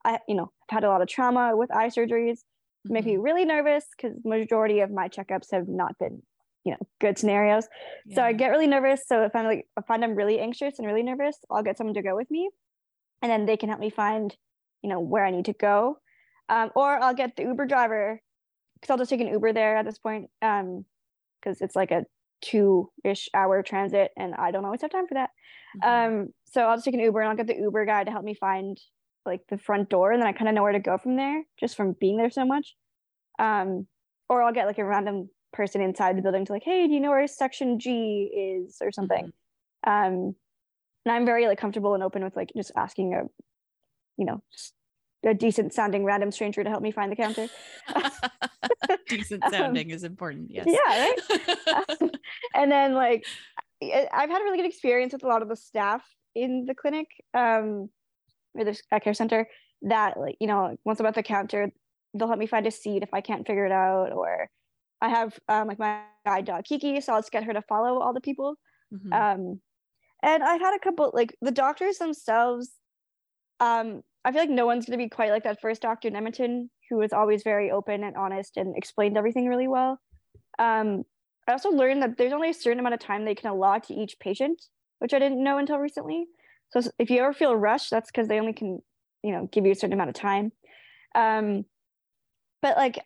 I, 0.04 0.18
you 0.28 0.34
know, 0.34 0.50
I've 0.68 0.74
had 0.74 0.84
a 0.84 0.88
lot 0.88 1.00
of 1.00 1.08
trauma 1.08 1.56
with 1.56 1.74
eye 1.74 1.88
surgeries, 1.88 2.38
mm-hmm. 2.38 2.92
make 2.92 3.06
me 3.06 3.16
really 3.16 3.44
nervous 3.44 3.86
because 3.96 4.16
majority 4.24 4.80
of 4.80 4.90
my 4.90 5.08
checkups 5.08 5.50
have 5.52 5.66
not 5.66 5.98
been, 5.98 6.22
you 6.64 6.72
know, 6.72 6.78
good 7.00 7.16
scenarios. 7.18 7.66
Yeah. 8.06 8.16
So 8.16 8.22
I 8.22 8.32
get 8.32 8.48
really 8.48 8.66
nervous. 8.66 9.02
So 9.06 9.22
if 9.24 9.34
I'm 9.34 9.46
like, 9.46 9.66
if 9.78 9.84
I'm 9.88 10.14
really 10.14 10.40
anxious 10.40 10.78
and 10.78 10.86
really 10.86 11.02
nervous, 11.02 11.38
I'll 11.50 11.62
get 11.62 11.78
someone 11.78 11.94
to 11.94 12.02
go 12.02 12.14
with 12.14 12.30
me, 12.30 12.50
and 13.22 13.30
then 13.30 13.46
they 13.46 13.56
can 13.56 13.70
help 13.70 13.80
me 13.80 13.90
find, 13.90 14.36
you 14.82 14.90
know, 14.90 15.00
where 15.00 15.24
I 15.24 15.30
need 15.30 15.46
to 15.46 15.54
go, 15.54 15.98
um, 16.50 16.70
or 16.74 17.02
I'll 17.02 17.14
get 17.14 17.36
the 17.36 17.44
Uber 17.44 17.66
driver 17.66 18.20
because 18.74 18.90
I'll 18.90 18.98
just 18.98 19.08
take 19.08 19.20
an 19.20 19.28
Uber 19.28 19.54
there 19.54 19.78
at 19.78 19.86
this 19.86 19.98
point, 19.98 20.28
um, 20.42 20.84
because 21.40 21.62
it's 21.62 21.76
like 21.76 21.92
a 21.92 22.04
two-ish 22.44 23.28
hour 23.34 23.62
transit, 23.62 24.10
and 24.16 24.34
I 24.34 24.50
don't 24.50 24.64
always 24.64 24.82
have 24.82 24.90
time 24.90 25.06
for 25.06 25.14
that. 25.14 25.30
Mm-hmm. 25.82 26.14
Um, 26.20 26.28
so 26.44 26.62
I'll 26.62 26.76
just 26.76 26.84
take 26.84 26.94
an 26.94 27.00
Uber 27.00 27.20
and 27.20 27.30
I'll 27.30 27.36
get 27.36 27.46
the 27.46 27.56
Uber 27.56 27.84
guy 27.86 28.04
to 28.04 28.10
help 28.10 28.24
me 28.24 28.34
find 28.34 28.78
like 29.26 29.40
the 29.48 29.58
front 29.58 29.88
door 29.88 30.12
and 30.12 30.20
then 30.20 30.28
I 30.28 30.32
kind 30.32 30.48
of 30.48 30.54
know 30.54 30.62
where 30.62 30.72
to 30.72 30.78
go 30.78 30.98
from 30.98 31.16
there 31.16 31.44
just 31.58 31.76
from 31.76 31.94
being 31.98 32.16
there 32.16 32.30
so 32.30 32.44
much. 32.44 32.74
Um, 33.38 33.86
or 34.28 34.42
I'll 34.42 34.52
get 34.52 34.66
like 34.66 34.78
a 34.78 34.84
random 34.84 35.30
person 35.52 35.80
inside 35.80 36.16
the 36.16 36.22
building 36.22 36.44
to 36.44 36.52
like, 36.52 36.62
hey, 36.62 36.86
do 36.86 36.92
you 36.92 37.00
know 37.00 37.10
where 37.10 37.26
section 37.26 37.78
G 37.78 38.30
is 38.34 38.76
or 38.80 38.92
something? 38.92 39.32
Mm-hmm. 39.86 39.90
Um, 39.90 40.34
and 41.06 41.14
I'm 41.14 41.26
very 41.26 41.46
like 41.46 41.58
comfortable 41.58 41.94
and 41.94 42.02
open 42.02 42.22
with 42.22 42.36
like 42.36 42.52
just 42.56 42.72
asking 42.76 43.14
a, 43.14 43.22
you 44.16 44.26
know, 44.26 44.42
a 45.24 45.34
decent 45.34 45.72
sounding 45.72 46.04
random 46.04 46.30
stranger 46.30 46.62
to 46.62 46.70
help 46.70 46.82
me 46.82 46.90
find 46.90 47.10
the 47.10 47.16
counter. 47.16 47.48
decent 49.08 49.44
um, 49.44 49.52
sounding 49.52 49.90
um, 49.90 49.96
is 49.96 50.04
important. 50.04 50.50
Yes. 50.50 50.66
Yeah. 50.68 50.78
Right. 50.86 51.90
um, 52.00 52.10
and 52.54 52.70
then 52.70 52.94
like, 52.94 53.26
I've 53.82 54.30
had 54.30 54.40
a 54.40 54.44
really 54.44 54.58
good 54.58 54.66
experience 54.66 55.12
with 55.12 55.24
a 55.24 55.28
lot 55.28 55.42
of 55.42 55.48
the 55.48 55.56
staff 55.56 56.02
in 56.34 56.64
the 56.66 56.74
clinic. 56.74 57.08
Um, 57.32 57.90
or 58.54 58.64
the 58.64 59.00
care 59.00 59.14
center 59.14 59.48
that 59.82 60.18
like 60.18 60.36
you 60.40 60.46
know 60.46 60.76
once 60.84 61.00
I'm 61.00 61.06
at 61.06 61.14
the 61.14 61.22
counter 61.22 61.70
they'll 62.14 62.28
help 62.28 62.38
me 62.38 62.46
find 62.46 62.66
a 62.66 62.70
seat 62.70 63.02
if 63.02 63.12
I 63.12 63.20
can't 63.20 63.46
figure 63.46 63.66
it 63.66 63.72
out 63.72 64.12
or 64.12 64.48
I 65.00 65.08
have 65.08 65.38
um, 65.48 65.68
like 65.68 65.78
my 65.78 66.02
guide 66.24 66.46
dog 66.46 66.64
Kiki 66.64 67.00
so 67.00 67.12
I'll 67.12 67.20
just 67.20 67.32
get 67.32 67.44
her 67.44 67.52
to 67.52 67.62
follow 67.62 68.00
all 68.00 68.12
the 68.12 68.20
people 68.20 68.54
mm-hmm. 68.92 69.12
um, 69.12 69.60
and 70.22 70.42
I've 70.42 70.60
had 70.60 70.74
a 70.74 70.78
couple 70.78 71.10
like 71.12 71.36
the 71.42 71.50
doctors 71.50 71.98
themselves 71.98 72.70
um, 73.60 74.02
I 74.24 74.32
feel 74.32 74.40
like 74.40 74.50
no 74.50 74.66
one's 74.66 74.86
going 74.86 74.98
to 74.98 75.04
be 75.04 75.08
quite 75.08 75.30
like 75.30 75.44
that 75.44 75.60
first 75.60 75.82
doctor 75.82 76.08
in 76.08 76.16
Edmonton 76.16 76.70
who 76.88 76.96
was 76.96 77.12
always 77.12 77.42
very 77.42 77.70
open 77.70 78.04
and 78.04 78.16
honest 78.16 78.56
and 78.56 78.76
explained 78.76 79.16
everything 79.16 79.48
really 79.48 79.68
well 79.68 80.00
um, 80.58 81.04
I 81.46 81.52
also 81.52 81.70
learned 81.70 82.02
that 82.02 82.16
there's 82.16 82.32
only 82.32 82.50
a 82.50 82.54
certain 82.54 82.78
amount 82.78 82.94
of 82.94 83.00
time 83.00 83.24
they 83.24 83.34
can 83.34 83.50
allot 83.50 83.84
to 83.84 83.94
each 83.94 84.18
patient 84.18 84.62
which 84.98 85.12
I 85.12 85.18
didn't 85.18 85.42
know 85.42 85.58
until 85.58 85.78
recently 85.78 86.26
so 86.74 86.90
if 86.98 87.08
you 87.08 87.20
ever 87.20 87.32
feel 87.32 87.54
rushed, 87.54 87.90
that's 87.90 88.10
because 88.10 88.26
they 88.26 88.40
only 88.40 88.52
can, 88.52 88.80
you 89.22 89.32
know, 89.32 89.48
give 89.52 89.64
you 89.64 89.72
a 89.72 89.74
certain 89.76 89.92
amount 89.92 90.10
of 90.10 90.16
time. 90.16 90.50
Um, 91.14 91.64
but 92.62 92.76
like, 92.76 92.98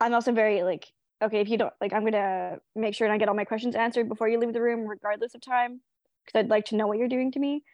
I'm 0.00 0.14
also 0.14 0.32
very 0.32 0.62
like 0.62 0.86
okay, 1.24 1.40
if 1.40 1.48
you 1.48 1.56
don't 1.56 1.72
like, 1.80 1.94
I'm 1.94 2.04
gonna 2.04 2.58
make 2.74 2.94
sure 2.94 3.06
and 3.06 3.14
I 3.14 3.18
get 3.18 3.28
all 3.28 3.34
my 3.34 3.44
questions 3.44 3.74
answered 3.74 4.08
before 4.08 4.28
you 4.28 4.38
leave 4.38 4.52
the 4.52 4.60
room, 4.60 4.86
regardless 4.86 5.34
of 5.34 5.40
time, 5.40 5.80
because 6.24 6.38
I'd 6.38 6.50
like 6.50 6.66
to 6.66 6.76
know 6.76 6.86
what 6.86 6.98
you're 6.98 7.08
doing 7.08 7.32
to 7.32 7.38
me. 7.38 7.64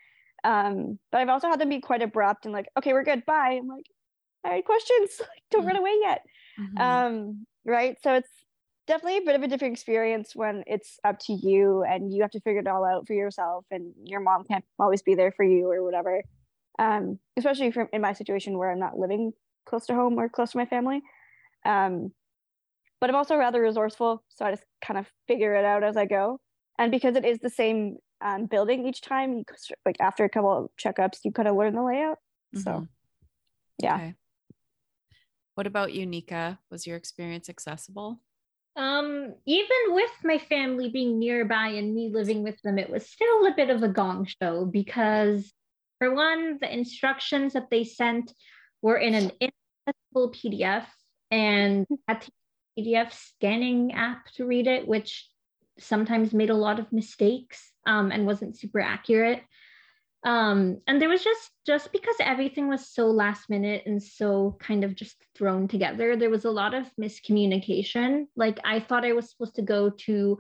Um, 0.44 0.98
but 1.11 1.20
I've 1.20 1.28
also 1.28 1.48
had 1.48 1.61
them 1.61 1.68
be 1.68 1.81
quite 1.81 2.02
abrupt 2.02 2.44
and 2.44 2.52
like, 2.52 2.66
okay, 2.78 2.92
we're 2.92 3.05
good, 3.05 3.24
bye. 3.24 3.59
I'm 3.61 3.68
like, 3.68 3.87
I 4.44 4.57
had 4.57 4.64
questions, 4.64 5.20
don't 5.50 5.66
run 5.66 5.76
away 5.76 5.94
yet. 6.00 6.22
Mhm. 6.59 6.78
Um, 6.81 7.46
right. 7.64 7.96
So 8.02 8.14
it's 8.14 8.31
definitely 8.87 9.18
a 9.18 9.22
bit 9.22 9.37
of 9.37 9.42
a 9.42 9.48
different 9.48 9.74
experience 9.74 10.35
when 10.35 10.64
it's 10.66 10.98
up 11.05 11.18
to 11.20 11.33
you 11.33 11.85
and 11.85 12.12
you 12.12 12.22
have 12.22 12.33
to 12.33 12.40
figure 12.40 12.61
it 12.61 12.66
all 12.66 12.85
out 12.85 13.07
for 13.07 13.14
yourself 13.14 13.64
and 13.70 13.94
your 14.05 14.20
mom 14.20 14.44
can't 14.44 14.64
always 14.78 15.02
be 15.02 15.14
there 15.14 15.33
for 15.33 15.44
you 15.44 15.70
or 15.70 15.85
whatever. 15.85 16.22
Um, 16.78 17.18
especially 17.37 17.70
from 17.70 17.88
in 17.92 18.00
my 18.00 18.12
situation 18.14 18.59
where 18.59 18.70
I'm 18.70 18.81
not 18.81 18.98
living 18.98 19.33
close 19.66 19.87
to 19.87 19.94
home 19.94 20.18
or 20.18 20.28
close 20.28 20.52
to 20.52 20.59
my 20.59 20.66
family. 20.66 21.02
Um, 21.64 22.12
but 23.00 23.11
I'm 23.11 23.16
also 23.16 23.37
rather 23.37 23.61
resourceful, 23.61 24.24
so 24.28 24.44
I 24.44 24.52
just 24.52 24.64
kind 24.85 24.98
of 24.98 25.09
figure 25.26 25.55
it 25.55 25.64
out 25.64 25.83
as 25.83 25.96
I 25.96 26.07
go. 26.07 26.40
And 26.78 26.90
because 26.90 27.16
it 27.16 27.24
is 27.24 27.40
the 27.40 27.50
same 27.50 27.96
um, 28.22 28.46
building 28.46 28.87
each 28.87 29.00
time, 29.00 29.38
you 29.38 29.44
c- 29.56 29.74
like 29.85 29.96
after 30.00 30.24
a 30.24 30.28
couple 30.28 30.52
of 30.52 30.70
checkups, 30.76 31.18
you 31.24 31.32
kind 31.32 31.48
of 31.48 31.56
learn 31.56 31.74
the 31.74 31.82
layout. 31.82 32.18
So 32.54 32.70
Mhm. 32.70 32.88
yeah. 33.78 33.94
Okay. 33.96 34.14
What 35.54 35.66
about 35.66 35.92
you, 35.92 36.06
Nika? 36.06 36.58
Was 36.70 36.87
your 36.87 36.96
experience 36.96 37.48
accessible? 37.48 38.20
Um, 38.74 39.35
even 39.44 39.76
with 39.88 40.11
my 40.24 40.38
family 40.38 40.88
being 40.88 41.18
nearby 41.18 41.68
and 41.68 41.94
me 41.94 42.08
living 42.08 42.42
with 42.42 42.61
them, 42.62 42.78
it 42.78 42.88
was 42.88 43.06
still 43.06 43.46
a 43.46 43.54
bit 43.54 43.68
of 43.68 43.82
a 43.82 43.88
gong 43.88 44.26
show 44.40 44.64
because, 44.64 45.52
for 45.98 46.14
one, 46.14 46.58
the 46.58 46.72
instructions 46.72 47.52
that 47.52 47.68
they 47.70 47.85
sent 47.85 48.32
were 48.80 48.96
in 48.96 49.14
an 49.14 49.30
inaccessible 49.40 50.32
PDF 50.32 50.87
and 51.30 51.87
had 52.08 52.22
to 52.22 52.30
a 52.78 52.80
PDF 52.80 53.12
scanning 53.12 53.92
app 53.92 54.26
to 54.37 54.46
read 54.46 54.66
it, 54.66 54.88
which 54.88 55.28
sometimes 55.78 56.32
made 56.32 56.50
a 56.50 56.54
lot 56.54 56.78
of 56.78 56.92
mistakes 56.92 57.71
um, 57.87 58.11
and 58.12 58.27
wasn't 58.27 58.59
super 58.59 58.81
accurate. 58.81 59.42
Um, 60.25 60.81
and 60.87 61.03
there 61.03 61.09
was 61.09 61.25
just 61.25 61.51
just 61.66 61.90
because 61.90 62.14
everything 62.21 62.68
was 62.68 62.88
so 62.88 63.11
last 63.11 63.51
minute 63.51 63.83
and 63.87 64.01
so 64.01 64.57
kind 64.61 64.85
of 64.85 64.95
just 64.95 65.16
thrown 65.37 65.66
together, 65.66 66.16
there 66.16 66.31
was 66.31 66.45
a 66.45 66.51
lot 66.51 66.75
of 66.75 66.87
miscommunication. 67.01 68.27
Like 68.37 68.61
I 68.64 68.79
thought 68.79 69.05
I 69.05 69.12
was 69.12 69.31
supposed 69.31 69.57
to 69.57 69.62
go 69.62 69.90
to 70.07 70.38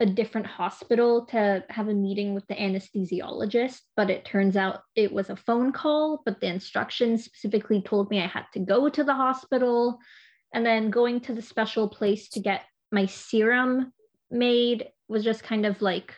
a 0.00 0.06
different 0.06 0.46
hospital 0.46 1.26
to 1.26 1.64
have 1.68 1.88
a 1.88 1.94
meeting 1.94 2.32
with 2.32 2.46
the 2.46 2.54
anesthesiologist, 2.54 3.80
but 3.96 4.10
it 4.10 4.24
turns 4.24 4.56
out 4.56 4.82
it 4.94 5.12
was 5.12 5.28
a 5.28 5.36
phone 5.36 5.72
call, 5.72 6.22
but 6.24 6.40
the 6.40 6.46
instructions 6.46 7.24
specifically 7.24 7.82
told 7.82 8.08
me 8.10 8.22
I 8.22 8.28
had 8.28 8.44
to 8.54 8.60
go 8.60 8.88
to 8.88 9.02
the 9.02 9.14
hospital 9.14 9.98
and 10.54 10.64
then 10.64 10.90
going 10.90 11.20
to 11.22 11.34
the 11.34 11.42
special 11.42 11.88
place 11.88 12.28
to 12.30 12.40
get 12.40 12.62
my 12.92 13.06
serum 13.06 13.92
made 14.30 14.88
was 15.08 15.24
just 15.24 15.42
kind 15.42 15.66
of 15.66 15.82
like 15.82 16.14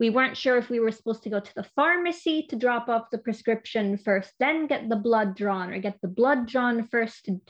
we 0.00 0.10
weren't 0.10 0.36
sure 0.36 0.56
if 0.56 0.68
we 0.68 0.80
were 0.80 0.90
supposed 0.90 1.22
to 1.22 1.30
go 1.30 1.40
to 1.40 1.54
the 1.54 1.66
pharmacy 1.76 2.46
to 2.48 2.56
drop 2.56 2.88
off 2.88 3.10
the 3.12 3.18
prescription 3.18 3.96
first, 3.96 4.32
then 4.40 4.66
get 4.66 4.88
the 4.88 4.96
blood 4.96 5.36
drawn, 5.36 5.72
or 5.72 5.78
get 5.78 5.98
the 6.02 6.08
blood 6.08 6.46
drawn 6.46 6.88
first 6.88 7.24
to 7.26 7.40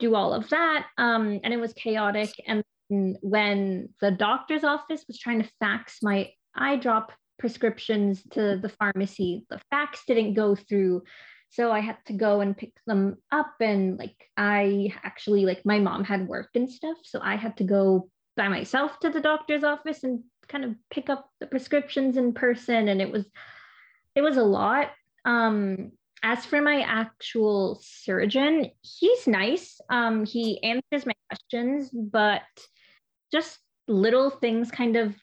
do 0.00 0.14
all 0.14 0.34
of 0.34 0.48
that. 0.48 0.86
Um, 0.98 1.40
and 1.44 1.54
it 1.54 1.60
was 1.60 1.72
chaotic. 1.74 2.30
And 2.46 2.64
when 2.88 3.88
the 4.00 4.10
doctor's 4.10 4.64
office 4.64 5.04
was 5.06 5.18
trying 5.18 5.42
to 5.42 5.50
fax 5.60 5.98
my 6.02 6.30
eye 6.54 6.76
drop 6.76 7.12
prescriptions 7.38 8.22
to 8.32 8.58
the 8.60 8.68
pharmacy, 8.68 9.46
the 9.50 9.60
fax 9.70 10.02
didn't 10.06 10.34
go 10.34 10.54
through. 10.54 11.02
So 11.50 11.70
I 11.70 11.80
had 11.80 11.98
to 12.06 12.12
go 12.12 12.40
and 12.40 12.56
pick 12.56 12.72
them 12.86 13.16
up. 13.30 13.54
And 13.60 13.98
like, 13.98 14.16
I 14.36 14.92
actually, 15.04 15.44
like, 15.46 15.64
my 15.64 15.78
mom 15.78 16.02
had 16.02 16.26
work 16.26 16.50
and 16.54 16.68
stuff. 16.68 16.96
So 17.04 17.20
I 17.22 17.36
had 17.36 17.56
to 17.58 17.64
go 17.64 18.08
by 18.36 18.48
myself 18.48 18.98
to 19.00 19.10
the 19.10 19.20
doctor's 19.20 19.62
office 19.62 20.02
and 20.02 20.24
kind 20.48 20.64
of 20.64 20.74
pick 20.90 21.08
up 21.08 21.28
the 21.40 21.46
prescriptions 21.46 22.16
in 22.16 22.32
person 22.32 22.88
and 22.88 23.00
it 23.00 23.10
was 23.10 23.26
it 24.14 24.22
was 24.22 24.36
a 24.36 24.42
lot. 24.42 24.90
Um 25.24 25.92
as 26.22 26.46
for 26.46 26.62
my 26.62 26.80
actual 26.80 27.80
surgeon 27.82 28.70
he's 28.82 29.26
nice. 29.26 29.80
Um 29.90 30.24
he 30.24 30.62
answers 30.62 31.06
my 31.06 31.14
questions 31.28 31.90
but 31.90 32.42
just 33.32 33.58
little 33.88 34.30
things 34.30 34.70
kind 34.70 34.96
of 34.96 35.14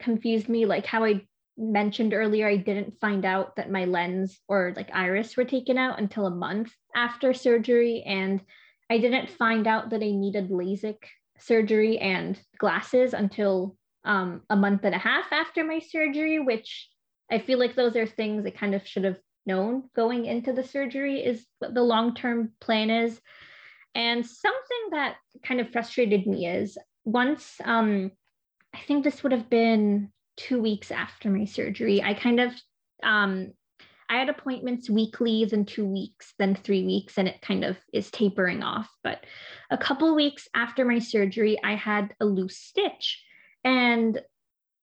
confused 0.00 0.48
me 0.48 0.66
like 0.66 0.86
how 0.86 1.04
i 1.04 1.20
mentioned 1.56 2.14
earlier 2.14 2.48
i 2.48 2.56
didn't 2.56 2.98
find 3.00 3.24
out 3.24 3.54
that 3.56 3.70
my 3.70 3.84
lens 3.84 4.38
or 4.48 4.72
like 4.76 4.90
iris 4.92 5.36
were 5.36 5.44
taken 5.44 5.76
out 5.76 5.98
until 5.98 6.26
a 6.26 6.34
month 6.34 6.72
after 6.96 7.34
surgery 7.34 8.02
and 8.06 8.40
i 8.90 8.98
didn't 8.98 9.30
find 9.30 9.66
out 9.66 9.90
that 9.90 10.02
i 10.02 10.10
needed 10.10 10.48
lasik 10.48 10.98
surgery 11.38 11.98
and 11.98 12.40
glasses 12.58 13.14
until 13.14 13.76
um, 14.04 14.42
a 14.50 14.56
month 14.56 14.84
and 14.84 14.94
a 14.94 14.98
half 14.98 15.32
after 15.32 15.64
my 15.64 15.78
surgery, 15.78 16.38
which 16.38 16.88
I 17.30 17.38
feel 17.38 17.58
like 17.58 17.74
those 17.74 17.96
are 17.96 18.06
things 18.06 18.44
I 18.44 18.50
kind 18.50 18.74
of 18.74 18.86
should 18.86 19.04
have 19.04 19.18
known 19.46 19.84
going 19.94 20.26
into 20.26 20.52
the 20.52 20.64
surgery 20.64 21.20
is 21.20 21.46
what 21.58 21.74
the 21.74 21.82
long 21.82 22.14
term 22.14 22.52
plan 22.60 22.90
is. 22.90 23.20
And 23.94 24.24
something 24.24 24.90
that 24.92 25.16
kind 25.42 25.60
of 25.60 25.70
frustrated 25.70 26.26
me 26.26 26.46
is 26.46 26.78
once, 27.04 27.60
um, 27.64 28.12
I 28.74 28.78
think 28.86 29.02
this 29.02 29.22
would 29.22 29.32
have 29.32 29.50
been 29.50 30.10
two 30.36 30.60
weeks 30.60 30.90
after 30.90 31.28
my 31.28 31.44
surgery, 31.44 32.02
I 32.02 32.14
kind 32.14 32.40
of, 32.40 32.52
um, 33.02 33.52
I 34.08 34.18
had 34.18 34.28
appointments 34.28 34.90
weekly, 34.90 35.44
then 35.44 35.64
two 35.64 35.86
weeks, 35.86 36.34
then 36.38 36.56
three 36.56 36.84
weeks, 36.84 37.16
and 37.16 37.28
it 37.28 37.40
kind 37.42 37.64
of 37.64 37.76
is 37.92 38.10
tapering 38.10 38.62
off. 38.62 38.88
But 39.04 39.24
a 39.70 39.78
couple 39.78 40.14
weeks 40.14 40.48
after 40.54 40.84
my 40.84 40.98
surgery, 40.98 41.58
I 41.62 41.76
had 41.76 42.14
a 42.20 42.24
loose 42.24 42.56
stitch. 42.56 43.22
And 43.64 44.20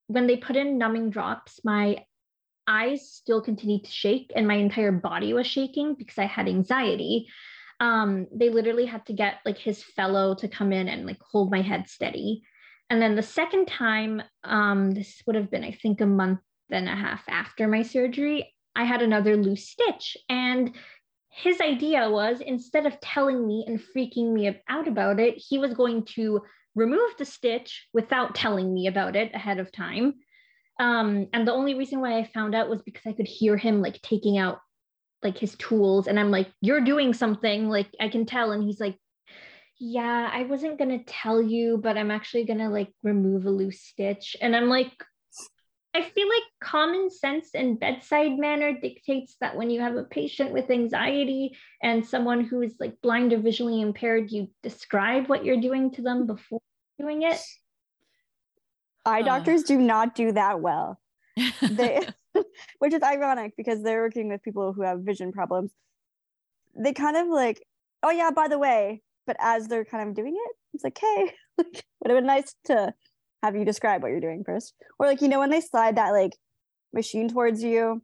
when 0.07 0.27
they 0.27 0.37
put 0.37 0.55
in 0.55 0.77
numbing 0.77 1.09
drops, 1.09 1.59
my 1.63 2.05
eyes 2.67 3.09
still 3.09 3.41
continued 3.41 3.85
to 3.85 3.91
shake 3.91 4.31
and 4.35 4.47
my 4.47 4.55
entire 4.55 4.91
body 4.91 5.33
was 5.33 5.47
shaking 5.47 5.95
because 5.95 6.17
I 6.17 6.25
had 6.25 6.47
anxiety. 6.47 7.27
Um, 7.79 8.27
they 8.33 8.49
literally 8.49 8.85
had 8.85 9.05
to 9.05 9.13
get 9.13 9.35
like 9.45 9.57
his 9.57 9.83
fellow 9.83 10.35
to 10.35 10.47
come 10.47 10.73
in 10.73 10.87
and 10.87 11.05
like 11.05 11.19
hold 11.21 11.51
my 11.51 11.61
head 11.61 11.87
steady. 11.87 12.43
And 12.89 13.01
then 13.01 13.15
the 13.15 13.23
second 13.23 13.67
time, 13.67 14.21
um, 14.43 14.91
this 14.91 15.21
would 15.25 15.35
have 15.35 15.51
been, 15.51 15.63
I 15.63 15.71
think, 15.71 16.01
a 16.01 16.05
month 16.05 16.39
and 16.69 16.87
a 16.87 16.95
half 16.95 17.23
after 17.27 17.67
my 17.67 17.83
surgery, 17.83 18.53
I 18.75 18.83
had 18.85 19.01
another 19.01 19.35
loose 19.35 19.69
stitch. 19.69 20.17
And 20.29 20.73
his 21.29 21.61
idea 21.61 22.09
was 22.09 22.41
instead 22.41 22.85
of 22.85 22.99
telling 22.99 23.45
me 23.45 23.65
and 23.67 23.79
freaking 23.79 24.33
me 24.33 24.59
out 24.69 24.87
about 24.87 25.19
it, 25.19 25.35
he 25.37 25.57
was 25.59 25.73
going 25.73 26.05
to 26.15 26.41
remove 26.77 27.17
the 27.17 27.25
stitch 27.25 27.87
without 27.91 28.35
telling 28.35 28.71
me 28.71 28.87
about 28.87 29.15
it 29.15 29.33
ahead 29.33 29.59
of 29.59 29.71
time. 29.71 30.13
Um, 30.79 31.27
and 31.33 31.47
the 31.47 31.53
only 31.53 31.73
reason 31.73 31.99
why 31.99 32.19
I 32.19 32.23
found 32.23 32.53
out 32.53 32.69
was 32.69 32.83
because 32.83 33.01
I 33.07 33.13
could 33.13 33.27
hear 33.27 33.57
him 33.57 33.81
like 33.81 33.99
taking 34.03 34.37
out 34.37 34.59
like 35.23 35.39
his 35.39 35.55
tools. 35.55 36.07
And 36.07 36.19
I'm 36.19 36.29
like, 36.29 36.49
you're 36.61 36.81
doing 36.81 37.13
something, 37.13 37.67
like 37.67 37.87
I 37.99 38.09
can 38.09 38.27
tell. 38.27 38.51
And 38.51 38.63
he's 38.63 38.79
like, 38.79 38.95
yeah, 39.79 40.29
I 40.31 40.43
wasn't 40.43 40.77
gonna 40.77 41.03
tell 41.03 41.41
you, 41.41 41.79
but 41.81 41.97
I'm 41.97 42.11
actually 42.11 42.45
gonna 42.45 42.69
like 42.69 42.89
remove 43.01 43.47
a 43.47 43.49
loose 43.49 43.81
stitch. 43.81 44.37
And 44.39 44.55
I'm 44.55 44.69
like, 44.69 44.93
I 45.95 46.03
feel 46.03 46.27
like 46.29 46.43
common 46.61 47.09
sense 47.09 47.49
and 47.55 47.79
bedside 47.79 48.37
manner 48.37 48.79
dictates 48.79 49.35
that 49.41 49.55
when 49.55 49.71
you 49.71 49.81
have 49.81 49.95
a 49.95 50.03
patient 50.03 50.51
with 50.51 50.69
anxiety 50.69 51.57
and 51.81 52.05
someone 52.05 52.43
who 52.43 52.61
is 52.61 52.75
like 52.79 53.01
blind 53.01 53.33
or 53.33 53.39
visually 53.39 53.81
impaired, 53.81 54.29
you 54.29 54.49
describe 54.61 55.27
what 55.27 55.43
you're 55.43 55.59
doing 55.59 55.89
to 55.93 56.03
them 56.03 56.27
before 56.27 56.61
doing 56.99 57.23
it. 57.23 57.39
Eye 59.05 59.21
Uh. 59.21 59.25
doctors 59.25 59.63
do 59.63 59.77
not 59.77 60.15
do 60.15 60.31
that 60.33 60.61
well. 60.61 60.99
They, 61.61 62.07
which 62.79 62.93
is 62.93 63.03
ironic 63.03 63.53
because 63.57 63.81
they're 63.83 64.01
working 64.01 64.29
with 64.29 64.43
people 64.43 64.73
who 64.73 64.81
have 64.83 65.01
vision 65.01 65.31
problems. 65.31 65.71
They 66.75 66.93
kind 66.93 67.17
of 67.17 67.27
like, 67.27 67.63
oh 68.03 68.11
yeah, 68.11 68.31
by 68.31 68.47
the 68.47 68.59
way, 68.59 69.01
but 69.25 69.37
as 69.39 69.67
they're 69.67 69.85
kind 69.85 70.07
of 70.07 70.15
doing 70.15 70.35
it, 70.35 70.55
it's 70.73 70.83
like, 70.83 70.97
hey, 70.99 71.31
like, 71.57 71.83
would 71.99 72.11
have 72.11 72.17
been 72.17 72.25
nice 72.25 72.53
to 72.65 72.93
have 73.43 73.55
you 73.55 73.65
describe 73.65 74.01
what 74.01 74.09
you're 74.11 74.19
doing 74.19 74.43
first. 74.43 74.73
Or 74.99 75.07
like, 75.07 75.21
you 75.21 75.27
know, 75.27 75.39
when 75.39 75.49
they 75.49 75.61
slide 75.61 75.97
that 75.97 76.11
like 76.11 76.35
machine 76.93 77.29
towards 77.29 77.63
you, 77.63 78.01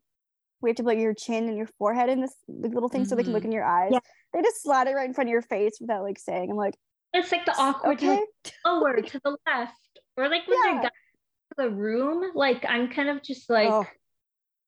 we 0.61 0.69
have 0.69 0.77
to 0.77 0.83
put 0.83 0.97
your 0.97 1.13
chin 1.13 1.47
and 1.47 1.57
your 1.57 1.67
forehead 1.77 2.09
in 2.09 2.21
this 2.21 2.33
like, 2.47 2.73
little 2.73 2.89
thing 2.89 3.05
so 3.05 3.15
they 3.15 3.23
can 3.23 3.33
look 3.33 3.45
in 3.45 3.51
your 3.51 3.65
eyes. 3.65 3.91
Yeah. 3.91 3.99
They 4.33 4.41
just 4.41 4.63
slide 4.63 4.87
it 4.87 4.93
right 4.93 5.07
in 5.07 5.13
front 5.13 5.29
of 5.29 5.31
your 5.31 5.41
face 5.41 5.77
without 5.79 6.03
like 6.03 6.17
saying, 6.17 6.49
I'm 6.49 6.57
like, 6.57 6.75
It's 7.13 7.31
like 7.31 7.45
the 7.45 7.55
awkward 7.57 7.97
okay. 7.97 8.07
like, 8.09 8.53
lower 8.65 9.01
to 9.01 9.19
the 9.23 9.37
left, 9.47 9.73
or 10.17 10.29
like 10.29 10.47
when 10.47 10.57
Yeah. 10.57 10.63
they're 10.63 10.73
guiding 10.75 10.89
to 11.49 11.55
the 11.57 11.69
room. 11.69 12.31
Like 12.35 12.65
I'm 12.67 12.89
kind 12.89 13.09
of 13.09 13.21
just 13.21 13.49
like 13.49 13.69
Oh. 13.69 13.85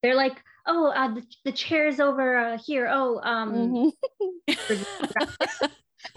they're 0.04 0.16
like, 0.16 0.38
oh, 0.68 0.92
uh, 0.92 1.14
the, 1.16 1.24
the 1.46 1.52
chair's 1.52 2.00
over 2.00 2.38
uh, 2.38 2.58
here. 2.64 2.88
Oh, 2.92 3.20
um, 3.24 3.54
Mhm. 3.54 3.92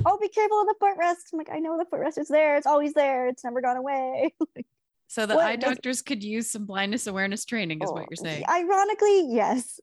oh, 0.07 0.18
be 0.20 0.29
careful 0.29 0.61
of 0.61 0.66
the 0.66 0.74
footrest. 0.83 1.33
I'm 1.33 1.39
like, 1.39 1.51
I 1.51 1.59
know 1.59 1.79
the 1.79 1.85
footrest 1.87 2.18
is 2.18 2.29
there. 2.29 2.57
It's 2.57 2.66
always 2.66 2.93
there. 2.95 3.29
It's 3.29 3.45
never 3.45 3.61
gone 3.61 3.76
away. 3.76 4.35
so 5.09 5.24
the 5.26 5.35
What 5.35 5.47
eye 5.47 5.57
does- 5.57 5.74
doctors 5.76 6.03
could 6.03 6.22
use 6.22 6.51
some 6.51 6.66
blindness 6.66 7.07
awareness 7.07 7.45
training, 7.47 7.81
is 7.83 7.91
what 7.91 8.05
you're 8.11 8.18
Oh, 8.20 8.24
saying. 8.24 8.45
Ironically, 8.49 9.33
yes. 9.35 9.81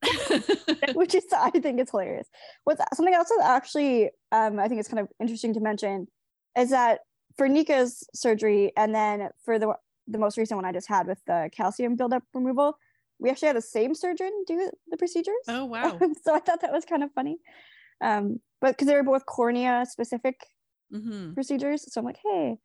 Which 0.93 1.15
is 1.15 1.25
I 1.35 1.49
think 1.49 1.79
it's 1.79 1.91
hilarious. 1.91 2.27
What's 2.65 2.81
something 2.95 3.13
else 3.15 3.29
that 3.29 3.41
actually 3.45 4.11
um, 4.31 4.59
I 4.59 4.67
think 4.67 4.79
it's 4.79 4.89
kind 4.89 4.99
of 4.99 5.07
interesting 5.19 5.53
to 5.55 5.59
mention 5.59 6.07
is 6.57 6.69
that 6.69 7.01
for 7.37 7.47
Nika's 7.47 8.07
surgery, 8.13 8.71
and 8.77 8.93
then 8.95 9.29
for 9.43 9.59
the 9.59 9.75
the 10.07 10.17
most 10.19 10.37
recent 10.37 10.57
one 10.57 10.65
I 10.65 10.71
just 10.71 10.87
had 10.87 11.07
with 11.07 11.23
the 11.25 11.49
calcium 11.51 11.95
buildup 11.95 12.23
removal, 12.33 12.77
we 13.19 13.29
actually 13.29 13.47
had 13.47 13.57
the 13.57 13.61
same 13.61 13.95
surgeon 13.95 14.43
do 14.47 14.71
the 14.87 14.97
procedures. 14.97 15.47
Oh 15.47 15.65
wow. 15.65 16.05
so 16.23 16.35
I 16.35 16.39
thought 16.39 16.61
that 16.61 16.71
was 16.71 16.85
kind 16.85 17.03
of 17.03 17.11
funny. 17.13 17.39
Um, 18.01 18.41
but 18.61 18.73
because 18.73 18.87
they 18.87 18.95
were 18.95 19.03
both 19.03 19.25
cornea 19.27 19.85
specific 19.87 20.47
hmm 20.91 21.35
procedures, 21.35 21.91
so 21.91 22.01
I'm 22.01 22.05
like, 22.05 22.19
hey, 22.23 22.59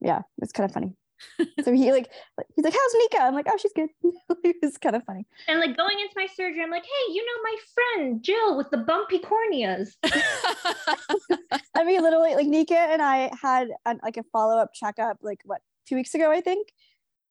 yeah, 0.00 0.22
it's 0.42 0.52
kind 0.52 0.68
of 0.68 0.74
funny. 0.74 0.96
so 1.64 1.72
he 1.72 1.92
like 1.92 2.10
he's 2.54 2.64
like, 2.64 2.74
how's 2.74 2.94
Nika? 2.98 3.22
I'm 3.22 3.34
like, 3.34 3.46
oh, 3.48 3.56
she's 3.56 3.72
good. 3.72 3.90
it 4.44 4.56
was 4.62 4.78
kind 4.78 4.96
of 4.96 5.04
funny. 5.04 5.26
And 5.48 5.60
like 5.60 5.76
going 5.76 5.98
into 6.00 6.14
my 6.16 6.26
surgery, 6.26 6.62
I'm 6.62 6.70
like, 6.70 6.84
hey, 6.84 7.12
you 7.12 7.24
know 7.24 7.42
my 7.42 7.56
friend 7.74 8.22
Jill 8.22 8.56
with 8.56 8.70
the 8.70 8.78
bumpy 8.78 9.18
corneas. 9.18 9.90
I 11.74 11.84
mean, 11.84 12.02
literally, 12.02 12.34
like 12.34 12.46
Nika 12.46 12.78
and 12.78 13.02
I 13.02 13.30
had 13.40 13.68
an, 13.86 14.00
like 14.02 14.16
a 14.16 14.22
follow 14.32 14.58
up 14.58 14.72
checkup, 14.74 15.18
like 15.22 15.40
what 15.44 15.60
two 15.86 15.96
weeks 15.96 16.14
ago, 16.14 16.30
I 16.30 16.40
think, 16.40 16.68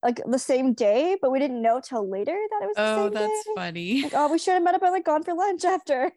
like 0.04 0.22
the 0.26 0.40
same 0.40 0.74
day, 0.74 1.18
but 1.22 1.32
we 1.32 1.40
didn't 1.40 1.62
know 1.62 1.82
till 1.82 2.10
later 2.10 2.38
that 2.50 2.64
it 2.64 2.68
was. 2.68 2.76
The 2.76 2.84
oh, 2.84 3.06
same 3.06 3.14
that's 3.14 3.46
day. 3.46 3.52
funny. 3.56 4.02
Like, 4.04 4.14
oh, 4.16 4.32
we 4.32 4.40
should 4.40 4.54
have 4.54 4.64
met 4.64 4.76
up 4.76 4.84
and 4.84 4.92
like 4.92 5.06
gone 5.06 5.24
for 5.24 5.34
lunch 5.34 5.66
after. 5.66 6.12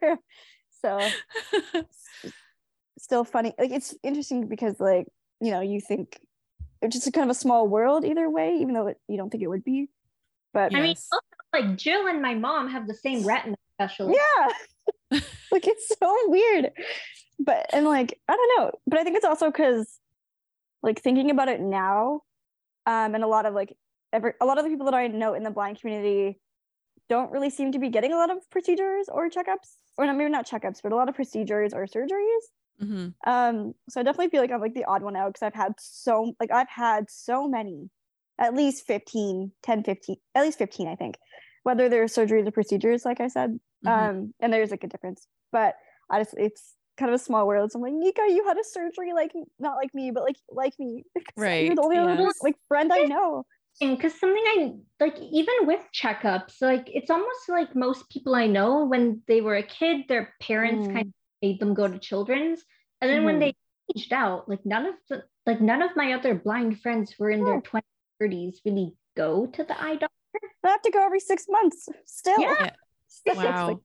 so 0.81 0.99
still 2.99 3.23
funny. 3.23 3.53
Like 3.57 3.71
it's 3.71 3.95
interesting 4.03 4.47
because 4.47 4.79
like 4.79 5.07
you 5.41 5.51
know 5.51 5.61
you 5.61 5.81
think 5.81 6.17
it's 6.17 6.32
just 6.87 7.07
a 7.07 7.11
kind 7.11 7.29
of 7.29 7.35
a 7.35 7.39
small 7.39 7.67
world 7.67 8.05
either 8.05 8.29
way, 8.29 8.57
even 8.59 8.73
though 8.73 8.87
it, 8.87 8.97
you 9.07 9.17
don't 9.17 9.29
think 9.29 9.43
it 9.43 9.47
would 9.47 9.63
be. 9.63 9.89
But 10.53 10.75
I 10.75 10.81
mean, 10.81 10.89
also, 10.89 11.17
like 11.51 11.75
Jill 11.77 12.07
and 12.07 12.21
my 12.21 12.35
mom 12.35 12.69
have 12.69 12.87
the 12.87 12.93
same 12.93 13.25
retina 13.25 13.57
specialist. 13.75 14.19
yeah. 14.19 15.19
Like 15.51 15.67
it's 15.67 15.87
so 15.99 16.15
weird. 16.25 16.71
But 17.39 17.67
and 17.73 17.85
like 17.85 18.19
i 18.27 18.35
don't 18.35 18.57
know. 18.57 18.71
But 18.87 18.99
i 18.99 19.03
think 19.03 19.15
it's 19.15 19.25
also 19.25 19.51
because 19.51 19.99
like 20.81 21.01
thinking 21.01 21.31
about 21.31 21.47
it 21.47 21.61
now 21.61 22.21
um 22.85 23.15
and 23.15 23.23
a 23.23 23.27
lot 23.27 23.45
of 23.45 23.53
like 23.53 23.75
every 24.11 24.33
a 24.41 24.45
lot 24.45 24.57
of 24.57 24.65
the 24.65 24.69
people 24.69 24.85
that 24.85 24.93
i 24.93 25.07
know 25.07 25.33
in 25.33 25.43
the 25.43 25.49
blind 25.49 25.79
community 25.79 26.39
don't 27.09 27.31
really 27.31 27.49
seem 27.49 27.71
to 27.71 27.79
be 27.79 27.89
getting 27.89 28.13
a 28.13 28.15
lot 28.15 28.29
of 28.29 28.37
procedures 28.49 29.07
or 29.11 29.29
checkups 29.29 29.77
or 29.97 30.05
not 30.05 30.15
maybe 30.15 30.29
not 30.29 30.47
checkups 30.47 30.81
but 30.83 30.91
a 30.91 30.95
lot 30.95 31.09
of 31.09 31.15
procedures 31.15 31.73
or 31.73 31.85
surgeries 31.85 32.43
hmm 32.79 33.15
um 33.25 33.73
so 33.89 33.99
i 34.01 34.03
definitely 34.03 34.29
feel 34.29 34.41
like 34.41 34.51
i'm 34.51 34.59
like 34.61 34.73
the 34.73 34.83
odd 34.85 35.03
one 35.03 35.15
out 35.15 35.29
because 35.33 35.43
i've 35.45 35.53
had 35.53 35.73
so 35.79 36.33
like 36.39 36.51
i've 36.51 36.69
had 36.69 37.09
so 37.09 37.47
many 37.47 37.89
at 38.39 38.53
least 38.53 38.85
15 38.85 39.51
10 39.61 39.83
15 39.83 40.17
at 40.35 40.43
least 40.43 40.57
15 40.57 40.87
i 40.87 40.95
think 40.95 41.17
whether 41.63 41.87
they're 41.87 42.05
surgeries 42.05 42.47
or 42.47 42.51
procedures 42.51 43.05
like 43.05 43.21
i 43.21 43.27
said 43.27 43.59
Mhm. 43.81 44.07
um 44.07 44.33
and 44.41 44.51
there's 44.51 44.71
like 44.71 44.83
a 44.83 44.87
difference 44.87 45.27
but 45.51 45.75
i 46.09 46.19
just 46.19 46.33
it's 46.37 46.75
kind 46.97 47.09
of 47.09 47.15
a 47.19 47.23
small 47.23 47.47
world 47.47 47.71
so 47.71 47.79
i'm 47.79 47.83
like 47.83 47.93
nika 47.93 48.21
you 48.29 48.45
had 48.45 48.57
a 48.57 48.63
surgery 48.63 49.13
like 49.13 49.31
not 49.59 49.77
like 49.77 49.93
me 49.93 50.11
but 50.11 50.23
like 50.23 50.37
like 50.49 50.73
me 50.79 51.03
'Cause 51.15 51.49
you're 51.59 51.75
Right, 51.75 51.75
the 51.75 51.81
only 51.81 51.97
other 51.97 52.33
yes. 52.33 52.41
like 52.41 52.55
friend 52.67 52.91
i 52.93 53.03
know 53.03 53.45
And 53.81 53.97
because 53.97 54.17
something 54.19 54.43
I 54.45 54.75
like 54.99 55.19
even 55.19 55.53
with 55.63 55.81
checkups, 55.93 56.61
like 56.61 56.85
it's 56.87 57.09
almost 57.09 57.49
like 57.49 57.75
most 57.75 58.09
people 58.09 58.35
I 58.35 58.47
know 58.47 58.85
when 58.85 59.23
they 59.27 59.41
were 59.41 59.55
a 59.55 59.63
kid, 59.63 60.07
their 60.07 60.33
parents 60.41 60.87
Mm. 60.87 60.87
kind 60.87 61.07
of 61.07 61.13
made 61.43 61.59
them 61.59 61.73
go 61.73 61.87
to 61.87 61.99
children's, 61.99 62.63
and 63.01 63.11
then 63.11 63.25
when 63.25 63.35
Mhm. 63.35 63.39
they 63.41 63.55
aged 63.95 64.13
out, 64.13 64.47
like 64.49 64.65
none 64.65 64.85
of 64.87 64.95
the 65.09 65.23
like 65.45 65.59
none 65.59 65.81
of 65.81 65.93
my 65.97 66.13
other 66.13 66.33
blind 66.35 66.79
friends 66.81 67.11
who 67.11 67.25
are 67.25 67.29
in 67.31 67.43
their 67.43 67.55
Oh. 67.57 67.61
twenties, 67.61 67.89
thirties 68.19 68.61
really 68.65 68.95
go 69.17 69.45
to 69.47 69.63
the 69.65 69.75
eye 69.79 69.97
doctor. 69.97 70.09
i 70.63 70.69
have 70.69 70.81
to 70.81 70.89
go 70.89 71.05
every 71.05 71.19
six 71.19 71.45
months 71.49 71.87
still 72.05 72.39
Yeah. 72.39 72.71
It's 73.25 73.37
Wow. 73.37 73.67
like- 73.67 73.77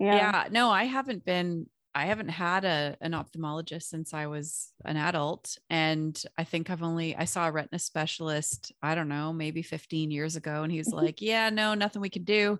yeah. 0.00 0.14
yeah 0.16 0.48
no 0.50 0.70
i 0.70 0.84
haven't 0.84 1.24
been 1.24 1.68
i 1.94 2.06
haven't 2.06 2.28
had 2.30 2.64
a 2.64 2.96
an 3.00 3.12
ophthalmologist 3.12 3.84
since 3.84 4.12
i 4.12 4.26
was 4.26 4.72
an 4.84 4.96
adult 4.96 5.56
and 5.70 6.20
i 6.36 6.42
think 6.44 6.68
i've 6.70 6.82
only 6.82 7.14
i 7.16 7.24
saw 7.24 7.46
a 7.46 7.52
retina 7.52 7.78
specialist 7.78 8.72
i 8.82 8.94
don't 8.96 9.08
know 9.08 9.32
maybe 9.32 9.62
15 9.62 10.10
years 10.10 10.34
ago 10.36 10.62
and 10.64 10.72
he 10.72 10.78
was 10.78 10.88
like 11.02 11.20
yeah 11.22 11.48
no 11.50 11.74
nothing 11.74 12.02
we 12.02 12.10
can 12.10 12.24
do 12.24 12.58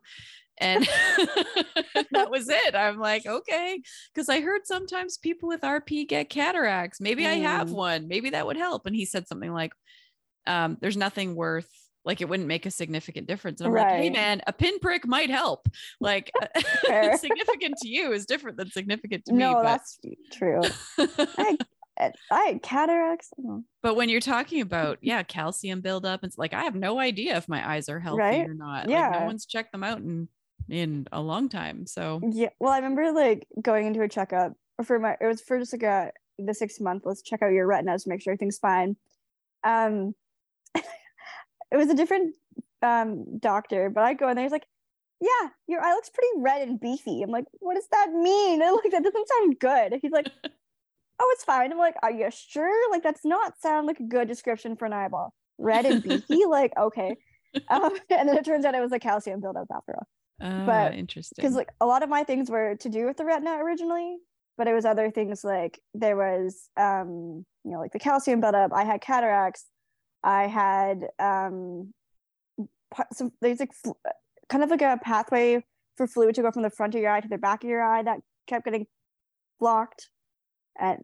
and 0.58 0.84
that 2.12 2.30
was 2.30 2.48
it 2.48 2.74
i'm 2.74 2.98
like 2.98 3.26
okay 3.26 3.80
because 4.14 4.28
i 4.28 4.40
heard 4.40 4.62
sometimes 4.66 5.18
people 5.18 5.48
with 5.48 5.60
rp 5.62 6.08
get 6.08 6.28
cataracts 6.30 7.00
maybe 7.00 7.26
i 7.26 7.34
have 7.34 7.68
Mm. 7.68 7.72
one 7.74 8.08
maybe 8.08 8.30
that 8.30 8.46
would 8.46 8.56
help 8.56 8.86
and 8.86 8.94
he 8.96 9.04
said 9.04 9.26
something 9.28 9.52
like 9.52 9.72
um, 10.46 10.78
there's 10.80 10.96
nothing 10.96 11.34
worth 11.34 11.68
like 12.04 12.20
it 12.20 12.28
wouldn't 12.28 12.46
make 12.46 12.66
a 12.66 12.70
significant 12.70 13.26
difference. 13.26 13.60
And 13.60 13.66
I'm 13.66 13.74
like, 13.74 13.88
hey 14.00 14.10
man, 14.10 14.40
a 14.46 14.52
pinprick 14.52 15.04
might 15.08 15.28
help. 15.28 15.66
Like 16.00 16.30
significant 17.18 17.74
to 17.82 17.88
you 17.88 18.12
is 18.12 18.26
different 18.26 18.56
than 18.56 18.70
significant 18.70 19.24
to 19.24 19.32
me. 19.32 19.38
no 19.40 19.54
but, 19.54 19.62
that's 19.64 19.98
true 20.30 20.60
I, 22.30 22.60
cataracts 22.62 23.32
but 23.82 23.96
when 23.96 24.08
you're 24.08 24.20
talking 24.20 24.60
about 24.60 24.98
yeah, 25.00 25.22
calcium 25.24 25.80
buildup, 25.80 26.22
it's 26.22 26.38
like 26.38 26.54
I 26.54 26.62
have 26.62 26.76
no 26.76 27.00
idea 27.00 27.36
if 27.38 27.48
my 27.48 27.68
eyes 27.68 27.88
are 27.88 27.98
healthy 27.98 28.20
Right? 28.20 28.48
or 28.48 28.54
not. 28.54 28.86
Like 28.88 29.20
no 29.20 29.26
one's 29.26 29.46
checked 29.46 29.72
them 29.72 29.82
out 29.82 29.98
in 29.98 30.28
in 30.68 31.06
a 31.12 31.20
long 31.20 31.48
time. 31.48 31.86
So 31.86 32.20
Yeah. 32.22 32.50
Well, 32.58 32.72
I 32.72 32.78
remember 32.78 33.12
like 33.12 33.46
going 33.60 33.86
into 33.86 34.02
a 34.02 34.08
checkup 34.08 34.52
for 34.84 34.98
my 34.98 35.16
it 35.20 35.26
was 35.26 35.40
for 35.40 35.58
just 35.58 35.72
like 35.72 35.82
a 35.82 36.12
the 36.38 36.54
six 36.54 36.80
month, 36.80 37.02
let's 37.06 37.22
check 37.22 37.42
out 37.42 37.52
your 37.52 37.66
retinas 37.66 38.04
to 38.04 38.10
make 38.10 38.22
sure 38.22 38.32
everything's 38.32 38.58
fine. 38.58 38.96
Um 39.64 40.14
it 40.74 41.76
was 41.76 41.88
a 41.88 41.94
different 41.94 42.34
um 42.82 43.38
doctor, 43.38 43.90
but 43.90 44.04
I 44.04 44.14
go 44.14 44.28
in 44.28 44.36
there, 44.36 44.44
he's 44.44 44.52
like, 44.52 44.66
Yeah, 45.20 45.48
your 45.66 45.80
eye 45.80 45.94
looks 45.94 46.10
pretty 46.10 46.28
red 46.38 46.68
and 46.68 46.80
beefy. 46.80 47.22
I'm 47.22 47.30
like, 47.30 47.46
what 47.60 47.74
does 47.74 47.88
that 47.92 48.10
mean? 48.12 48.62
And 48.62 48.74
like 48.74 48.92
that 48.92 49.04
doesn't 49.04 49.28
sound 49.28 49.58
good. 49.58 49.98
He's 50.02 50.12
like, 50.12 50.30
Oh, 51.18 51.30
it's 51.32 51.44
fine. 51.44 51.72
I'm 51.72 51.78
like, 51.78 51.94
Are 52.02 52.10
you 52.12 52.28
sure? 52.30 52.90
Like 52.90 53.02
that's 53.02 53.24
not 53.24 53.58
sound 53.60 53.86
like 53.86 54.00
a 54.00 54.04
good 54.04 54.28
description 54.28 54.76
for 54.76 54.86
an 54.86 54.92
eyeball. 54.92 55.32
Red 55.58 55.86
and 55.86 56.02
beefy, 56.02 56.44
like 56.46 56.72
okay. 56.76 57.16
Um, 57.70 57.96
and 58.10 58.28
then 58.28 58.36
it 58.36 58.44
turns 58.44 58.66
out 58.66 58.74
it 58.74 58.80
was 58.82 58.92
a 58.92 58.98
calcium 58.98 59.40
buildup 59.40 59.68
after 59.74 59.94
all 59.94 60.06
uh, 60.40 60.66
But- 60.66 60.94
interesting. 60.94 61.36
because 61.36 61.54
like 61.54 61.70
a 61.80 61.86
lot 61.86 62.02
of 62.02 62.08
my 62.08 62.24
things 62.24 62.50
were 62.50 62.76
to 62.76 62.88
do 62.88 63.06
with 63.06 63.16
the 63.16 63.24
retina 63.24 63.56
originally 63.62 64.16
but 64.58 64.66
it 64.68 64.72
was 64.74 64.84
other 64.86 65.10
things 65.10 65.44
like 65.44 65.80
there 65.94 66.16
was 66.16 66.68
um 66.76 67.44
you 67.64 67.70
know 67.72 67.78
like 67.78 67.92
the 67.92 67.98
calcium 67.98 68.40
buildup 68.40 68.72
i 68.72 68.84
had 68.84 69.00
cataracts 69.00 69.66
i 70.24 70.46
had 70.46 71.06
um 71.18 71.92
some 73.12 73.30
there's 73.40 73.60
like 73.60 73.72
kind 74.48 74.62
of 74.64 74.70
like 74.70 74.82
a 74.82 74.98
pathway 75.02 75.62
for 75.96 76.06
fluid 76.06 76.34
to 76.34 76.42
go 76.42 76.50
from 76.50 76.62
the 76.62 76.70
front 76.70 76.94
of 76.94 77.00
your 77.00 77.10
eye 77.10 77.20
to 77.20 77.28
the 77.28 77.38
back 77.38 77.64
of 77.64 77.70
your 77.70 77.82
eye 77.82 78.02
that 78.02 78.18
kept 78.46 78.64
getting 78.64 78.86
blocked 79.60 80.08
and 80.78 81.00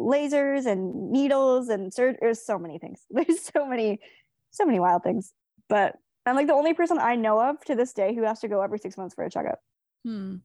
lasers 0.00 0.66
and 0.66 1.10
needles 1.10 1.68
and 1.68 1.92
surgery 1.94 2.18
there's 2.20 2.44
so 2.44 2.58
many 2.58 2.78
things 2.78 3.02
there's 3.10 3.40
so 3.40 3.66
many 3.66 3.98
so 4.50 4.64
many 4.64 4.78
wild 4.80 5.02
things 5.02 5.32
but 5.68 5.96
i'm 6.26 6.36
like 6.36 6.46
the 6.46 6.52
only 6.52 6.74
person 6.74 6.98
i 6.98 7.16
know 7.16 7.40
of 7.40 7.58
to 7.64 7.74
this 7.74 7.92
day 7.92 8.14
who 8.14 8.22
has 8.22 8.40
to 8.40 8.48
go 8.48 8.62
every 8.62 8.78
six 8.78 8.96
months 8.96 9.14
for 9.14 9.24
a 9.24 9.30
checkup 9.30 9.60
Hmm. 10.04 10.36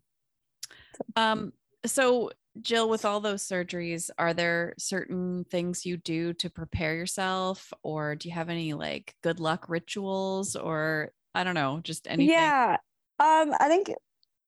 Um, 1.15 1.53
so 1.85 2.31
Jill, 2.61 2.89
with 2.89 3.05
all 3.05 3.19
those 3.19 3.47
surgeries, 3.47 4.09
are 4.17 4.33
there 4.33 4.73
certain 4.77 5.45
things 5.45 5.85
you 5.85 5.97
do 5.97 6.33
to 6.33 6.49
prepare 6.49 6.95
yourself, 6.95 7.71
or 7.83 8.15
do 8.15 8.27
you 8.27 8.33
have 8.33 8.49
any 8.49 8.73
like 8.73 9.15
good 9.21 9.39
luck 9.39 9.69
rituals, 9.69 10.55
or 10.55 11.11
I 11.35 11.43
don't 11.43 11.55
know, 11.55 11.79
just 11.83 12.07
anything? 12.07 12.29
Yeah. 12.29 12.77
Um, 13.19 13.53
I 13.59 13.67
think 13.67 13.91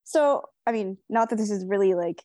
so. 0.03 0.43
I 0.65 0.71
mean, 0.71 0.97
not 1.09 1.29
that 1.29 1.37
this 1.37 1.51
is 1.51 1.65
really 1.65 1.93
like 1.93 2.23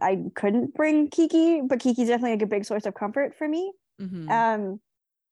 I 0.00 0.24
couldn't 0.34 0.74
bring 0.74 1.08
Kiki, 1.08 1.62
but 1.62 1.80
Kiki's 1.80 2.08
definitely 2.08 2.32
like 2.32 2.42
a 2.42 2.46
big 2.46 2.64
source 2.64 2.86
of 2.86 2.94
comfort 2.94 3.36
for 3.36 3.46
me. 3.48 3.72
Mhm. 4.00 4.30
Um, 4.30 4.80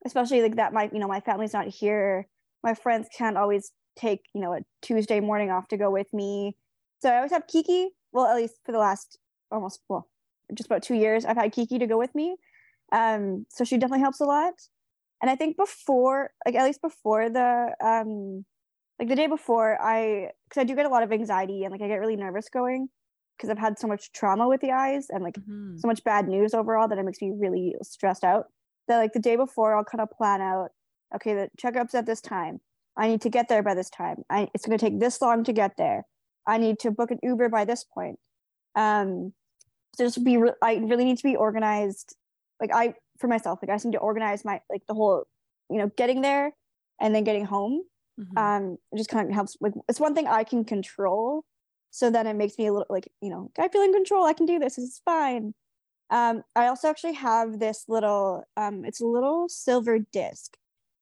especially 0.05 0.43
like 0.43 0.57
that 0.57 0.73
my 0.73 0.91
you 0.93 0.99
know, 0.99 1.09
my 1.09 1.21
family's 1.21 1.53
not 1.53 1.69
here. 1.69 2.27
My 2.63 2.75
friends 2.75 3.09
can't 3.17 3.37
always 3.37 3.73
take, 3.97 4.21
you 4.35 4.41
know, 4.41 4.53
a 4.55 4.61
Tuesday 4.83 5.21
morning 5.21 5.51
off 5.51 5.69
to 5.69 5.77
go 5.77 5.91
with 5.91 6.13
me. 6.13 6.57
So 7.01 7.11
I 7.11 7.17
always 7.17 7.33
have 7.33 7.47
Kiki. 7.47 7.91
Well, 8.13 8.27
at 8.27 8.37
least 8.37 8.57
for 8.65 8.73
the 8.73 8.79
last 8.79 9.19
almost 9.51 9.81
well, 9.89 10.09
just 10.55 10.67
about 10.69 10.83
two 10.83 10.95
years, 10.95 11.25
I've 11.25 11.37
had 11.37 11.53
Kiki 11.53 11.79
to 11.79 11.87
go 11.87 11.99
with 11.99 12.15
me. 12.15 12.37
Um, 12.93 13.47
so 13.51 13.65
she 13.65 13.77
definitely 13.79 14.01
helps 14.03 14.21
a 14.21 14.25
lot. 14.25 14.55
And 15.23 15.31
I 15.31 15.37
think 15.37 15.57
before, 15.57 16.31
like 16.47 16.55
at 16.55 16.65
least 16.65 16.81
before 16.83 17.29
the 17.31 17.75
um 17.85 18.45
like 18.99 19.09
the 19.09 19.17
day 19.17 19.27
before 19.27 19.81
i 19.83 20.31
because 20.49 20.61
i 20.61 20.65
do 20.65 20.77
get 20.77 20.87
a 20.87 20.91
lot 20.91 21.03
of 21.03 21.13
anxiety 21.13 21.65
and 21.65 21.73
like 21.73 21.83
i 21.83 21.89
get 21.89 21.97
really 21.97 22.17
nervous 22.17 22.49
going 22.51 22.89
because 23.37 23.51
i've 23.51 23.59
had 23.59 23.79
so 23.79 23.87
much 23.89 24.13
trauma 24.13 24.49
with 24.49 24.61
the 24.61 24.71
eyes 24.73 25.09
and 25.11 25.25
like 25.25 25.37
Mhm. 25.37 25.77
so 25.77 25.89
much 25.89 26.05
bad 26.05 26.29
news 26.29 26.55
overall 26.55 26.87
that 26.89 26.99
it 26.99 27.05
makes 27.05 27.21
me 27.23 27.33
really 27.35 27.75
stressed 27.83 28.25
out 28.25 28.47
that 28.89 28.99
like 28.99 29.13
the 29.13 29.19
day 29.19 29.37
before 29.37 29.75
i'll 29.77 29.85
kind 29.85 30.03
of 30.03 30.11
plan 30.11 30.41
out 30.41 30.71
okay 31.15 31.35
the 31.35 31.51
checkup's 31.59 31.95
at 31.95 32.07
this 32.07 32.21
time. 32.21 32.61
I 32.97 33.09
need 33.09 33.21
to 33.23 33.31
get 33.31 33.49
there 33.49 33.63
by 33.63 33.75
this 33.75 33.89
time. 33.91 34.25
I, 34.29 34.49
it's 34.55 34.67
going 34.67 34.77
to 34.79 34.85
take 34.85 34.99
this 35.01 35.23
long 35.23 35.45
to 35.45 35.53
get 35.53 35.77
there. 35.79 36.05
I 36.47 36.59
need 36.59 36.79
to 36.81 36.91
book 36.91 37.11
an 37.11 37.19
uber 37.23 37.49
by 37.49 37.65
this 37.65 37.85
point. 37.85 38.19
Um 38.75 39.33
so 39.97 40.05
just 40.05 40.23
be 40.25 40.37
re- 40.37 40.53
i 40.63 40.75
really 40.77 41.05
need 41.05 41.17
to 41.19 41.23
be 41.25 41.37
organized. 41.37 42.17
Like 42.61 42.71
i 42.73 42.95
for 43.19 43.29
myself 43.29 43.59
like 43.63 43.71
i 43.71 43.75
just 43.75 43.85
need 43.85 43.93
to 43.93 43.99
organize 43.99 44.45
my 44.45 44.61
like 44.71 44.83
the 44.87 44.95
whole 44.95 45.25
you 45.69 45.79
know 45.79 45.91
getting 45.97 46.21
there 46.23 46.53
and 47.01 47.15
then 47.15 47.25
getting 47.25 47.45
home. 47.45 47.83
Mhm. 48.21 48.37
um 48.37 48.79
it 48.93 48.97
just 48.99 49.09
kind 49.11 49.29
of 49.29 49.35
helps 49.35 49.57
with 49.61 49.75
it's 49.89 50.01
one 50.01 50.15
thing 50.15 50.27
i 50.27 50.45
can 50.45 50.63
control 50.65 51.45
so 51.91 52.11
then 52.11 52.27
it 52.27 52.35
makes 52.35 52.59
me 52.59 52.67
a 52.67 52.73
little 52.73 52.87
like 52.91 53.09
you 53.23 53.31
know 53.31 53.51
i 53.59 53.67
feel 53.69 53.83
in 53.83 53.93
control 53.95 54.25
i 54.27 54.35
can 54.35 54.47
do 54.47 54.59
this 54.59 54.77
It's 54.79 55.01
fine. 55.05 55.55
Um, 56.11 56.43
I 56.57 56.67
also 56.67 56.89
actually 56.89 57.15
have 57.15 57.61
this 57.61 57.85
little, 57.89 58.43
um, 58.57 58.85
it's 58.85 59.01
a 59.01 59.07
little 59.07 59.49
silver 59.49 59.99
disc, 60.01 60.57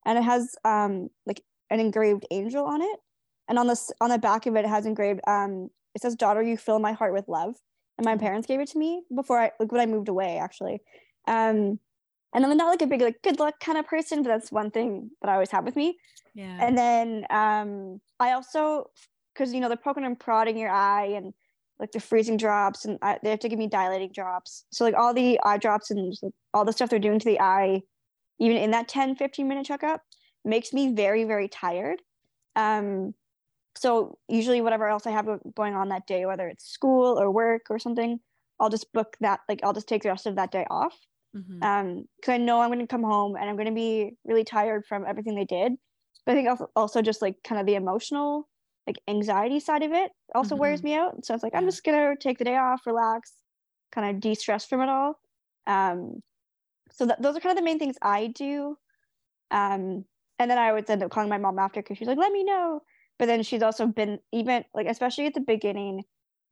and 0.04 0.18
it 0.18 0.22
has 0.24 0.54
um 0.64 1.08
like 1.26 1.42
an 1.70 1.80
engraved 1.80 2.26
angel 2.30 2.64
on 2.64 2.82
it, 2.82 3.00
and 3.48 3.58
on 3.58 3.66
the 3.66 3.92
on 4.00 4.10
the 4.10 4.18
back 4.18 4.46
of 4.46 4.56
it, 4.56 4.64
it 4.64 4.68
has 4.68 4.86
engraved 4.86 5.20
um, 5.26 5.70
it 5.94 6.02
says, 6.02 6.14
"Daughter, 6.14 6.42
you 6.42 6.56
fill 6.56 6.78
my 6.78 6.92
heart 6.92 7.12
with 7.12 7.28
love." 7.28 7.56
And 7.98 8.04
my 8.04 8.16
parents 8.16 8.46
gave 8.46 8.60
it 8.60 8.68
to 8.68 8.78
me 8.78 9.02
before 9.14 9.40
I 9.40 9.50
like 9.58 9.72
when 9.72 9.80
I 9.80 9.86
moved 9.86 10.08
away, 10.08 10.38
actually. 10.38 10.80
Um, 11.26 11.80
and 12.34 12.44
I'm 12.44 12.56
not 12.56 12.68
like 12.68 12.82
a 12.82 12.86
big 12.86 13.00
like 13.00 13.20
good 13.22 13.38
luck 13.40 13.58
kind 13.60 13.78
of 13.78 13.86
person, 13.86 14.22
but 14.22 14.28
that's 14.28 14.52
one 14.52 14.70
thing 14.70 15.10
that 15.20 15.30
I 15.30 15.34
always 15.34 15.50
have 15.50 15.64
with 15.64 15.76
me. 15.76 15.98
Yeah. 16.34 16.58
And 16.60 16.76
then 16.78 17.26
um, 17.30 18.00
I 18.20 18.32
also, 18.32 18.90
because 19.34 19.52
you 19.52 19.60
know 19.60 19.68
they're 19.68 19.76
poking 19.76 20.04
and 20.04 20.18
prodding 20.18 20.58
your 20.58 20.70
eye 20.70 21.06
and 21.16 21.32
like 21.80 21.92
the 21.92 22.00
freezing 22.00 22.36
drops, 22.36 22.84
and 22.84 22.98
I, 23.02 23.18
they 23.22 23.30
have 23.30 23.40
to 23.40 23.48
give 23.48 23.58
me 23.58 23.66
dilating 23.66 24.12
drops. 24.12 24.64
So 24.70 24.84
like 24.84 24.94
all 24.94 25.14
the 25.14 25.40
eye 25.44 25.58
drops 25.58 25.90
and 25.90 26.16
like, 26.22 26.32
all 26.54 26.64
the 26.64 26.72
stuff 26.72 26.90
they're 26.90 26.98
doing 26.98 27.18
to 27.18 27.28
the 27.28 27.40
eye, 27.40 27.82
even 28.38 28.56
in 28.56 28.70
that 28.72 28.88
10, 28.88 29.16
15 29.16 29.48
minute 29.48 29.66
checkup, 29.66 30.02
makes 30.44 30.72
me 30.72 30.94
very, 30.94 31.24
very 31.24 31.48
tired. 31.48 32.02
Um, 32.56 33.14
so 33.76 34.18
usually 34.28 34.60
whatever 34.60 34.88
else 34.88 35.06
I 35.06 35.12
have 35.12 35.28
going 35.56 35.74
on 35.74 35.88
that 35.90 36.06
day, 36.06 36.26
whether 36.26 36.48
it's 36.48 36.66
school 36.68 37.18
or 37.20 37.30
work 37.30 37.62
or 37.70 37.78
something, 37.78 38.20
I'll 38.60 38.70
just 38.70 38.92
book 38.92 39.16
that. 39.20 39.40
Like 39.48 39.60
I'll 39.62 39.72
just 39.72 39.88
take 39.88 40.02
the 40.02 40.08
rest 40.10 40.26
of 40.26 40.36
that 40.36 40.50
day 40.52 40.66
off 40.70 40.98
Mhm. 41.34 41.62
um 41.62 42.04
because 42.16 42.32
i 42.34 42.36
know 42.36 42.60
i'm 42.60 42.68
going 42.68 42.78
to 42.78 42.86
come 42.86 43.02
home 43.02 43.36
and 43.36 43.48
i'm 43.48 43.56
going 43.56 43.66
to 43.68 43.74
be 43.74 44.12
really 44.24 44.44
tired 44.44 44.86
from 44.86 45.04
everything 45.06 45.34
they 45.34 45.44
did 45.44 45.72
but 46.24 46.32
i 46.32 46.34
think 46.44 46.60
also, 46.76 47.02
just 47.02 47.22
like 47.22 47.36
kind 47.44 47.60
of 47.60 47.66
the 47.66 47.74
emotional 47.74 48.48
like 48.86 48.96
anxiety 49.08 49.58
side 49.60 49.82
of 49.82 49.92
it 49.92 50.12
also 50.34 50.54
wears 50.56 50.82
Mhm. 50.82 50.84
me 50.84 50.94
out 50.94 51.24
so 51.24 51.34
it's 51.34 51.42
like 51.42 51.54
i'm 51.54 51.66
just 51.66 51.82
going 51.84 51.98
to 51.98 52.16
take 52.20 52.38
the 52.38 52.44
day 52.44 52.56
off 52.56 52.86
relax 52.86 53.42
kind 53.92 54.14
of 54.14 54.20
de-stress 54.20 54.66
from 54.66 54.80
it 54.82 54.88
all 54.88 55.20
um 55.66 56.22
so 56.98 57.06
that, 57.06 57.22
those 57.22 57.36
are 57.36 57.40
kind 57.40 57.56
of 57.56 57.62
the 57.62 57.64
main 57.64 57.78
things 57.78 57.96
i 58.02 58.26
do. 58.26 58.76
Um 59.50 60.04
and 60.38 60.50
then 60.50 60.58
i 60.58 60.72
would 60.72 60.90
end 60.90 61.02
up 61.02 61.10
calling 61.10 61.28
my 61.30 61.38
mom 61.38 61.58
after 61.58 61.80
because 61.80 61.96
she's 61.96 62.08
like 62.08 62.18
let 62.18 62.32
me 62.32 62.44
know. 62.44 62.82
But 63.18 63.26
then 63.26 63.42
she's 63.42 63.62
also 63.62 63.86
been 63.86 64.18
even 64.32 64.64
like 64.74 64.86
especially 64.88 65.26
at 65.26 65.34
the 65.34 65.40
beginning 65.40 66.02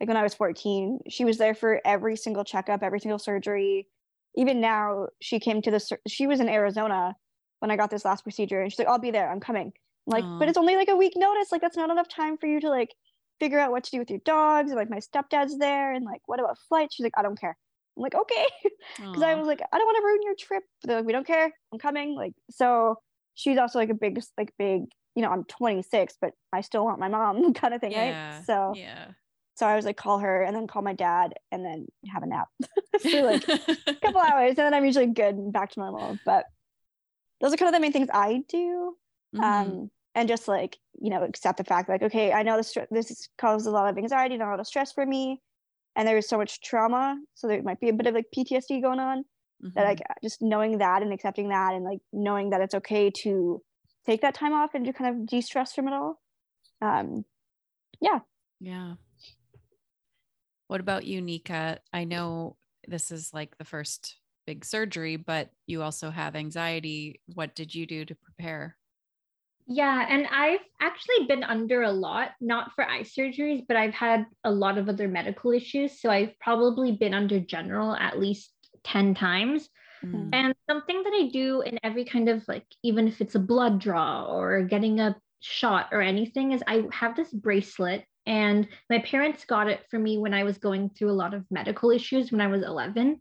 like 0.00 0.08
when 0.08 0.16
i 0.16 0.22
was 0.22 0.34
14 0.34 1.00
she 1.08 1.24
was 1.24 1.38
there 1.38 1.54
for 1.54 1.80
every 1.84 2.16
single 2.16 2.44
checkup 2.44 2.82
every 2.82 3.00
single 3.00 3.18
surgery. 3.18 3.88
Even 4.36 4.60
now 4.60 5.08
she 5.20 5.40
came 5.40 5.62
to 5.62 5.70
the 5.70 5.80
sur- 5.80 6.00
she 6.06 6.26
was 6.26 6.40
in 6.40 6.48
arizona 6.48 7.16
when 7.58 7.70
i 7.70 7.76
got 7.76 7.90
this 7.90 8.04
last 8.04 8.22
procedure 8.22 8.60
and 8.60 8.70
she's 8.70 8.78
like 8.78 8.88
i'll 8.88 8.98
be 8.98 9.10
there. 9.10 9.28
I'm 9.30 9.40
coming. 9.40 9.72
I'm 10.06 10.12
like 10.12 10.24
Aw. 10.24 10.38
but 10.38 10.48
it's 10.48 10.58
only 10.58 10.76
like 10.76 10.88
a 10.88 10.96
week 10.96 11.14
notice. 11.16 11.50
Like 11.50 11.60
that's 11.60 11.76
not 11.76 11.90
enough 11.90 12.08
time 12.08 12.38
for 12.38 12.46
you 12.46 12.60
to 12.60 12.70
like 12.70 12.94
figure 13.40 13.58
out 13.58 13.72
what 13.72 13.84
to 13.84 13.90
do 13.90 13.98
with 13.98 14.10
your 14.10 14.20
dogs 14.24 14.70
and 14.70 14.78
like 14.78 14.90
my 14.90 15.00
stepdad's 15.00 15.58
there 15.58 15.92
and 15.92 16.04
like 16.04 16.22
what 16.26 16.38
about 16.38 16.56
flights? 16.68 16.94
She's 16.94 17.04
like 17.04 17.18
i 17.18 17.22
don't 17.22 17.40
care 17.40 17.56
i'm 17.96 18.02
like 18.02 18.14
okay 18.14 18.46
because 18.98 19.22
i 19.22 19.34
was 19.34 19.46
like 19.46 19.60
i 19.72 19.78
don't 19.78 19.86
want 19.86 19.96
to 19.96 20.04
ruin 20.04 20.20
your 20.22 20.34
trip 20.34 20.62
they're 20.84 20.96
like 20.96 21.06
we 21.06 21.12
don't 21.12 21.26
care 21.26 21.52
i'm 21.72 21.78
coming 21.78 22.14
like 22.14 22.32
so 22.50 22.96
she's 23.34 23.58
also 23.58 23.78
like 23.78 23.90
a 23.90 23.94
big 23.94 24.20
like 24.38 24.52
big 24.58 24.82
you 25.14 25.22
know 25.22 25.30
i'm 25.30 25.44
26 25.44 26.14
but 26.20 26.32
i 26.52 26.60
still 26.60 26.84
want 26.84 26.98
my 26.98 27.08
mom 27.08 27.52
kind 27.54 27.74
of 27.74 27.80
thing 27.80 27.92
yeah. 27.92 28.36
right 28.36 28.44
so 28.46 28.72
yeah. 28.76 29.06
so 29.54 29.66
i 29.66 29.76
was 29.76 29.84
like 29.84 29.96
call 29.96 30.18
her 30.18 30.42
and 30.42 30.54
then 30.54 30.66
call 30.66 30.82
my 30.82 30.92
dad 30.92 31.34
and 31.50 31.64
then 31.64 31.86
have 32.12 32.22
a 32.22 32.26
nap 32.26 32.48
for 33.00 33.22
like 33.22 33.46
a 33.48 33.94
couple 34.02 34.20
hours 34.20 34.50
and 34.50 34.58
then 34.58 34.74
I'm 34.74 34.84
usually 34.84 35.06
good 35.06 35.34
and 35.34 35.52
back 35.52 35.70
to 35.72 35.80
normal. 35.80 36.18
But 36.24 36.46
those 37.40 37.52
are 37.52 37.56
kind 37.56 37.68
of 37.68 37.74
the 37.74 37.80
main 37.80 37.92
things 37.92 38.08
I 38.12 38.42
do. 38.48 38.96
Mhm. 39.34 39.42
Um, 39.42 39.90
and 40.14 40.28
just 40.28 40.48
like, 40.48 40.78
you 41.00 41.10
know, 41.10 41.22
accept 41.22 41.58
the 41.58 41.64
fact 41.64 41.88
like, 41.88 42.02
okay, 42.02 42.32
I 42.32 42.42
know 42.42 42.56
this, 42.56 42.76
this 42.90 43.28
causes 43.36 43.66
a 43.66 43.70
lot 43.70 43.88
of 43.90 43.98
anxiety 43.98 44.34
and 44.34 44.42
a 44.42 44.46
lot 44.46 44.60
of 44.60 44.66
stress 44.66 44.92
for 44.92 45.04
me. 45.04 45.42
And 45.96 46.06
there's 46.06 46.28
so 46.28 46.36
much 46.38 46.60
trauma. 46.60 47.16
So 47.34 47.48
there 47.48 47.62
might 47.62 47.80
be 47.80 47.88
a 47.88 47.92
bit 47.94 48.06
of 48.06 48.14
like 48.14 48.26
PTSD 48.36 48.82
going 48.82 49.00
on 49.00 49.24
that 49.74 49.84
Mhm. 49.84 49.88
like 49.88 50.00
just 50.22 50.42
knowing 50.42 50.78
that 50.78 51.02
and 51.02 51.12
accepting 51.12 51.48
that 51.48 51.74
and 51.74 51.84
like 51.84 52.00
knowing 52.12 52.50
that 52.50 52.60
it's 52.60 52.74
okay 52.74 53.10
to 53.22 53.62
take 54.04 54.20
that 54.20 54.34
time 54.34 54.52
off 54.52 54.74
and 54.74 54.84
to 54.84 54.92
kind 54.92 55.10
of 55.16 55.26
de-stress 55.26 55.72
from 55.74 55.88
it 55.88 55.94
all. 55.94 56.20
Um, 56.82 57.24
yeah. 58.00 58.20
Yeah. 58.60 58.94
What 60.68 60.80
about 60.80 61.06
you, 61.06 61.20
Nika? 61.22 61.80
I 61.92 62.04
know 62.04 62.56
this 62.86 63.10
is 63.10 63.32
like 63.32 63.56
the 63.58 63.64
first 63.64 64.16
big 64.46 64.64
surgery, 64.64 65.16
but 65.16 65.50
you 65.66 65.82
also 65.82 66.10
have 66.10 66.36
anxiety. 66.36 67.20
What 67.34 67.54
did 67.54 67.74
you 67.74 67.86
do 67.86 68.04
to 68.04 68.14
prepare? 68.14 68.76
Yeah, 69.68 70.06
and 70.08 70.26
I've 70.30 70.60
actually 70.80 71.26
been 71.26 71.42
under 71.42 71.82
a 71.82 71.90
lot, 71.90 72.30
not 72.40 72.72
for 72.74 72.88
eye 72.88 73.02
surgeries, 73.02 73.64
but 73.66 73.76
I've 73.76 73.94
had 73.94 74.26
a 74.44 74.50
lot 74.50 74.78
of 74.78 74.88
other 74.88 75.08
medical 75.08 75.50
issues. 75.50 76.00
So 76.00 76.08
I've 76.08 76.38
probably 76.38 76.92
been 76.92 77.14
under 77.14 77.40
general 77.40 77.94
at 77.96 78.20
least 78.20 78.52
10 78.84 79.14
times. 79.14 79.68
Mm. 80.04 80.30
And 80.32 80.54
something 80.70 81.02
that 81.02 81.12
I 81.12 81.30
do 81.32 81.62
in 81.62 81.80
every 81.82 82.04
kind 82.04 82.28
of 82.28 82.46
like, 82.46 82.66
even 82.84 83.08
if 83.08 83.20
it's 83.20 83.34
a 83.34 83.40
blood 83.40 83.80
draw 83.80 84.26
or 84.26 84.62
getting 84.62 85.00
a 85.00 85.16
shot 85.40 85.88
or 85.90 86.00
anything, 86.00 86.52
is 86.52 86.62
I 86.66 86.84
have 86.92 87.16
this 87.16 87.32
bracelet. 87.32 88.04
And 88.24 88.68
my 88.88 89.00
parents 89.00 89.44
got 89.44 89.68
it 89.68 89.80
for 89.90 89.98
me 89.98 90.18
when 90.18 90.34
I 90.34 90.44
was 90.44 90.58
going 90.58 90.90
through 90.90 91.10
a 91.10 91.20
lot 91.20 91.34
of 91.34 91.44
medical 91.50 91.90
issues 91.90 92.30
when 92.30 92.40
I 92.40 92.48
was 92.48 92.62
11. 92.62 93.20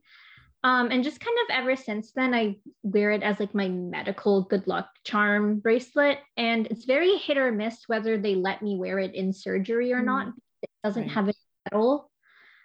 Um, 0.66 0.90
and 0.90 1.04
just 1.04 1.20
kind 1.20 1.38
of 1.44 1.56
ever 1.56 1.76
since 1.76 2.12
then, 2.14 2.34
I 2.34 2.56
wear 2.82 3.12
it 3.12 3.22
as 3.22 3.40
like 3.40 3.54
my 3.54 3.70
medical 3.70 4.42
good 4.46 4.66
luck 4.66 4.90
charm 5.04 5.60
bracelet. 5.60 6.18
And 6.38 6.66
it's 6.66 6.86
very 6.86 7.18
hit 7.18 7.38
or 7.38 7.52
miss 7.52 7.84
whether 7.86 8.18
they 8.18 8.34
let 8.34 8.64
me 8.64 8.76
wear 8.76 8.98
it 8.98 9.14
in 9.14 9.32
surgery 9.32 9.94
or 9.94 10.02
Mm. 10.02 10.06
not. 10.06 10.28
It 10.64 10.70
doesn't 10.84 11.04
Right. 11.04 11.12
have 11.12 11.26
any 11.26 11.38
metal. 11.72 12.10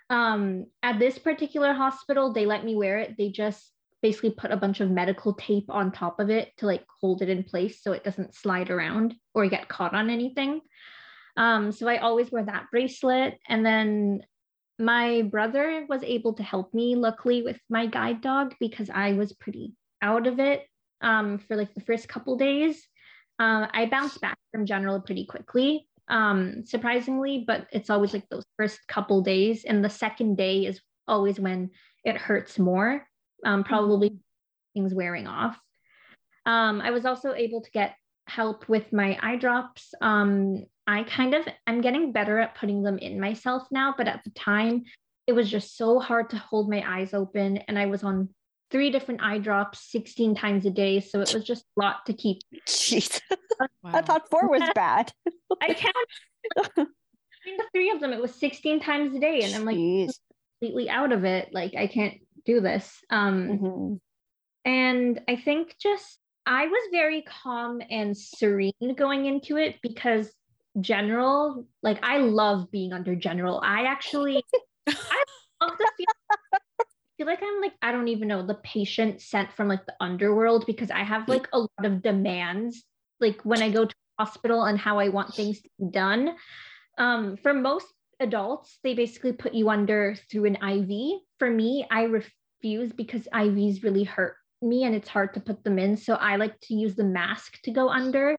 Um, 0.09 0.65
at 0.83 0.99
this 0.99 1.19
particular 1.19 1.75
hospital, 1.75 2.33
they 2.33 2.47
let 2.47 2.65
me 2.65 2.75
wear 2.75 3.01
it. 3.01 3.17
They 3.19 3.29
just 3.29 3.71
basically 4.01 4.31
put 4.31 4.51
a 4.51 4.57
bunch 4.57 4.81
of 4.81 4.91
medical 4.91 5.35
tape 5.35 5.69
on 5.69 5.93
top 5.93 6.21
of 6.21 6.31
it 6.31 6.57
to 6.57 6.65
like 6.65 6.87
hold 7.03 7.21
it 7.21 7.29
in 7.29 7.45
place 7.45 7.83
so 7.83 7.93
it 7.93 8.03
doesn't 8.03 8.35
slide 8.35 8.71
around 8.71 9.15
or 9.35 9.47
get 9.47 9.69
caught 9.69 9.95
on 9.95 10.09
anything. 10.09 10.63
Um, 11.37 11.71
so 11.71 11.87
I 11.87 11.99
always 11.99 12.31
wear 12.31 12.45
that 12.45 12.71
bracelet. 12.71 13.39
And 13.47 13.65
then 13.65 14.23
my 14.81 15.23
brother 15.23 15.85
was 15.89 16.03
able 16.03 16.33
to 16.35 16.43
help 16.43 16.73
me, 16.73 16.97
luckily, 16.97 17.43
with 17.43 17.61
my 17.69 17.87
guide 17.87 18.21
dog 18.23 18.55
because 18.59 18.89
I 18.91 19.13
was 19.13 19.33
pretty 19.35 19.75
out 20.03 20.27
of 20.27 20.41
it 20.41 20.67
um, 21.03 21.39
for 21.39 21.57
like 21.57 21.75
the 21.75 21.83
first 21.83 22.09
couple 22.09 22.37
days. 22.37 22.83
Uh, 23.39 23.67
I 23.73 23.87
bounced 23.87 24.21
back 24.21 24.39
from 24.53 24.67
general 24.67 25.01
pretty 25.01 25.27
quickly, 25.27 25.87
um, 26.09 26.65
surprisingly, 26.65 27.45
but 27.47 27.67
it's 27.73 27.91
always 27.91 28.13
like 28.13 28.29
those 28.29 28.45
first 28.59 28.81
couple 28.89 29.21
days. 29.23 29.65
And 29.65 29.85
the 29.85 29.91
second 29.91 30.37
day 30.37 30.65
is 30.67 30.81
always 31.07 31.39
when 31.39 31.71
it 32.05 32.17
hurts 32.17 32.59
more, 32.59 33.07
um, 33.45 33.65
probably 33.65 34.19
things 34.75 34.95
wearing 34.95 35.27
off. 35.27 35.59
Um, 36.47 36.81
I 36.81 36.91
was 36.91 37.05
also 37.05 37.35
able 37.35 37.61
to 37.63 37.71
get 37.71 37.97
help 38.27 38.69
with 38.69 38.93
my 38.93 39.19
eye 39.21 39.37
drops. 39.37 39.93
I 40.91 41.05
kind 41.05 41.35
of 41.35 41.47
I'm 41.69 41.81
getting 41.81 42.11
better 42.11 42.41
at 42.41 42.57
putting 42.57 42.83
them 42.83 42.99
in 42.99 43.21
myself 43.21 43.69
now, 43.71 43.95
but 43.97 44.09
at 44.09 44.25
the 44.25 44.31
time 44.31 44.83
it 45.29 45.33
was 45.33 45.49
just 45.49 45.77
so 45.77 46.01
hard 46.01 46.31
to 46.31 46.37
hold 46.39 46.69
my 46.69 46.83
eyes 46.85 47.15
open 47.15 47.59
and 47.69 47.79
I 47.79 47.87
was 47.87 48.03
on 48.03 48.31
three 48.73 48.91
different 48.91 49.23
eye 49.23 49.39
drops 49.39 49.91
16 49.93 50.35
times 50.35 50.67
a 50.67 50.71
day, 50.71 50.99
so 51.01 51.21
it 51.21 51.33
was 51.33 51.45
just 51.45 51.63
a 51.77 51.81
lot 51.81 52.07
to 52.07 52.13
keep. 52.13 52.39
jeez, 52.67 53.21
I 53.85 54.03
thought 54.03 54.29
four 54.31 54.49
was 54.51 54.63
bad. 54.75 55.13
I 55.63 55.75
counted 55.75 56.09
between 56.75 57.57
the 57.57 57.65
three 57.73 57.91
of 57.91 58.01
them 58.01 58.13
it 58.13 58.21
was 58.21 58.35
16 58.35 58.81
times 58.81 59.15
a 59.15 59.21
day 59.21 59.43
and 59.43 59.55
I'm 59.55 59.65
like 59.65 59.77
Jeez. 59.77 60.19
completely 60.61 60.91
out 60.91 61.13
of 61.13 61.25
it, 61.25 61.51
like 61.53 61.75
I 61.77 61.87
can't 61.87 62.15
do 62.45 62.61
this. 62.61 62.99
Um 63.11 63.49
Mhm. 63.49 64.01
And 64.65 65.21
I 65.29 65.37
think 65.37 65.77
just 65.81 66.19
I 66.47 66.67
was 66.67 66.83
very 66.91 67.23
calm 67.23 67.81
and 67.91 68.17
serene 68.17 68.73
going 68.97 69.27
into 69.27 69.57
it 69.57 69.77
because 69.83 70.33
general, 70.81 71.67
like 71.83 71.99
I 72.03 72.19
love 72.19 72.71
being 72.71 72.93
under 72.93 73.15
general. 73.15 73.61
I 73.65 73.85
actually 73.85 74.43
I 74.89 75.25
love 75.61 75.73
the 75.79 75.91
feel, 75.97 76.07
feel 77.19 77.27
like 77.27 77.43
I'm 77.43 77.61
like, 77.61 77.75
I 77.83 77.93
don't 77.93 78.09
even 78.09 78.29
know, 78.29 78.47
the 78.47 78.55
patient 78.55 79.21
sent 79.21 79.53
from 79.53 79.69
like 79.69 79.85
the 79.87 79.95
underworld 80.01 80.67
because 80.67 80.91
I 80.91 81.03
have 81.03 81.29
like 81.29 81.49
a 81.53 81.59
lot 81.61 81.85
of 81.85 82.03
demands, 82.03 82.85
like 83.21 83.41
when 83.43 83.63
I 83.63 83.71
go 83.71 83.85
to 83.85 83.95
hospital 84.19 84.65
and 84.65 84.79
how 84.79 84.99
I 84.99 85.09
want 85.09 85.35
things 85.35 85.61
to 85.63 85.69
be 85.79 85.91
done. 85.91 86.37
Um, 86.99 87.37
for 87.37 87.55
most 87.55 87.87
adults, 88.21 88.79
they 88.85 88.95
basically 88.95 89.33
put 89.33 89.55
you 89.55 89.71
under 89.71 90.15
through 90.31 90.45
an 90.45 90.57
IV. 90.57 91.21
For 91.39 91.51
me, 91.51 91.87
I 91.91 92.03
refuse 92.03 92.93
because 92.93 93.27
IVs 93.33 93.83
really 93.83 94.05
hurt 94.05 94.37
me 94.63 94.85
and 94.85 94.95
it's 94.95 95.09
hard 95.09 95.33
to 95.35 95.41
put 95.41 95.65
them 95.65 95.79
in. 95.79 95.97
So 95.97 96.15
I 96.15 96.37
like 96.37 96.61
to 96.63 96.75
use 96.75 96.95
the 96.95 97.05
mask 97.05 97.61
to 97.63 97.71
go 97.71 97.89
under. 97.89 98.37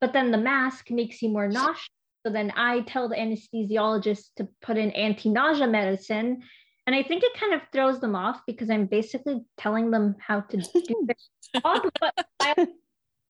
But 0.00 0.12
then 0.12 0.30
the 0.30 0.38
mask 0.38 0.90
makes 0.90 1.20
you 1.22 1.28
more 1.28 1.48
nauseous. 1.48 1.88
So 2.26 2.32
then 2.32 2.52
I 2.56 2.80
tell 2.80 3.08
the 3.08 3.16
anesthesiologist 3.16 4.34
to 4.36 4.48
put 4.60 4.76
in 4.76 4.90
anti 4.90 5.30
nausea 5.30 5.66
medicine. 5.66 6.42
And 6.86 6.94
I 6.94 7.02
think 7.02 7.22
it 7.22 7.38
kind 7.38 7.54
of 7.54 7.62
throws 7.72 8.00
them 8.00 8.14
off 8.16 8.40
because 8.46 8.68
I'm 8.70 8.86
basically 8.86 9.42
telling 9.58 9.90
them 9.90 10.16
how 10.18 10.40
to 10.40 10.56
do 10.56 11.06
their 11.06 11.62
job. 11.62 11.90
But 12.00 12.14
I, 12.40 12.54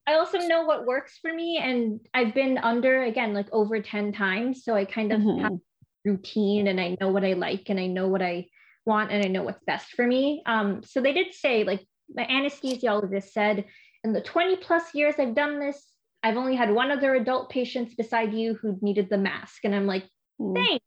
I 0.07 0.14
also 0.14 0.39
know 0.39 0.64
what 0.64 0.87
works 0.87 1.18
for 1.21 1.33
me. 1.33 1.59
And 1.59 2.01
I've 2.14 2.35
been 2.35 2.59
under 2.59 3.03
again 3.03 3.35
like 3.35 3.49
over 3.53 3.81
10 3.81 4.12
times. 4.12 4.64
So 4.64 4.75
I 4.75 4.85
kind 4.85 5.12
of 5.12 5.21
Mhm. 5.21 5.43
have 5.43 5.59
routine 6.05 6.66
and 6.66 6.81
I 6.81 6.97
know 7.01 7.11
what 7.11 7.25
I 7.25 7.35
like 7.35 7.68
and 7.68 7.79
I 7.79 7.87
know 7.87 8.09
what 8.09 8.23
I 8.23 8.47
want 8.87 9.12
and 9.12 9.23
I 9.23 9.29
know 9.29 9.43
what's 9.43 9.62
best 9.66 9.91
for 9.91 10.07
me. 10.07 10.43
Um, 10.47 10.83
so 10.83 11.01
they 11.01 11.12
did 11.12 11.35
say, 11.35 11.64
like 11.64 11.87
my 12.12 12.25
anesthesiologist 12.25 13.31
said, 13.31 13.66
in 14.03 14.12
the 14.12 14.23
20 14.23 14.57
plus 14.57 14.95
years 14.95 15.16
I've 15.18 15.35
done 15.35 15.61
this, 15.61 15.89
I've 16.23 16.37
only 16.37 16.55
had 16.57 16.71
one 16.71 16.91
other 16.91 17.14
adult 17.14 17.51
patients 17.51 17.95
beside 17.95 18.35
you 18.35 18.55
who 18.55 18.79
needed 18.83 19.09
the 19.09 19.18
mask. 19.18 19.64
And 19.64 19.75
I'm 19.75 19.87
like, 19.87 20.05
Mm. 20.41 20.55
thanks. 20.55 20.85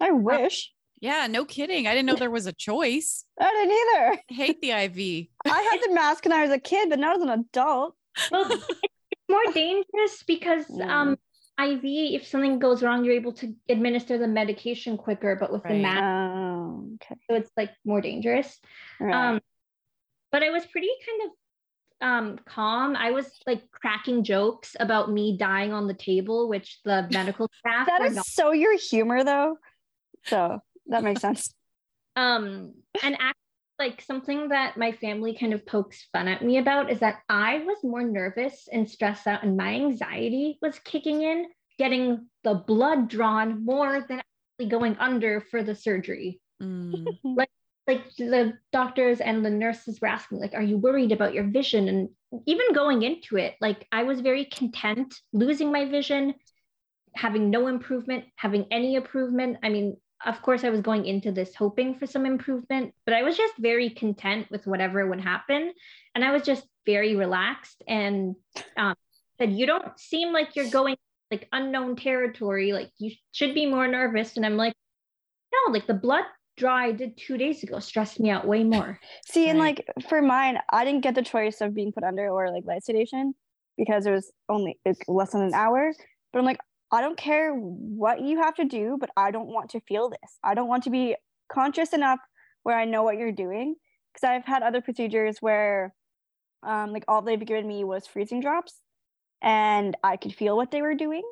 I 0.00 0.10
wish. 0.10 0.72
Yeah, 1.00 1.26
no 1.28 1.44
kidding. 1.44 1.86
I 1.86 1.90
didn't 1.94 2.06
know 2.06 2.16
there 2.16 2.30
was 2.30 2.46
a 2.46 2.52
choice. 2.52 3.24
I 3.40 3.50
didn't 3.50 3.72
either. 3.72 4.22
I 4.30 4.34
hate 4.34 4.60
the 4.60 4.70
IV. 4.70 5.28
I 5.46 5.62
had 5.70 5.80
the 5.88 5.94
mask 5.94 6.24
when 6.24 6.32
I 6.32 6.42
was 6.42 6.50
a 6.50 6.58
kid, 6.58 6.90
but 6.90 6.98
not 6.98 7.16
as 7.16 7.22
an 7.22 7.28
adult. 7.30 7.94
Well, 8.30 8.50
it's 8.50 9.22
more 9.28 9.52
dangerous 9.54 10.22
because 10.26 10.64
um, 10.80 11.16
IV, 11.60 11.80
if 11.84 12.26
something 12.26 12.58
goes 12.58 12.82
wrong, 12.82 13.04
you're 13.04 13.14
able 13.14 13.32
to 13.34 13.54
administer 13.68 14.18
the 14.18 14.28
medication 14.28 14.96
quicker, 14.96 15.36
but 15.38 15.52
with 15.52 15.62
the 15.64 15.74
mask, 15.74 16.02
Oh, 16.02 16.88
okay. 16.94 17.16
so 17.30 17.36
it's 17.36 17.50
like 17.56 17.70
more 17.84 18.00
dangerous. 18.00 18.58
Right. 19.00 19.14
Um, 19.34 19.40
but 20.30 20.42
I 20.42 20.50
was 20.50 20.66
pretty 20.66 20.88
kind 21.06 21.30
of 21.30 21.36
um 22.02 22.38
calm. 22.46 22.96
I 22.96 23.12
was 23.12 23.26
like 23.46 23.70
cracking 23.70 24.24
jokes 24.24 24.76
about 24.80 25.10
me 25.10 25.36
dying 25.36 25.72
on 25.72 25.86
the 25.86 25.94
table, 25.94 26.48
which 26.48 26.80
the 26.84 27.08
medical 27.12 27.48
staff 27.58 27.86
that 27.86 28.02
is 28.02 28.16
not. 28.16 28.26
so 28.26 28.52
your 28.52 28.76
humor, 28.76 29.24
though. 29.24 29.56
So 30.24 30.60
that 30.86 31.02
makes 31.02 31.20
sense. 31.20 31.54
Um, 32.14 32.74
and 33.02 33.16
act 33.18 33.38
like 33.78 34.02
something 34.02 34.50
that 34.50 34.76
my 34.76 34.92
family 34.92 35.34
kind 35.34 35.54
of 35.54 35.64
pokes 35.64 36.06
fun 36.12 36.28
at 36.28 36.44
me 36.44 36.58
about 36.58 36.90
is 36.90 37.00
that 37.00 37.20
I 37.26 37.60
was 37.60 37.78
more 37.82 38.04
nervous 38.04 38.68
and 38.70 38.86
stressed 38.86 39.26
out, 39.26 39.42
and 39.42 39.56
my 39.56 39.74
anxiety 39.74 40.58
was 40.60 40.78
kicking 40.80 41.22
in, 41.22 41.46
getting 41.78 42.26
the 42.44 42.52
blood 42.52 43.08
drawn 43.08 43.64
more 43.64 44.04
than 44.06 44.20
actually 44.20 44.68
going 44.68 44.94
under 44.98 45.40
for 45.40 45.62
the 45.62 45.74
surgery. 45.74 46.42
Mm. 46.62 47.16
like 47.24 47.48
the 47.86 48.52
doctors 48.72 49.20
and 49.20 49.44
the 49.44 49.50
nurses 49.50 50.00
were 50.00 50.08
asking 50.08 50.38
like 50.38 50.54
are 50.54 50.62
you 50.62 50.78
worried 50.78 51.12
about 51.12 51.34
your 51.34 51.44
vision? 51.44 51.88
And 51.88 52.08
even 52.46 52.72
going 52.72 53.02
into 53.02 53.36
it 53.36 53.56
like 53.60 53.86
i 53.92 54.04
was 54.04 54.20
very 54.20 54.46
content 54.46 55.14
losing 55.32 55.70
my 55.70 55.84
vision 55.84 56.34
having 57.14 57.50
no 57.50 57.66
improvement 57.66 58.24
having 58.36 58.66
any 58.70 58.94
improvement. 58.94 59.58
I 59.62 59.68
mean 59.68 59.96
of 60.24 60.40
course 60.40 60.64
i 60.64 60.70
was 60.70 60.80
going 60.80 61.04
into 61.04 61.32
this 61.32 61.54
hoping 61.54 61.98
for 61.98 62.06
some 62.06 62.24
improvement 62.24 62.94
but 63.04 63.14
i 63.14 63.22
was 63.22 63.36
just 63.36 63.54
very 63.58 63.90
content 63.90 64.46
with 64.50 64.66
whatever 64.66 65.06
would 65.06 65.20
happen. 65.20 65.72
And 66.14 66.24
i 66.24 66.32
was 66.32 66.42
just 66.42 66.64
very 66.86 67.16
relaxed 67.16 67.82
and 67.86 68.34
um, 68.76 68.94
said 69.38 69.52
you 69.52 69.66
don't 69.66 69.98
seem 69.98 70.32
like 70.32 70.56
you're 70.56 70.70
going 70.70 70.96
like 71.30 71.48
unknown 71.50 71.96
territory. 71.96 72.72
Like 72.72 72.90
you 72.98 73.12
should 73.32 73.54
be 73.54 73.66
more 73.66 73.88
nervous. 73.88 74.36
And 74.36 74.46
i'm 74.46 74.56
like 74.56 74.74
no 75.52 75.72
like 75.72 75.86
the 75.86 75.94
blood 75.94 76.24
draw 76.62 76.76
I 76.76 76.92
did 76.92 77.16
two 77.16 77.36
days 77.36 77.64
ago 77.64 77.80
stressed 77.80 78.20
me 78.20 78.30
out 78.30 78.46
way 78.46 78.62
more. 78.62 79.00
See, 79.26 79.48
and 79.48 79.58
like 79.58 79.84
for 80.08 80.22
mine, 80.22 80.58
I 80.70 80.84
didn't 80.84 81.02
get 81.02 81.16
the 81.16 81.22
choice 81.22 81.60
of 81.60 81.74
being 81.74 81.90
put 81.90 82.04
under 82.04 82.28
or 82.28 82.52
like 82.52 82.64
light 82.64 82.84
sedation 82.84 83.34
because 83.76 84.06
it 84.06 84.12
was 84.12 84.30
only 84.48 84.78
less 85.08 85.32
than 85.32 85.42
an 85.42 85.54
hour. 85.54 85.92
But 86.32 86.38
I'm 86.38 86.44
like, 86.44 86.60
I 86.92 87.00
don't 87.00 87.18
care 87.18 87.52
what 87.52 88.20
you 88.20 88.38
have 88.40 88.54
to 88.56 88.64
do, 88.64 88.96
but 89.00 89.10
I 89.16 89.32
don't 89.32 89.48
want 89.48 89.70
to 89.70 89.80
feel 89.80 90.08
this. 90.08 90.38
I 90.44 90.54
don't 90.54 90.68
want 90.68 90.84
to 90.84 90.90
be 90.90 91.16
conscious 91.50 91.92
enough 91.92 92.20
where 92.62 92.78
I 92.78 92.84
know 92.84 93.02
what 93.02 93.16
you're 93.16 93.32
doing. 93.32 93.74
Because 94.12 94.28
I've 94.28 94.44
had 94.44 94.62
other 94.62 94.82
procedures 94.82 95.38
where, 95.40 95.94
um, 96.62 96.92
like 96.92 97.04
all 97.08 97.22
they've 97.22 97.44
given 97.44 97.66
me 97.66 97.82
was 97.82 98.06
freezing 98.06 98.40
drops, 98.40 98.78
and 99.40 99.96
I 100.04 100.16
could 100.16 100.34
feel 100.34 100.56
what 100.56 100.70
they 100.70 100.82
were 100.82 100.94
doing, 100.94 101.22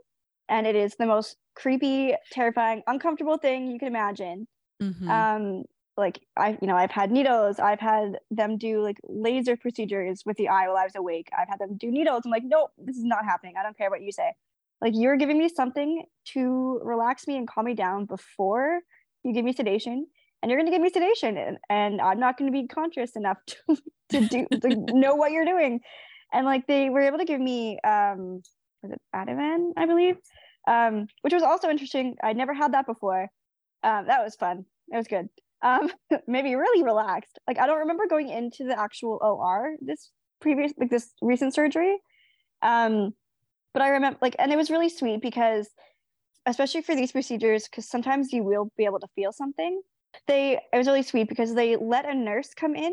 and 0.49 0.67
it 0.67 0.75
is 0.75 0.97
the 0.97 1.07
most 1.07 1.37
creepy, 1.55 2.15
terrifying, 2.33 2.83
uncomfortable 2.87 3.37
thing 3.37 3.71
you 3.71 3.79
can 3.79 3.89
imagine 3.89 4.49
Mhm. 4.83 5.09
um 5.09 5.65
like 5.97 6.21
i 6.37 6.57
you 6.61 6.67
know 6.67 6.77
i've 6.77 6.91
had 6.91 7.11
needles. 7.11 7.59
I've 7.59 7.81
had 7.81 8.19
them 8.31 8.57
do 8.59 8.83
like 8.83 8.99
laser 9.05 9.57
procedures 9.57 10.23
with 10.25 10.37
the 10.37 10.49
eye 10.49 10.67
while 10.69 10.77
i 10.77 10.85
was 10.85 10.97
awake. 10.97 11.29
I've 11.37 11.49
had 11.49 11.59
them 11.59 11.77
do 11.77 11.91
needles. 11.91 12.23
I'm 12.25 12.31
like 12.31 12.45
nope 12.45 12.71
this 12.79 12.97
is 12.97 13.05
not 13.05 13.25
happening. 13.25 13.55
I 13.59 13.63
don't 13.63 13.77
care 13.77 13.91
what 13.91 14.03
you 14.03 14.13
say. 14.13 14.33
Like 14.81 14.95
you're 14.97 15.17
giving 15.17 15.39
me 15.39 15.49
something 15.49 16.05
to 16.33 16.81
relax 16.83 17.27
me 17.27 17.37
and 17.37 17.47
calm 17.47 17.67
me 17.67 17.75
down 17.75 18.07
before 18.07 18.81
you 19.25 19.35
give 19.35 19.45
me 19.45 19.53
sedation 19.53 20.07
and 20.43 20.51
you're 20.51 20.59
going 20.59 20.71
to 20.71 20.73
give 20.73 20.81
me 20.81 20.89
sedation 20.89 21.37
and, 21.37 21.59
and 21.69 22.01
i'm 22.01 22.19
not 22.19 22.39
going 22.39 22.51
to 22.51 22.59
be 22.63 22.67
conscious 22.67 23.15
enough 23.17 23.37
to, 23.47 23.77
to 24.11 24.21
do 24.21 24.47
to 24.63 24.71
know 24.71 25.15
what 25.15 25.33
you're 25.33 25.45
doing. 25.45 25.81
And 26.33 26.47
like 26.47 26.67
they 26.67 26.89
were 26.91 27.01
able 27.01 27.19
to 27.19 27.25
give 27.25 27.41
me 27.41 27.79
um 27.85 28.43
was 28.83 28.93
it 28.93 29.01
ativan 29.15 29.73
i 29.77 29.87
believe? 29.87 30.17
Um 30.67 31.09
which 31.23 31.33
was 31.33 31.43
also 31.43 31.69
interesting. 31.69 32.17
I 32.23 32.33
never 32.33 32.55
had 32.55 32.73
that 32.73 32.87
before 32.87 33.29
um, 33.83 34.07
that 34.07 34.23
was 34.23 34.37
fun. 34.37 34.65
It 34.93 34.97
was 34.97 35.07
good. 35.07 35.29
Um, 35.63 35.91
maybe 36.27 36.55
really 36.55 36.83
relaxed. 36.83 37.39
Like 37.47 37.59
I 37.59 37.67
don't 37.67 37.81
remember 37.81 38.07
going 38.09 38.29
into 38.29 38.65
the 38.65 38.79
actual 38.79 39.19
OR 39.21 39.77
this 39.81 40.11
previous 40.41 40.73
like 40.79 40.91
this 40.91 41.13
recent 41.21 41.55
surgery. 41.55 41.99
Um, 42.63 43.15
but 43.73 43.83
I 43.83 43.91
remember 43.91 44.19
like, 44.21 44.37
and 44.39 44.53
it 44.53 44.57
was 44.57 44.71
really 44.71 44.89
sweet 44.89 45.23
because, 45.23 45.69
especially 46.47 46.83
for 46.83 46.95
these 46.95 47.13
procedures, 47.13 47.65
because 47.65 47.89
sometimes 47.89 48.33
you 48.33 48.43
will 48.43 48.71
be 48.77 48.85
able 48.85 49.01
to 49.01 49.09
feel 49.15 49.33
something. 49.33 49.81
They 50.27 50.59
it 50.73 50.77
was 50.77 50.87
really 50.87 51.03
sweet 51.03 51.29
because 51.29 51.55
they 51.55 51.77
let 51.77 52.09
a 52.09 52.15
nurse 52.15 52.53
come 52.55 52.75
in 52.75 52.93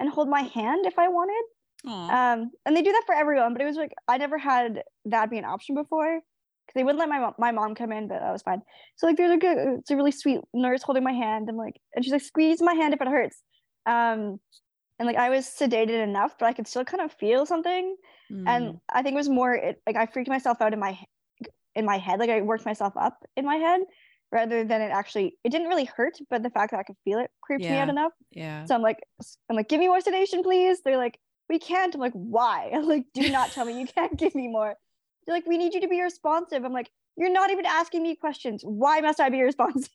and 0.00 0.08
hold 0.08 0.28
my 0.28 0.42
hand 0.42 0.86
if 0.86 0.98
I 0.98 1.08
wanted. 1.08 1.44
Aw. 1.86 2.32
Um, 2.32 2.50
and 2.64 2.76
they 2.76 2.82
do 2.82 2.92
that 2.92 3.04
for 3.06 3.14
everyone, 3.14 3.52
but 3.52 3.62
it 3.62 3.66
was 3.66 3.76
like 3.76 3.92
I 4.08 4.18
never 4.18 4.38
had 4.38 4.82
that 5.04 5.30
be 5.30 5.38
an 5.38 5.44
option 5.44 5.74
before 5.74 6.20
they 6.76 6.84
wouldn't 6.84 7.00
let 7.00 7.08
my 7.08 7.18
mom, 7.18 7.34
my 7.38 7.50
mom 7.50 7.74
come 7.74 7.90
in, 7.90 8.06
but 8.06 8.20
that 8.20 8.32
was 8.32 8.42
fine. 8.42 8.62
So 8.96 9.06
like, 9.06 9.16
there's 9.16 9.32
a 9.32 9.38
good, 9.38 9.56
it's 9.78 9.90
a 9.90 9.96
really 9.96 10.12
sweet 10.12 10.40
nurse 10.54 10.82
holding 10.82 11.02
my 11.02 11.12
hand. 11.12 11.48
I'm 11.48 11.56
like, 11.56 11.80
and 11.94 12.04
she's 12.04 12.12
like, 12.12 12.22
squeeze 12.22 12.60
my 12.62 12.74
hand 12.74 12.94
if 12.94 13.00
it 13.00 13.08
hurts. 13.08 13.42
Um, 13.86 14.38
and 14.98 15.06
like 15.06 15.16
I 15.16 15.30
was 15.30 15.46
sedated 15.46 16.02
enough, 16.02 16.36
but 16.38 16.46
I 16.46 16.52
could 16.52 16.68
still 16.68 16.84
kind 16.84 17.02
of 17.02 17.12
feel 17.12 17.46
something. 17.46 17.96
Mm. 18.30 18.44
And 18.46 18.80
I 18.92 19.02
think 19.02 19.14
it 19.14 19.16
was 19.16 19.28
more 19.28 19.54
it, 19.54 19.80
like 19.86 19.96
I 19.96 20.06
freaked 20.06 20.28
myself 20.28 20.60
out 20.60 20.72
in 20.72 20.78
my 20.78 20.98
in 21.74 21.84
my 21.84 21.98
head, 21.98 22.20
like 22.20 22.30
I 22.30 22.40
worked 22.40 22.64
myself 22.64 22.94
up 22.96 23.18
in 23.36 23.44
my 23.44 23.56
head 23.56 23.80
rather 24.32 24.64
than 24.64 24.80
it 24.80 24.90
actually. 24.90 25.36
It 25.44 25.50
didn't 25.50 25.68
really 25.68 25.84
hurt, 25.84 26.18
but 26.30 26.42
the 26.42 26.50
fact 26.50 26.70
that 26.70 26.80
I 26.80 26.82
could 26.82 26.96
feel 27.04 27.18
it 27.18 27.30
creeped 27.42 27.64
me 27.64 27.76
out 27.76 27.88
enough. 27.88 28.12
yeah. 28.30 28.64
So 28.64 28.74
I'm 28.74 28.82
like, 28.82 28.98
I'm 29.50 29.56
like, 29.56 29.68
give 29.68 29.80
me 29.80 29.88
more 29.88 30.00
sedation, 30.00 30.42
please. 30.42 30.80
They're 30.82 30.96
like, 30.96 31.18
we 31.48 31.58
can't. 31.58 31.94
I'm 31.94 32.00
like, 32.00 32.14
why? 32.14 32.70
I'm 32.74 32.88
like, 32.88 33.04
do 33.14 33.30
not 33.30 33.52
tell 33.52 33.66
me 33.66 33.78
you 33.78 33.86
can't 33.86 34.16
give 34.16 34.34
me 34.34 34.48
more. 34.48 34.74
They're 35.26 35.34
like, 35.34 35.46
we 35.46 35.58
need 35.58 35.74
you 35.74 35.80
to 35.80 35.88
be 35.88 36.00
responsive. 36.02 36.64
I'm 36.64 36.72
like, 36.72 36.90
you're 37.16 37.32
not 37.32 37.50
even 37.50 37.66
asking 37.66 38.02
me 38.02 38.14
questions. 38.16 38.62
Why 38.64 39.00
must 39.00 39.20
I 39.20 39.28
be 39.28 39.40
responsive? 39.50 39.90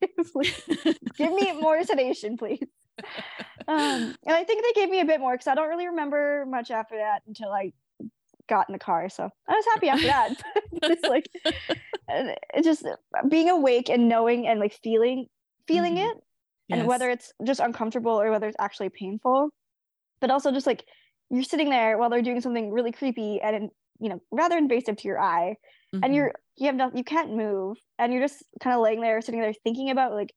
Give 1.18 1.34
me 1.34 1.54
more 1.54 1.84
sedation, 1.84 2.38
please. 2.38 2.68
Um, 3.68 4.16
and 4.26 4.36
I 4.36 4.44
think 4.44 4.64
they 4.64 4.82
gave 4.82 4.90
me 4.90 5.00
a 5.00 5.06
bit 5.06 5.20
more 5.20 5.34
because 5.34 5.48
I 5.48 5.56
don't 5.56 5.70
really 5.70 5.88
remember 5.88 6.46
much 6.48 6.72
after 6.72 6.98
that 6.98 7.22
until 7.28 7.52
I 7.52 7.72
got 8.48 8.68
in 8.68 8.74
the 8.74 8.80
car. 8.80 9.08
So 9.10 9.30
I 9.48 9.52
was 9.54 9.66
happy 9.66 9.90
after 9.90 10.08
that. 10.08 10.32
It's 10.84 11.04
like, 11.08 11.30
it's 12.10 12.66
just 12.66 12.86
being 13.30 13.50
awake 13.50 13.90
and 13.90 14.10
knowing 14.10 14.48
and 14.48 14.60
like 14.60 14.74
feeling, 14.84 15.28
feeling 15.68 15.96
Mhm. 15.96 16.10
it 16.12 16.18
and 16.70 16.88
whether 16.88 17.10
it's 17.10 17.32
just 17.46 17.60
uncomfortable 17.60 18.20
or 18.20 18.32
whether 18.32 18.48
it's 18.48 18.58
actually 18.60 18.90
painful 18.90 19.50
but 20.22 20.32
also 20.32 20.52
just 20.52 20.66
like 20.68 20.86
you're 21.30 21.44
sitting 21.44 21.70
there 21.70 21.98
while 21.98 22.10
they're 22.10 22.22
doing 22.22 22.40
something 22.42 22.72
really 22.72 22.92
creepy 22.92 23.42
and 23.42 23.70
you 24.02 24.10
know 24.10 24.22
rather 24.32 24.58
invasive 24.58 24.98
to 24.98 25.08
your 25.08 25.22
eye. 25.22 25.56
Mhm. 25.96 26.00
and 26.04 26.16
you're 26.16 26.34
you 26.58 26.66
have 26.68 26.76
nothing 26.76 26.98
you 26.98 27.04
can't 27.04 27.36
move. 27.36 27.78
And 28.00 28.12
you're 28.12 28.22
just 28.28 28.44
kind 28.62 28.76
of 28.76 28.82
laying 28.82 29.00
there 29.02 29.22
sitting 29.22 29.40
there 29.42 29.54
thinking 29.64 29.90
about 29.90 30.12
like 30.14 30.34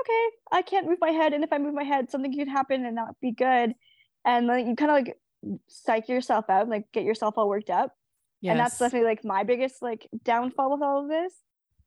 okay 0.00 0.24
i 0.50 0.62
can't 0.62 0.86
move 0.88 0.98
my 1.00 1.10
head. 1.10 1.32
And 1.34 1.44
if 1.44 1.52
i 1.52 1.58
move 1.58 1.74
my 1.74 1.84
head 1.84 2.10
something 2.10 2.36
could 2.36 2.48
happen 2.48 2.84
and 2.86 2.96
not 2.96 3.14
be 3.20 3.30
good. 3.32 3.74
And 4.24 4.48
then 4.48 4.66
you 4.68 4.74
kind 4.76 4.90
of 4.90 4.96
like 4.96 5.16
psych 5.68 6.08
yourself 6.08 6.46
out 6.48 6.68
like 6.68 6.86
get 6.92 7.04
yourself 7.04 7.34
all 7.36 7.48
worked 7.48 7.70
up. 7.70 7.92
And 8.44 8.58
that's 8.58 8.78
definitely 8.78 9.06
like 9.08 9.24
my 9.24 9.44
biggest 9.44 9.82
like 9.82 10.08
downfall 10.24 10.72
with 10.72 10.82
all 10.82 11.02
of 11.04 11.08
this 11.08 11.32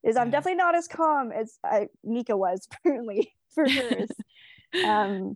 is 0.03 0.15
i'm 0.17 0.27
Yeah. 0.27 0.31
definitely 0.31 0.55
not 0.57 0.75
as 0.75 0.87
calm 0.87 1.31
as 1.31 1.57
I, 1.63 1.87
nika 2.03 2.37
was 2.37 2.67
apparently 2.79 3.33
for 3.53 3.67
hers 3.69 4.11
um 4.85 5.35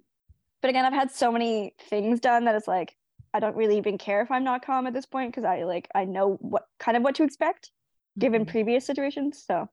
but 0.62 0.70
again 0.70 0.86
i've 0.86 0.94
had 0.94 1.12
so 1.12 1.32
many 1.32 1.74
things 1.90 2.20
done 2.20 2.46
that 2.46 2.56
it's 2.56 2.68
like 2.68 2.96
i 3.34 3.40
don't 3.40 3.56
really 3.56 3.78
even 3.78 3.98
care 3.98 4.22
if 4.22 4.32
i'm 4.32 4.44
not 4.44 4.66
calm 4.66 4.88
at 4.88 4.94
this 4.94 5.06
point 5.06 5.32
because 5.32 5.44
i 5.46 5.64
like 5.64 5.88
i 5.96 6.04
know 6.06 6.38
what 6.42 6.64
kind 6.80 6.98
of 6.98 7.04
what 7.04 7.16
to 7.16 7.24
expect 7.24 7.72
given 8.18 8.46
Mhm. 8.46 8.50
previous 8.50 8.86
situations. 8.86 9.44
So 9.46 9.68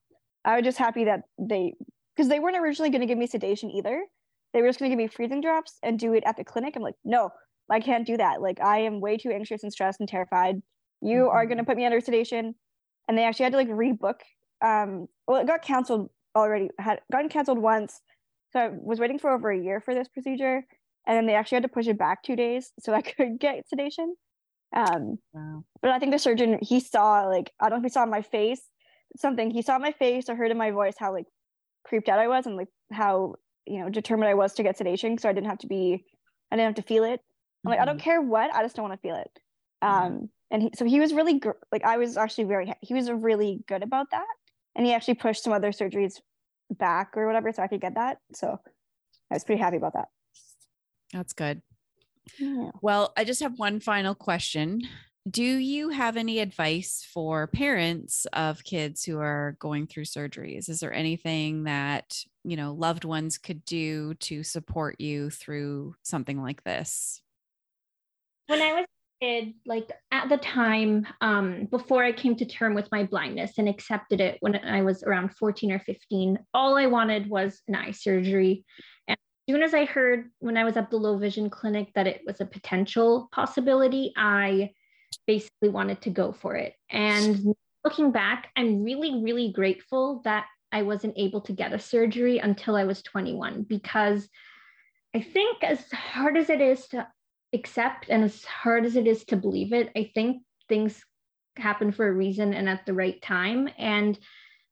i 0.45 0.55
was 0.55 0.63
just 0.63 0.77
happy 0.77 1.05
that 1.05 1.21
they 1.39 1.73
because 2.15 2.29
they 2.29 2.39
weren't 2.39 2.57
originally 2.57 2.89
going 2.89 3.01
to 3.01 3.07
give 3.07 3.17
me 3.17 3.27
sedation 3.27 3.69
either. 3.71 4.03
They 4.53 4.61
were 4.61 4.69
just 4.69 4.79
going 4.79 4.89
to 4.89 4.95
give 4.95 5.03
me 5.03 5.07
freezing 5.07 5.41
drops 5.41 5.77
and 5.83 5.99
do 5.99 6.13
it 6.13 6.23
at 6.25 6.37
the 6.37 6.43
clinic. 6.43 6.75
I'm 6.75 6.81
like 6.83 6.95
no 7.03 7.31
i 7.69 7.79
can't 7.79 8.07
do 8.07 8.17
that. 8.17 8.41
Like 8.41 8.61
i 8.61 8.77
am 8.79 9.01
way 9.01 9.17
too 9.17 9.31
anxious 9.31 9.63
and 9.63 9.71
stressed 9.73 9.99
and 9.99 10.07
terrified. 10.09 10.61
You 11.01 11.29
are 11.29 11.45
going 11.45 11.57
to 11.57 11.63
put 11.63 11.77
me 11.77 11.85
under 11.85 11.99
sedation. 11.99 12.55
And 13.07 13.17
they 13.17 13.23
actually 13.23 13.43
had 13.45 13.53
to 13.53 13.57
like 13.57 13.69
rebook 13.69 14.19
um 14.63 15.07
well 15.27 15.41
it 15.41 15.47
got 15.47 15.61
canceled 15.61 16.09
already 16.35 16.69
had 16.79 17.01
gotten 17.11 17.29
canceled 17.29 17.59
once. 17.59 18.01
So 18.53 18.59
i 18.59 18.69
was 18.69 18.99
waiting 18.99 19.19
for 19.19 19.31
over 19.31 19.49
a 19.51 19.59
year 19.59 19.81
for 19.81 19.93
this 19.93 20.07
procedure 20.07 20.65
and 21.07 21.17
then 21.17 21.25
they 21.25 21.33
actually 21.33 21.55
had 21.55 21.63
to 21.63 21.69
push 21.69 21.87
it 21.87 21.97
back 21.97 22.21
two 22.21 22.35
days 22.35 22.71
so 22.79 22.93
i 22.93 23.01
could 23.11 23.39
get 23.39 23.67
sedation 23.67 24.15
um 24.75 25.17
Wow. 25.33 25.63
but 25.81 25.91
i 25.91 25.99
think 25.99 26.11
the 26.11 26.19
surgeon 26.19 26.59
he 26.61 26.79
saw 26.79 27.21
like 27.23 27.51
i 27.59 27.69
don't 27.69 27.79
know 27.79 27.85
if 27.85 27.89
he 27.89 27.93
saw 27.93 28.05
my 28.05 28.21
face 28.21 28.61
something 29.15 29.49
he 29.49 29.61
saw 29.61 29.79
my 29.79 29.91
face 29.93 30.29
or 30.29 30.35
heard 30.35 30.51
in 30.51 30.57
my 30.57 30.71
voice 30.71 30.95
how 30.99 31.11
like 31.13 31.25
creeped 31.85 32.09
out 32.09 32.19
i 32.19 32.27
was 32.27 32.45
and 32.45 32.57
like 32.57 32.67
how 32.91 33.33
you 33.67 33.79
know 33.79 33.89
determined 33.89 34.29
I 34.29 34.33
was 34.33 34.53
to 34.53 34.63
get 34.63 34.77
sedation, 34.77 35.17
so 35.17 35.29
I 35.29 35.33
didn't 35.33 35.47
have 35.49 35.57
to 35.59 35.67
be, 35.67 36.05
I 36.51 36.55
didn't 36.55 36.67
have 36.67 36.83
to 36.83 36.87
feel 36.87 37.03
it. 37.03 37.19
I'm 37.65 37.71
like, 37.71 37.79
I 37.81 37.85
don't 37.85 37.99
care 37.99 38.21
what, 38.21 38.53
I 38.53 38.63
just 38.63 38.75
don't 38.75 38.87
want 38.87 38.99
to 39.01 39.07
feel 39.07 39.17
it. 39.17 39.39
Um, 39.81 40.29
and 40.51 40.61
he, 40.63 40.71
so 40.73 40.85
he 40.85 40.99
was 41.01 41.13
really 41.13 41.39
gr- 41.39 41.59
like, 41.71 41.83
I 41.83 41.97
was 41.97 42.15
actually 42.15 42.45
very, 42.45 42.73
he 42.81 42.93
was 42.93 43.11
really 43.11 43.59
good 43.67 43.83
about 43.83 44.11
that, 44.11 44.25
and 44.75 44.85
he 44.85 44.93
actually 44.93 45.15
pushed 45.15 45.43
some 45.43 45.51
other 45.53 45.71
surgeries 45.71 46.21
back 46.69 47.11
or 47.17 47.27
whatever, 47.27 47.51
so 47.51 47.61
I 47.61 47.67
could 47.67 47.81
get 47.81 47.95
that. 47.95 48.19
So 48.33 48.57
I 49.29 49.35
was 49.35 49.43
pretty 49.43 49.61
happy 49.61 49.77
about 49.77 49.93
that. 49.93 50.07
That's 51.13 51.33
good. 51.33 51.61
Yeah. 52.37 52.71
Well, 52.81 53.13
I 53.17 53.23
just 53.23 53.41
have 53.41 53.57
one 53.57 53.79
final 53.79 54.15
question. 54.15 54.81
Do 55.29 55.43
you 55.43 55.89
have 55.89 56.15
any 56.15 56.39
advice 56.39 57.05
for 57.13 57.47
parents 57.47 58.25
of 58.31 58.63
kids 58.63 59.03
who 59.03 59.19
are 59.19 59.57
going 59.59 59.87
through 59.87 60.05
surgeries? 60.05 60.69
Is 60.69 60.79
there 60.79 60.93
anything 60.93 61.65
that, 61.65 62.17
you 62.43 62.55
know, 62.55 62.73
loved 62.73 63.03
ones 63.03 63.37
could 63.37 63.65
do 63.65 64.13
to 64.15 64.43
support 64.43 65.01
you 65.01 65.29
through 65.29 65.95
something 66.03 66.41
like 66.41 66.63
this? 66.63 67.21
when 68.47 68.61
I 68.61 68.73
was 68.73 68.85
a 68.85 69.25
kid, 69.25 69.53
like 69.65 69.91
at 70.11 70.29
the 70.29 70.37
time, 70.37 71.05
um, 71.21 71.65
before 71.69 72.03
I 72.03 72.11
came 72.11 72.35
to 72.37 72.45
term 72.45 72.73
with 72.73 72.89
my 72.91 73.03
blindness 73.03 73.57
and 73.57 73.69
accepted 73.69 74.19
it 74.19 74.37
when 74.39 74.55
I 74.55 74.81
was 74.81 75.03
around 75.03 75.35
14 75.35 75.71
or 75.71 75.79
15, 75.79 76.39
all 76.53 76.77
I 76.77 76.87
wanted 76.87 77.29
was 77.29 77.61
an 77.67 77.75
eye 77.75 77.91
surgery. 77.91 78.65
Soon 79.49 79.63
as 79.63 79.73
I 79.73 79.85
heard 79.85 80.29
when 80.39 80.57
I 80.57 80.63
was 80.63 80.75
at 80.75 80.89
the 80.89 80.97
low 80.97 81.17
vision 81.17 81.49
clinic 81.49 81.93
that 81.95 82.07
it 82.07 82.21
was 82.25 82.41
a 82.41 82.45
potential 82.45 83.29
possibility, 83.31 84.13
I 84.17 84.71
basically 85.25 85.69
wanted 85.69 86.01
to 86.01 86.09
go 86.09 86.33
for 86.33 86.55
it. 86.55 86.73
And 86.89 87.55
looking 87.83 88.11
back, 88.11 88.49
I'm 88.57 88.83
really, 88.83 89.23
really 89.23 89.51
grateful 89.53 90.21
that 90.25 90.45
I 90.71 90.81
wasn't 90.81 91.17
able 91.17 91.41
to 91.41 91.53
get 91.53 91.73
a 91.73 91.79
surgery 91.79 92.39
until 92.39 92.75
I 92.75 92.83
was 92.83 93.01
21 93.01 93.63
because 93.63 94.27
I 95.15 95.21
think 95.21 95.63
as 95.63 95.89
hard 95.91 96.35
as 96.37 96.49
it 96.49 96.59
is 96.59 96.87
to 96.89 97.07
accept 97.53 98.07
and 98.09 98.23
as 98.23 98.43
hard 98.43 98.85
as 98.85 98.95
it 98.97 99.07
is 99.07 99.23
to 99.25 99.37
believe 99.37 99.71
it, 99.71 99.89
I 99.95 100.11
think 100.13 100.43
things 100.67 101.01
happen 101.57 101.91
for 101.91 102.07
a 102.07 102.13
reason 102.13 102.53
and 102.53 102.67
at 102.67 102.85
the 102.85 102.93
right 102.93 103.21
time. 103.21 103.69
And 103.77 104.19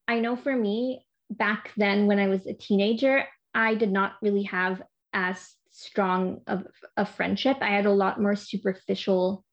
I 0.07 0.19
know 0.19 0.35
for 0.35 0.55
me, 0.55 1.05
back 1.29 1.71
then 1.77 2.05
when 2.07 2.19
I 2.19 2.27
was 2.27 2.45
a 2.45 2.53
teenager, 2.53 3.25
I 3.55 3.75
did 3.75 3.91
not 3.91 4.13
really 4.21 4.43
have 4.43 4.81
as 5.13 5.55
strong 5.71 6.41
of 6.45 6.67
a 6.97 7.05
friendship. 7.05 7.57
I 7.61 7.69
had 7.69 7.85
a 7.85 7.91
lot 7.91 8.21
more 8.21 8.35
superficial 8.35 9.43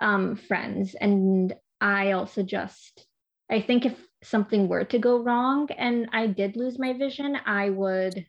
um, 0.00 0.36
friends. 0.36 0.94
And 1.00 1.54
I 1.80 2.12
also 2.12 2.42
just, 2.42 3.06
I 3.50 3.60
think 3.60 3.86
if 3.86 3.94
something 4.22 4.68
were 4.68 4.84
to 4.84 4.98
go 4.98 5.18
wrong 5.18 5.68
and 5.76 6.08
I 6.12 6.26
did 6.26 6.56
lose 6.56 6.78
my 6.78 6.92
vision, 6.92 7.36
I 7.46 7.70
would 7.70 8.26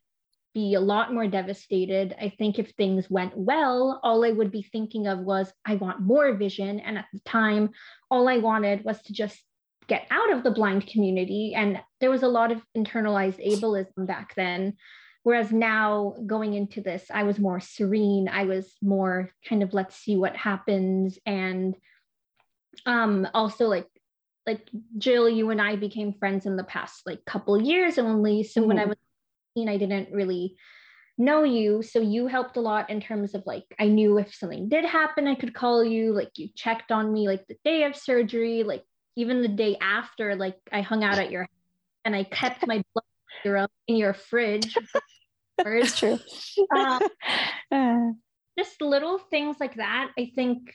be 0.54 0.76
a 0.76 0.80
lot 0.80 1.14
more 1.14 1.28
devastated. 1.28 2.16
I 2.20 2.30
think 2.38 2.60
if 2.60 2.72
things 2.72 3.10
went 3.10 3.36
well, 3.36 4.00
all 4.04 4.24
I 4.24 4.32
would 4.32 4.52
be 4.52 4.62
thinking 4.62 5.08
of 5.08 5.20
was, 5.20 5.52
I 5.66 5.76
want 5.76 6.02
more 6.02 6.34
vision. 6.36 6.80
And 6.80 6.98
at 6.98 7.06
the 7.12 7.20
time, 7.22 7.72
all 8.12 8.30
I 8.30 8.38
wanted 8.38 8.86
was 8.86 9.02
to 9.04 9.14
just 9.14 9.40
get 9.88 10.06
out 10.12 10.32
of 10.32 10.44
the 10.44 10.52
blind 10.52 10.88
community. 10.88 11.54
And 11.56 11.80
there 12.00 12.12
was 12.12 12.24
a 12.24 12.28
lot 12.28 12.52
of 12.52 12.62
internalized 12.78 13.44
ableism 13.46 14.06
back 14.06 14.36
then. 14.36 14.74
Whereas 15.24 15.52
now, 15.52 16.16
going 16.26 16.54
into 16.54 16.82
this, 16.82 17.06
I 17.12 17.24
was 17.24 17.40
more 17.40 17.60
serene. 17.60 18.28
I 18.28 18.44
was 18.44 18.72
more 18.82 19.32
kind 19.48 19.64
of, 19.64 19.74
let's 19.74 19.96
see 19.96 20.18
what 20.18 20.36
happens. 20.36 21.18
And 21.26 21.76
um, 22.86 23.28
also, 23.34 23.68
like, 23.68 23.88
like 24.46 24.70
Jill, 24.98 25.30
you 25.30 25.50
and 25.50 25.62
I 25.62 25.78
became 25.78 26.14
friends 26.14 26.46
in 26.46 26.58
the 26.58 26.66
past 26.66 27.04
like 27.06 27.24
couple 27.26 27.62
years 27.62 27.98
only. 27.98 28.44
So 28.44 28.60
mm-hmm. 28.60 28.68
when 28.68 28.78
I 28.78 28.82
mm-hmm. 28.82 28.90
was 28.90 29.70
I 29.70 29.78
didn't 29.78 30.12
really 30.12 30.58
know 31.18 31.44
you. 31.44 31.84
So 31.84 32.00
you 32.02 32.28
helped 32.28 32.58
a 32.58 32.62
lot 32.62 32.90
in 32.90 33.00
terms 33.00 33.36
of 33.36 33.44
like, 33.46 33.64
I 33.80 33.88
knew 33.88 34.18
if 34.18 34.34
something 34.34 34.68
did 34.68 34.84
happen, 34.84 35.28
I 35.28 35.36
could 35.36 35.54
call 35.54 35.86
you. 35.86 36.12
Like, 36.12 36.32
you 36.36 36.50
checked 36.56 36.92
on 36.92 37.14
me 37.14 37.28
like 37.28 37.48
the 37.48 37.56
day 37.64 37.84
of 37.84 37.96
surgery, 37.96 38.64
like 38.64 38.84
even 39.16 39.42
the 39.42 39.48
day 39.48 39.78
after, 39.80 40.36
like 40.36 40.58
I 40.72 40.82
hung 40.82 41.04
out 41.04 41.20
at 41.20 41.32
your 41.32 41.48
and 42.04 42.16
I 42.16 42.24
kept 42.24 42.68
my 42.68 42.84
blood 42.94 43.70
in 43.88 43.96
your 43.96 44.14
fridge. 44.14 44.76
It's 45.60 46.00
true. 46.00 46.20
uh, 47.72 48.12
just 48.58 48.82
little 48.82 49.18
things 49.18 49.58
like 49.60 49.76
that. 49.76 50.12
I 50.18 50.32
think 50.36 50.74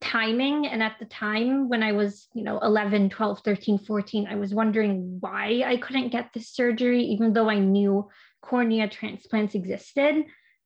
timing 0.00 0.66
and 0.66 0.82
at 0.82 0.96
the 1.00 1.04
time 1.06 1.68
when 1.68 1.82
i 1.82 1.90
was 1.90 2.28
you 2.32 2.44
know 2.44 2.58
11 2.60 3.10
12 3.10 3.40
13 3.40 3.78
14 3.78 4.28
i 4.28 4.36
was 4.36 4.54
wondering 4.54 5.18
why 5.20 5.62
i 5.66 5.76
couldn't 5.76 6.10
get 6.10 6.30
this 6.32 6.50
surgery 6.50 7.02
even 7.02 7.32
though 7.32 7.50
i 7.50 7.58
knew 7.58 8.08
cornea 8.40 8.88
transplants 8.88 9.56
existed 9.56 10.24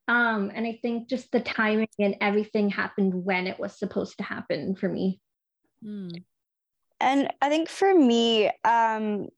um, 0.09 0.50
and 0.55 0.66
i 0.66 0.78
think 0.82 1.09
just 1.09 1.32
the 1.32 1.40
timing 1.40 1.88
and 1.98 2.16
everything 2.20 2.68
happened 2.68 3.14
when 3.14 3.46
it 3.46 3.59
was 3.59 3.78
supposed 3.78 4.18
to 4.18 4.24
happen 4.24 4.74
for 4.74 4.88
me 4.88 5.18
mm. 5.82 6.11
and 7.00 7.32
i 7.40 7.48
think 7.48 7.70
for 7.70 7.94
me 7.94 8.50
um, 8.64 9.28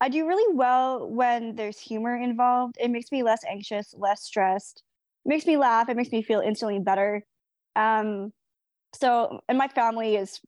i 0.00 0.08
do 0.08 0.26
really 0.26 0.54
well 0.54 1.08
when 1.08 1.56
there's 1.56 1.78
humor 1.78 2.16
involved. 2.16 2.76
It 2.80 2.90
makes 2.90 3.10
me 3.12 3.22
less 3.22 3.42
anxious 3.48 3.94
less 3.96 4.22
stressed. 4.22 4.82
It 5.24 5.28
makes 5.28 5.46
me 5.46 5.56
laugh. 5.56 5.88
It 5.88 5.96
makes 5.96 6.12
me 6.12 6.22
feel 6.22 6.40
instantly 6.40 6.78
better. 6.78 7.24
Um, 7.74 8.32
so 8.94 9.40
and 9.48 9.58
my 9.58 9.68
family 9.68 10.16
is 10.16 10.40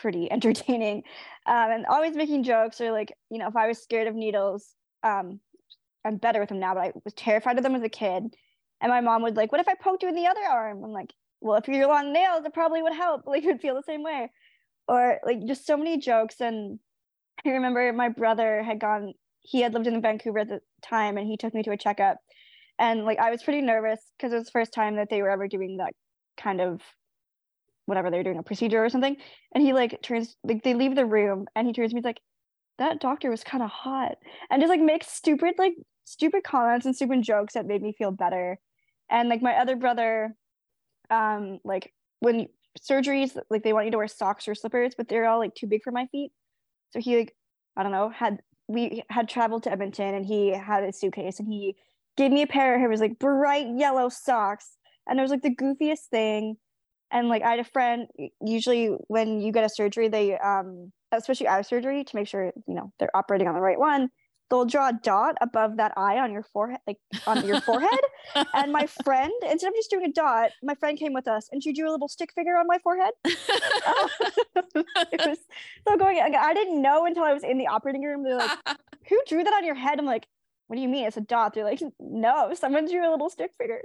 pretty 0.00 0.30
entertaining 0.36 1.02
um, 1.46 1.70
and 1.70 1.86
always 1.86 2.16
making 2.16 2.42
jokes 2.42 2.80
or 2.80 2.92
like 2.92 3.12
you 3.30 3.38
know 3.38 3.48
if 3.48 3.56
i 3.56 3.66
was 3.66 3.82
scared 3.82 4.08
of 4.08 4.14
needles 4.14 4.74
um, 5.02 5.40
i'm 6.04 6.16
better 6.16 6.40
with 6.40 6.48
them 6.48 6.60
now 6.60 6.74
but 6.74 6.80
i 6.82 6.92
was 7.04 7.14
terrified 7.14 7.56
of 7.56 7.62
them 7.62 7.74
as 7.74 7.82
a 7.82 7.88
kid. 7.88 8.24
And 8.80 8.90
my 8.90 9.00
mom 9.00 9.22
would 9.22 9.36
like 9.36 9.52
what 9.52 9.60
if 9.60 9.68
i 9.68 9.74
poked 9.74 10.02
you 10.02 10.08
in 10.08 10.14
the 10.14 10.26
other 10.26 10.44
arm? 10.44 10.84
I'm 10.84 10.92
like 10.92 11.14
well 11.40 11.56
if 11.56 11.68
you're 11.68 11.86
long 11.86 12.12
nails 12.12 12.44
it 12.44 12.52
probably 12.54 12.82
would 12.82 12.94
help. 12.94 13.22
Like 13.26 13.44
you'd 13.44 13.60
feel 13.60 13.74
the 13.74 13.82
same 13.82 14.02
way. 14.02 14.30
Or 14.88 15.18
like 15.24 15.46
just 15.46 15.66
so 15.66 15.76
many 15.76 15.98
jokes 15.98 16.40
and 16.40 16.78
i 17.44 17.50
remember 17.50 17.92
my 17.92 18.08
brother 18.08 18.62
had 18.62 18.80
gone 18.80 19.12
he 19.44 19.60
had 19.60 19.74
lived 19.74 19.86
in 19.86 20.00
vancouver 20.00 20.40
at 20.40 20.48
the 20.48 20.60
time 20.82 21.16
and 21.18 21.26
he 21.26 21.36
took 21.36 21.54
me 21.54 21.62
to 21.62 21.70
a 21.70 21.76
checkup. 21.76 22.18
And 22.78 23.04
like 23.04 23.18
i 23.18 23.30
was 23.30 23.42
pretty 23.42 23.60
nervous 23.60 24.00
because 24.16 24.32
it 24.32 24.36
was 24.36 24.46
the 24.46 24.52
first 24.52 24.72
time 24.72 24.96
that 24.96 25.08
they 25.10 25.22
were 25.22 25.30
ever 25.30 25.46
doing 25.46 25.76
that 25.76 25.92
kind 26.36 26.60
of 26.60 26.80
whatever 27.86 28.10
they're 28.10 28.24
doing 28.24 28.38
a 28.38 28.42
procedure 28.42 28.82
or 28.82 28.88
something. 28.88 29.16
And 29.54 29.62
he 29.62 29.72
like 29.72 30.00
turns 30.02 30.36
like 30.42 30.62
they 30.62 30.74
leave 30.74 30.96
the 30.96 31.06
room 31.06 31.46
and 31.54 31.66
he 31.66 31.72
turns 31.72 31.90
to 31.90 31.96
me 31.96 32.02
like 32.02 32.20
that 32.78 33.00
doctor 33.00 33.30
was 33.30 33.44
kind 33.44 33.62
of 33.62 33.70
hot. 33.70 34.16
And 34.50 34.60
just 34.60 34.70
like 34.70 34.80
makes 34.80 35.08
stupid 35.08 35.54
like 35.58 35.74
stupid 36.04 36.42
comments 36.42 36.86
and 36.86 36.96
stupid 36.96 37.22
jokes 37.22 37.54
that 37.54 37.66
made 37.66 37.82
me 37.82 37.94
feel 37.96 38.10
better. 38.10 38.58
And 39.10 39.28
like 39.28 39.42
my 39.42 39.54
other 39.54 39.76
brother 39.76 40.34
um 41.10 41.58
like 41.64 41.92
when 42.20 42.48
surgeries 42.80 43.38
like 43.50 43.62
they 43.62 43.74
want 43.74 43.84
you 43.84 43.92
to 43.92 43.98
wear 43.98 44.08
socks 44.08 44.48
or 44.48 44.54
slippers 44.54 44.94
but 44.96 45.06
they're 45.06 45.26
all 45.26 45.38
like 45.38 45.54
too 45.54 45.66
big 45.66 45.82
for 45.82 45.92
my 45.92 46.06
feet 46.06 46.32
so 46.94 47.00
he 47.00 47.16
like 47.18 47.34
i 47.76 47.82
don't 47.82 47.92
know 47.92 48.08
had 48.08 48.38
we 48.68 49.02
had 49.10 49.28
traveled 49.28 49.62
to 49.64 49.70
edmonton 49.70 50.14
and 50.14 50.24
he 50.24 50.50
had 50.50 50.84
a 50.84 50.92
suitcase 50.92 51.38
and 51.38 51.48
he 51.48 51.76
gave 52.16 52.30
me 52.32 52.42
a 52.42 52.46
pair 52.46 52.82
of 52.82 52.90
his 52.90 53.00
like 53.00 53.18
bright 53.18 53.66
yellow 53.76 54.08
socks 54.08 54.78
and 55.06 55.18
it 55.18 55.22
was 55.22 55.30
like 55.30 55.42
the 55.42 55.54
goofiest 55.54 56.06
thing 56.10 56.56
and 57.14 57.28
like 57.28 57.42
I 57.42 57.50
had 57.50 57.60
a 57.60 57.64
friend. 57.64 58.08
Usually, 58.44 58.88
when 59.06 59.40
you 59.40 59.52
get 59.52 59.64
a 59.64 59.68
surgery, 59.68 60.08
they 60.08 60.36
um, 60.36 60.92
especially 61.12 61.48
eye 61.48 61.62
surgery, 61.62 62.04
to 62.04 62.16
make 62.16 62.26
sure 62.26 62.52
you 62.66 62.74
know 62.74 62.92
they're 62.98 63.16
operating 63.16 63.48
on 63.48 63.54
the 63.54 63.60
right 63.60 63.78
one. 63.78 64.10
They'll 64.50 64.64
draw 64.64 64.90
a 64.90 64.92
dot 64.92 65.36
above 65.40 65.78
that 65.78 65.92
eye 65.96 66.18
on 66.18 66.30
your 66.30 66.42
forehead, 66.42 66.80
like 66.86 66.98
on 67.26 67.46
your 67.46 67.60
forehead. 67.60 68.00
And 68.54 68.72
my 68.72 68.86
friend, 68.86 69.32
instead 69.48 69.68
of 69.68 69.74
just 69.74 69.90
doing 69.90 70.06
a 70.06 70.12
dot, 70.12 70.50
my 70.62 70.74
friend 70.74 70.98
came 70.98 71.12
with 71.12 71.28
us 71.28 71.48
and 71.52 71.62
she 71.62 71.72
drew 71.72 71.88
a 71.88 71.92
little 71.92 72.08
stick 72.08 72.30
figure 72.34 72.56
on 72.56 72.66
my 72.66 72.78
forehead. 72.78 73.12
it 73.24 75.26
was 75.26 75.38
so 75.86 75.96
going. 75.96 76.18
Like, 76.18 76.34
I 76.34 76.54
didn't 76.54 76.80
know 76.80 77.06
until 77.06 77.24
I 77.24 77.32
was 77.32 77.44
in 77.44 77.58
the 77.58 77.68
operating 77.68 78.02
room. 78.02 78.24
They're 78.24 78.36
like, 78.36 78.58
"Who 79.08 79.20
drew 79.28 79.44
that 79.44 79.52
on 79.52 79.64
your 79.64 79.74
head?" 79.74 79.98
I'm 79.98 80.06
like, 80.06 80.26
"What 80.66 80.76
do 80.76 80.82
you 80.82 80.88
mean? 80.88 81.06
It's 81.06 81.16
a 81.16 81.20
dot." 81.20 81.54
They're 81.54 81.64
like, 81.64 81.80
"No, 82.00 82.52
someone 82.54 82.90
drew 82.90 83.08
a 83.08 83.10
little 83.10 83.30
stick 83.30 83.52
figure." 83.58 83.80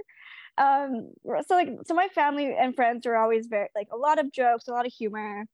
um 0.58 1.12
so 1.46 1.54
like 1.54 1.68
so 1.86 1.94
my 1.94 2.08
family 2.08 2.54
and 2.58 2.74
friends 2.74 3.06
are 3.06 3.16
always 3.16 3.46
very 3.46 3.68
like 3.74 3.88
a 3.92 3.96
lot 3.96 4.18
of 4.18 4.32
jokes 4.32 4.68
a 4.68 4.72
lot 4.72 4.84
of 4.84 4.92
humor 4.92 5.46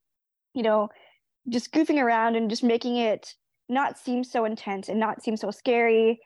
you 0.55 0.63
know 0.63 0.89
just 1.49 1.73
goofing 1.73 2.03
around 2.03 2.35
and 2.35 2.51
just 2.51 2.65
making 2.65 2.97
it 2.97 3.35
not 3.69 3.99
seem 3.99 4.25
so 4.25 4.45
intense 4.45 4.89
and 4.89 5.01
not 5.01 5.23
seem 5.23 5.37
so 5.37 5.51
scary. 5.51 6.21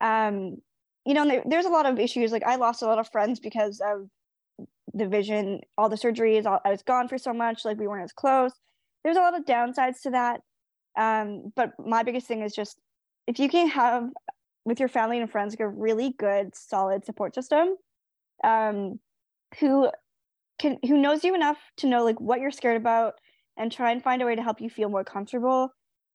Um 0.00 0.56
you 1.04 1.14
know 1.14 1.26
there, 1.26 1.42
there's 1.46 1.66
a 1.66 1.70
lot 1.70 1.86
of 1.86 1.98
issues. 1.98 2.32
Like 2.32 2.44
i 2.44 2.56
lost 2.56 2.82
a 2.82 2.86
lot 2.86 2.98
of 2.98 3.08
friends 3.10 3.40
because 3.40 3.80
of 3.80 4.08
the 4.94 5.08
vision 5.08 5.60
all 5.78 5.88
the 5.88 5.96
surgeries 5.96 6.44
all, 6.44 6.60
i 6.66 6.70
was 6.70 6.82
gone 6.82 7.08
for 7.08 7.16
so 7.16 7.32
much 7.32 7.64
like 7.64 7.78
we 7.78 7.88
weren't 7.88 8.04
as 8.04 8.12
close. 8.12 8.52
There's 9.04 9.16
a 9.16 9.20
lot 9.20 9.36
of 9.38 9.44
downsides 9.44 10.02
to 10.02 10.10
that. 10.10 10.40
Um 10.98 11.52
but 11.56 11.72
my 11.84 12.02
biggest 12.02 12.26
thing 12.26 12.42
is 12.42 12.54
just 12.54 12.78
if 13.26 13.38
you 13.38 13.48
can 13.48 13.68
have 13.68 14.08
with 14.64 14.80
your 14.80 14.88
family 14.88 15.18
and 15.18 15.30
friends 15.30 15.52
like 15.52 15.60
a 15.60 15.68
really 15.68 16.14
good 16.18 16.54
solid 16.54 17.04
support 17.04 17.34
system 17.34 17.76
um, 18.44 18.98
who 19.58 19.90
can 20.58 20.78
who 20.86 20.98
knows 20.98 21.24
you 21.24 21.34
enough 21.34 21.58
to 21.78 21.86
know 21.86 22.04
like 22.04 22.20
what 22.20 22.40
you're 22.40 22.50
scared 22.50 22.76
about 22.76 23.14
and 23.56 23.72
try 23.72 23.90
and 23.90 24.02
find 24.02 24.22
a 24.22 24.26
way 24.26 24.34
to 24.34 24.42
help 24.42 24.60
you 24.60 24.70
feel 24.70 24.88
more 24.88 25.04
comfortable 25.04 25.70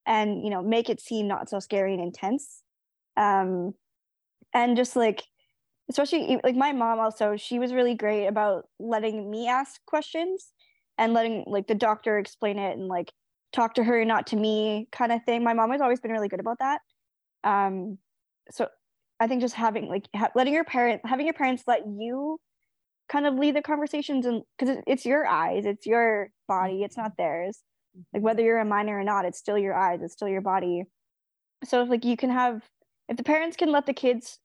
and 0.08 0.42
you 0.42 0.50
know 0.50 0.62
make 0.62 0.90
it 0.90 1.00
seem 1.00 1.28
not 1.28 1.48
so 1.48 1.60
scary 1.60 1.94
and 1.94 2.02
intense. 2.02 2.62
Um 3.16 3.74
and 4.52 4.76
just 4.76 4.96
like 4.96 5.22
especially 5.90 6.40
like 6.42 6.56
my 6.56 6.72
mom 6.72 6.98
also 6.98 7.36
she 7.36 7.58
was 7.58 7.72
really 7.72 7.94
great 7.94 8.26
about 8.26 8.66
letting 8.80 9.30
me 9.30 9.48
ask 9.48 9.80
questions 9.86 10.52
and 10.98 11.12
letting 11.12 11.44
like 11.46 11.68
the 11.68 11.74
doctor 11.74 12.18
explain 12.18 12.58
it 12.58 12.76
and 12.76 12.88
like 12.88 13.12
talk 13.52 13.74
to 13.74 13.84
her 13.84 14.04
not 14.04 14.26
to 14.28 14.36
me 14.36 14.88
kind 14.92 15.12
of 15.12 15.22
thing. 15.24 15.44
My 15.44 15.54
mom 15.54 15.70
has 15.70 15.80
always 15.80 16.00
been 16.00 16.10
really 16.10 16.28
good 16.28 16.40
about 16.40 16.58
that. 16.58 16.80
Um 17.44 17.98
so 18.50 18.68
i 19.20 19.26
think 19.26 19.40
just 19.40 19.54
having 19.54 19.88
like 19.88 20.08
ha- 20.14 20.30
letting 20.34 20.54
your 20.54 20.64
parent 20.64 21.02
having 21.04 21.26
your 21.26 21.34
parents 21.34 21.64
let 21.66 21.82
you 21.86 22.38
kind 23.08 23.26
of 23.26 23.34
lead 23.34 23.56
the 23.56 23.62
conversations 23.62 24.26
and 24.26 24.42
because 24.58 24.76
it's 24.86 25.06
your 25.06 25.26
eyes 25.26 25.64
it's 25.64 25.86
your 25.86 26.30
body 26.46 26.82
it's 26.82 26.96
not 26.96 27.16
theirs 27.16 27.60
like 28.12 28.22
whether 28.22 28.42
you're 28.42 28.58
a 28.58 28.64
minor 28.64 28.98
or 28.98 29.04
not 29.04 29.24
it's 29.24 29.38
still 29.38 29.58
your 29.58 29.74
eyes 29.74 30.00
it's 30.02 30.14
still 30.14 30.28
your 30.28 30.40
body. 30.40 30.84
So 31.64 31.82
if 31.82 31.88
like 31.88 32.04
you 32.04 32.16
can 32.16 32.30
have 32.30 32.62
if 33.08 33.16
the 33.16 33.24
parents 33.24 33.56
can 33.56 33.72
let 33.72 33.86
the 33.86 33.94
kids 33.94 34.38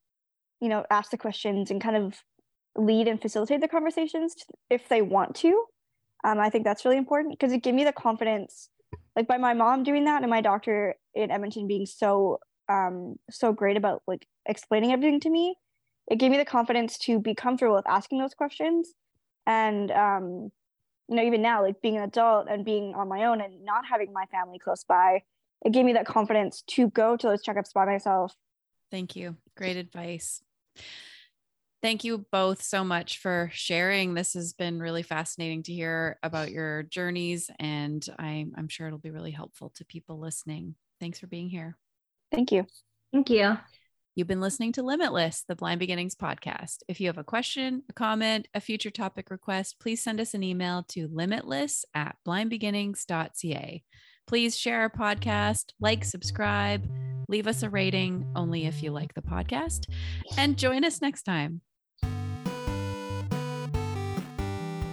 you 0.60 0.70
know 0.70 0.86
ask 0.90 1.12
the 1.12 1.18
questions 1.18 1.72
and 1.72 1.82
kind 1.82 1.96
of 1.96 2.16
lead 2.76 3.08
and 3.08 3.22
facilitate 3.22 3.62
the 3.62 3.68
conversations 3.68 4.36
if 4.70 4.90
they 4.90 5.02
want 5.02 5.36
to 5.36 5.66
um, 6.24 6.40
i 6.40 6.50
think 6.50 6.64
that's 6.64 6.86
really 6.86 6.98
important 6.98 7.38
because 7.38 7.54
it 7.54 7.62
gave 7.62 7.76
me 7.76 7.84
the 7.84 7.92
confidence 7.92 8.70
like 9.16 9.28
by 9.28 9.38
my 9.38 9.54
mom 9.54 9.84
doing 9.84 10.06
that 10.06 10.24
and 10.24 10.32
my 10.32 10.42
doctor 10.42 10.96
in 11.14 11.30
edmonton 11.30 11.68
being 11.68 11.86
so 11.86 12.40
um 12.70 13.16
so 13.30 13.54
great 13.54 13.78
about 13.78 14.02
like 14.08 14.26
explaining 14.48 14.92
everything 14.92 15.20
to 15.20 15.30
me 15.30 15.56
it 16.08 16.18
gave 16.18 16.32
me 16.32 16.38
the 16.38 16.46
confidence 16.46 16.98
to 17.00 17.20
be 17.20 17.34
comfortable 17.34 17.76
with 17.76 17.88
asking 17.88 18.20
those 18.20 18.34
questions. 18.34 18.94
And 19.46 19.92
um 19.92 20.52
you 21.10 21.16
know 21.16 21.24
even 21.24 21.42
now 21.42 21.62
like 21.62 21.82
being 21.82 21.98
an 21.98 22.04
adult 22.04 22.48
and 22.50 22.66
being 22.66 22.94
on 22.96 23.08
my 23.08 23.26
own 23.26 23.42
and 23.42 23.64
not 23.66 23.86
having 23.86 24.14
my 24.14 24.26
family 24.28 24.60
close 24.60 24.84
by 24.84 25.22
it 25.66 25.72
gave 25.72 25.86
me 25.86 25.94
that 25.94 26.06
confidence 26.06 26.64
to 26.68 26.90
go 26.90 27.16
to 27.18 27.28
those 27.28 27.44
checkups 27.44 27.74
by 27.74 27.86
myself 27.86 28.36
Thank 28.92 29.16
you. 29.16 29.38
Great 29.58 29.76
advice. 29.76 30.44
Thank 31.82 32.04
you 32.04 32.26
both 32.32 32.62
so 32.62 32.84
much 32.84 33.18
for 33.18 33.50
sharing. 33.52 34.14
This 34.14 34.36
has 34.36 34.54
been 34.54 34.80
really 34.80 35.02
fascinating 35.02 35.64
to 35.64 35.74
hear 35.74 36.20
about 36.22 36.52
your 36.52 36.84
journeys, 36.84 37.50
and 37.60 38.08
I'm, 38.20 38.54
I'm 38.56 38.70
sure 38.70 38.86
it'll 38.86 39.00
be 39.00 39.10
really 39.10 39.32
helpful 39.32 39.72
to 39.78 39.86
people 39.86 40.20
listening. 40.20 40.76
Thanks 41.00 41.20
for 41.20 41.26
being 41.26 41.50
here. 41.50 41.76
thank 42.32 42.52
you 42.52 42.68
Thank 43.12 43.30
you. 43.32 43.58
You've 44.16 44.28
been 44.28 44.42
listening 44.42 44.74
to 44.74 44.84
Limitless, 44.84 45.44
the 45.48 45.56
Blind 45.56 45.80
Beginnings 45.80 46.14
podcast. 46.14 46.84
If 46.88 47.02
you 47.02 47.08
have 47.08 47.18
a 47.18 47.24
question, 47.24 47.82
a 47.90 47.94
comment, 47.94 48.48
a 48.54 48.62
future 48.62 48.92
topic 48.92 49.32
request, 49.32 49.80
please 49.80 50.04
send 50.04 50.22
us 50.22 50.36
an 50.36 50.44
email 50.44 50.84
to 50.90 51.10
limitless 51.12 51.84
at 51.96 52.16
blindbeginnings.ca. 52.28 53.84
Please 54.28 54.56
share 54.56 54.82
our 54.82 54.90
podcast, 54.92 55.72
like, 55.80 56.06
subscribe, 56.06 56.88
leave 57.28 57.48
us 57.48 57.64
a 57.64 57.72
rating 57.72 58.32
only 58.36 58.68
if 58.68 58.84
you 58.84 58.92
like 58.92 59.16
the 59.16 59.22
podcast, 59.24 59.86
and 60.38 60.60
join 60.60 60.86
us 60.86 61.02
next 61.02 61.24
time. 61.24 61.62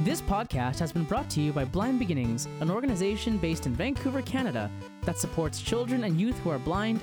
This 0.02 0.22
podcast 0.22 0.78
has 0.78 0.92
been 0.92 1.04
brought 1.04 1.28
to 1.28 1.42
you 1.42 1.52
by 1.52 1.66
Blind 1.66 1.98
Beginnings, 1.98 2.48
an 2.60 2.70
organization 2.70 3.36
based 3.36 3.66
in 3.66 3.74
Vancouver, 3.74 4.22
Canada, 4.22 4.70
that 5.02 5.18
supports 5.18 5.60
children 5.60 6.04
and 6.04 6.18
youth 6.18 6.38
who 6.38 6.48
are 6.48 6.58
blind 6.58 7.02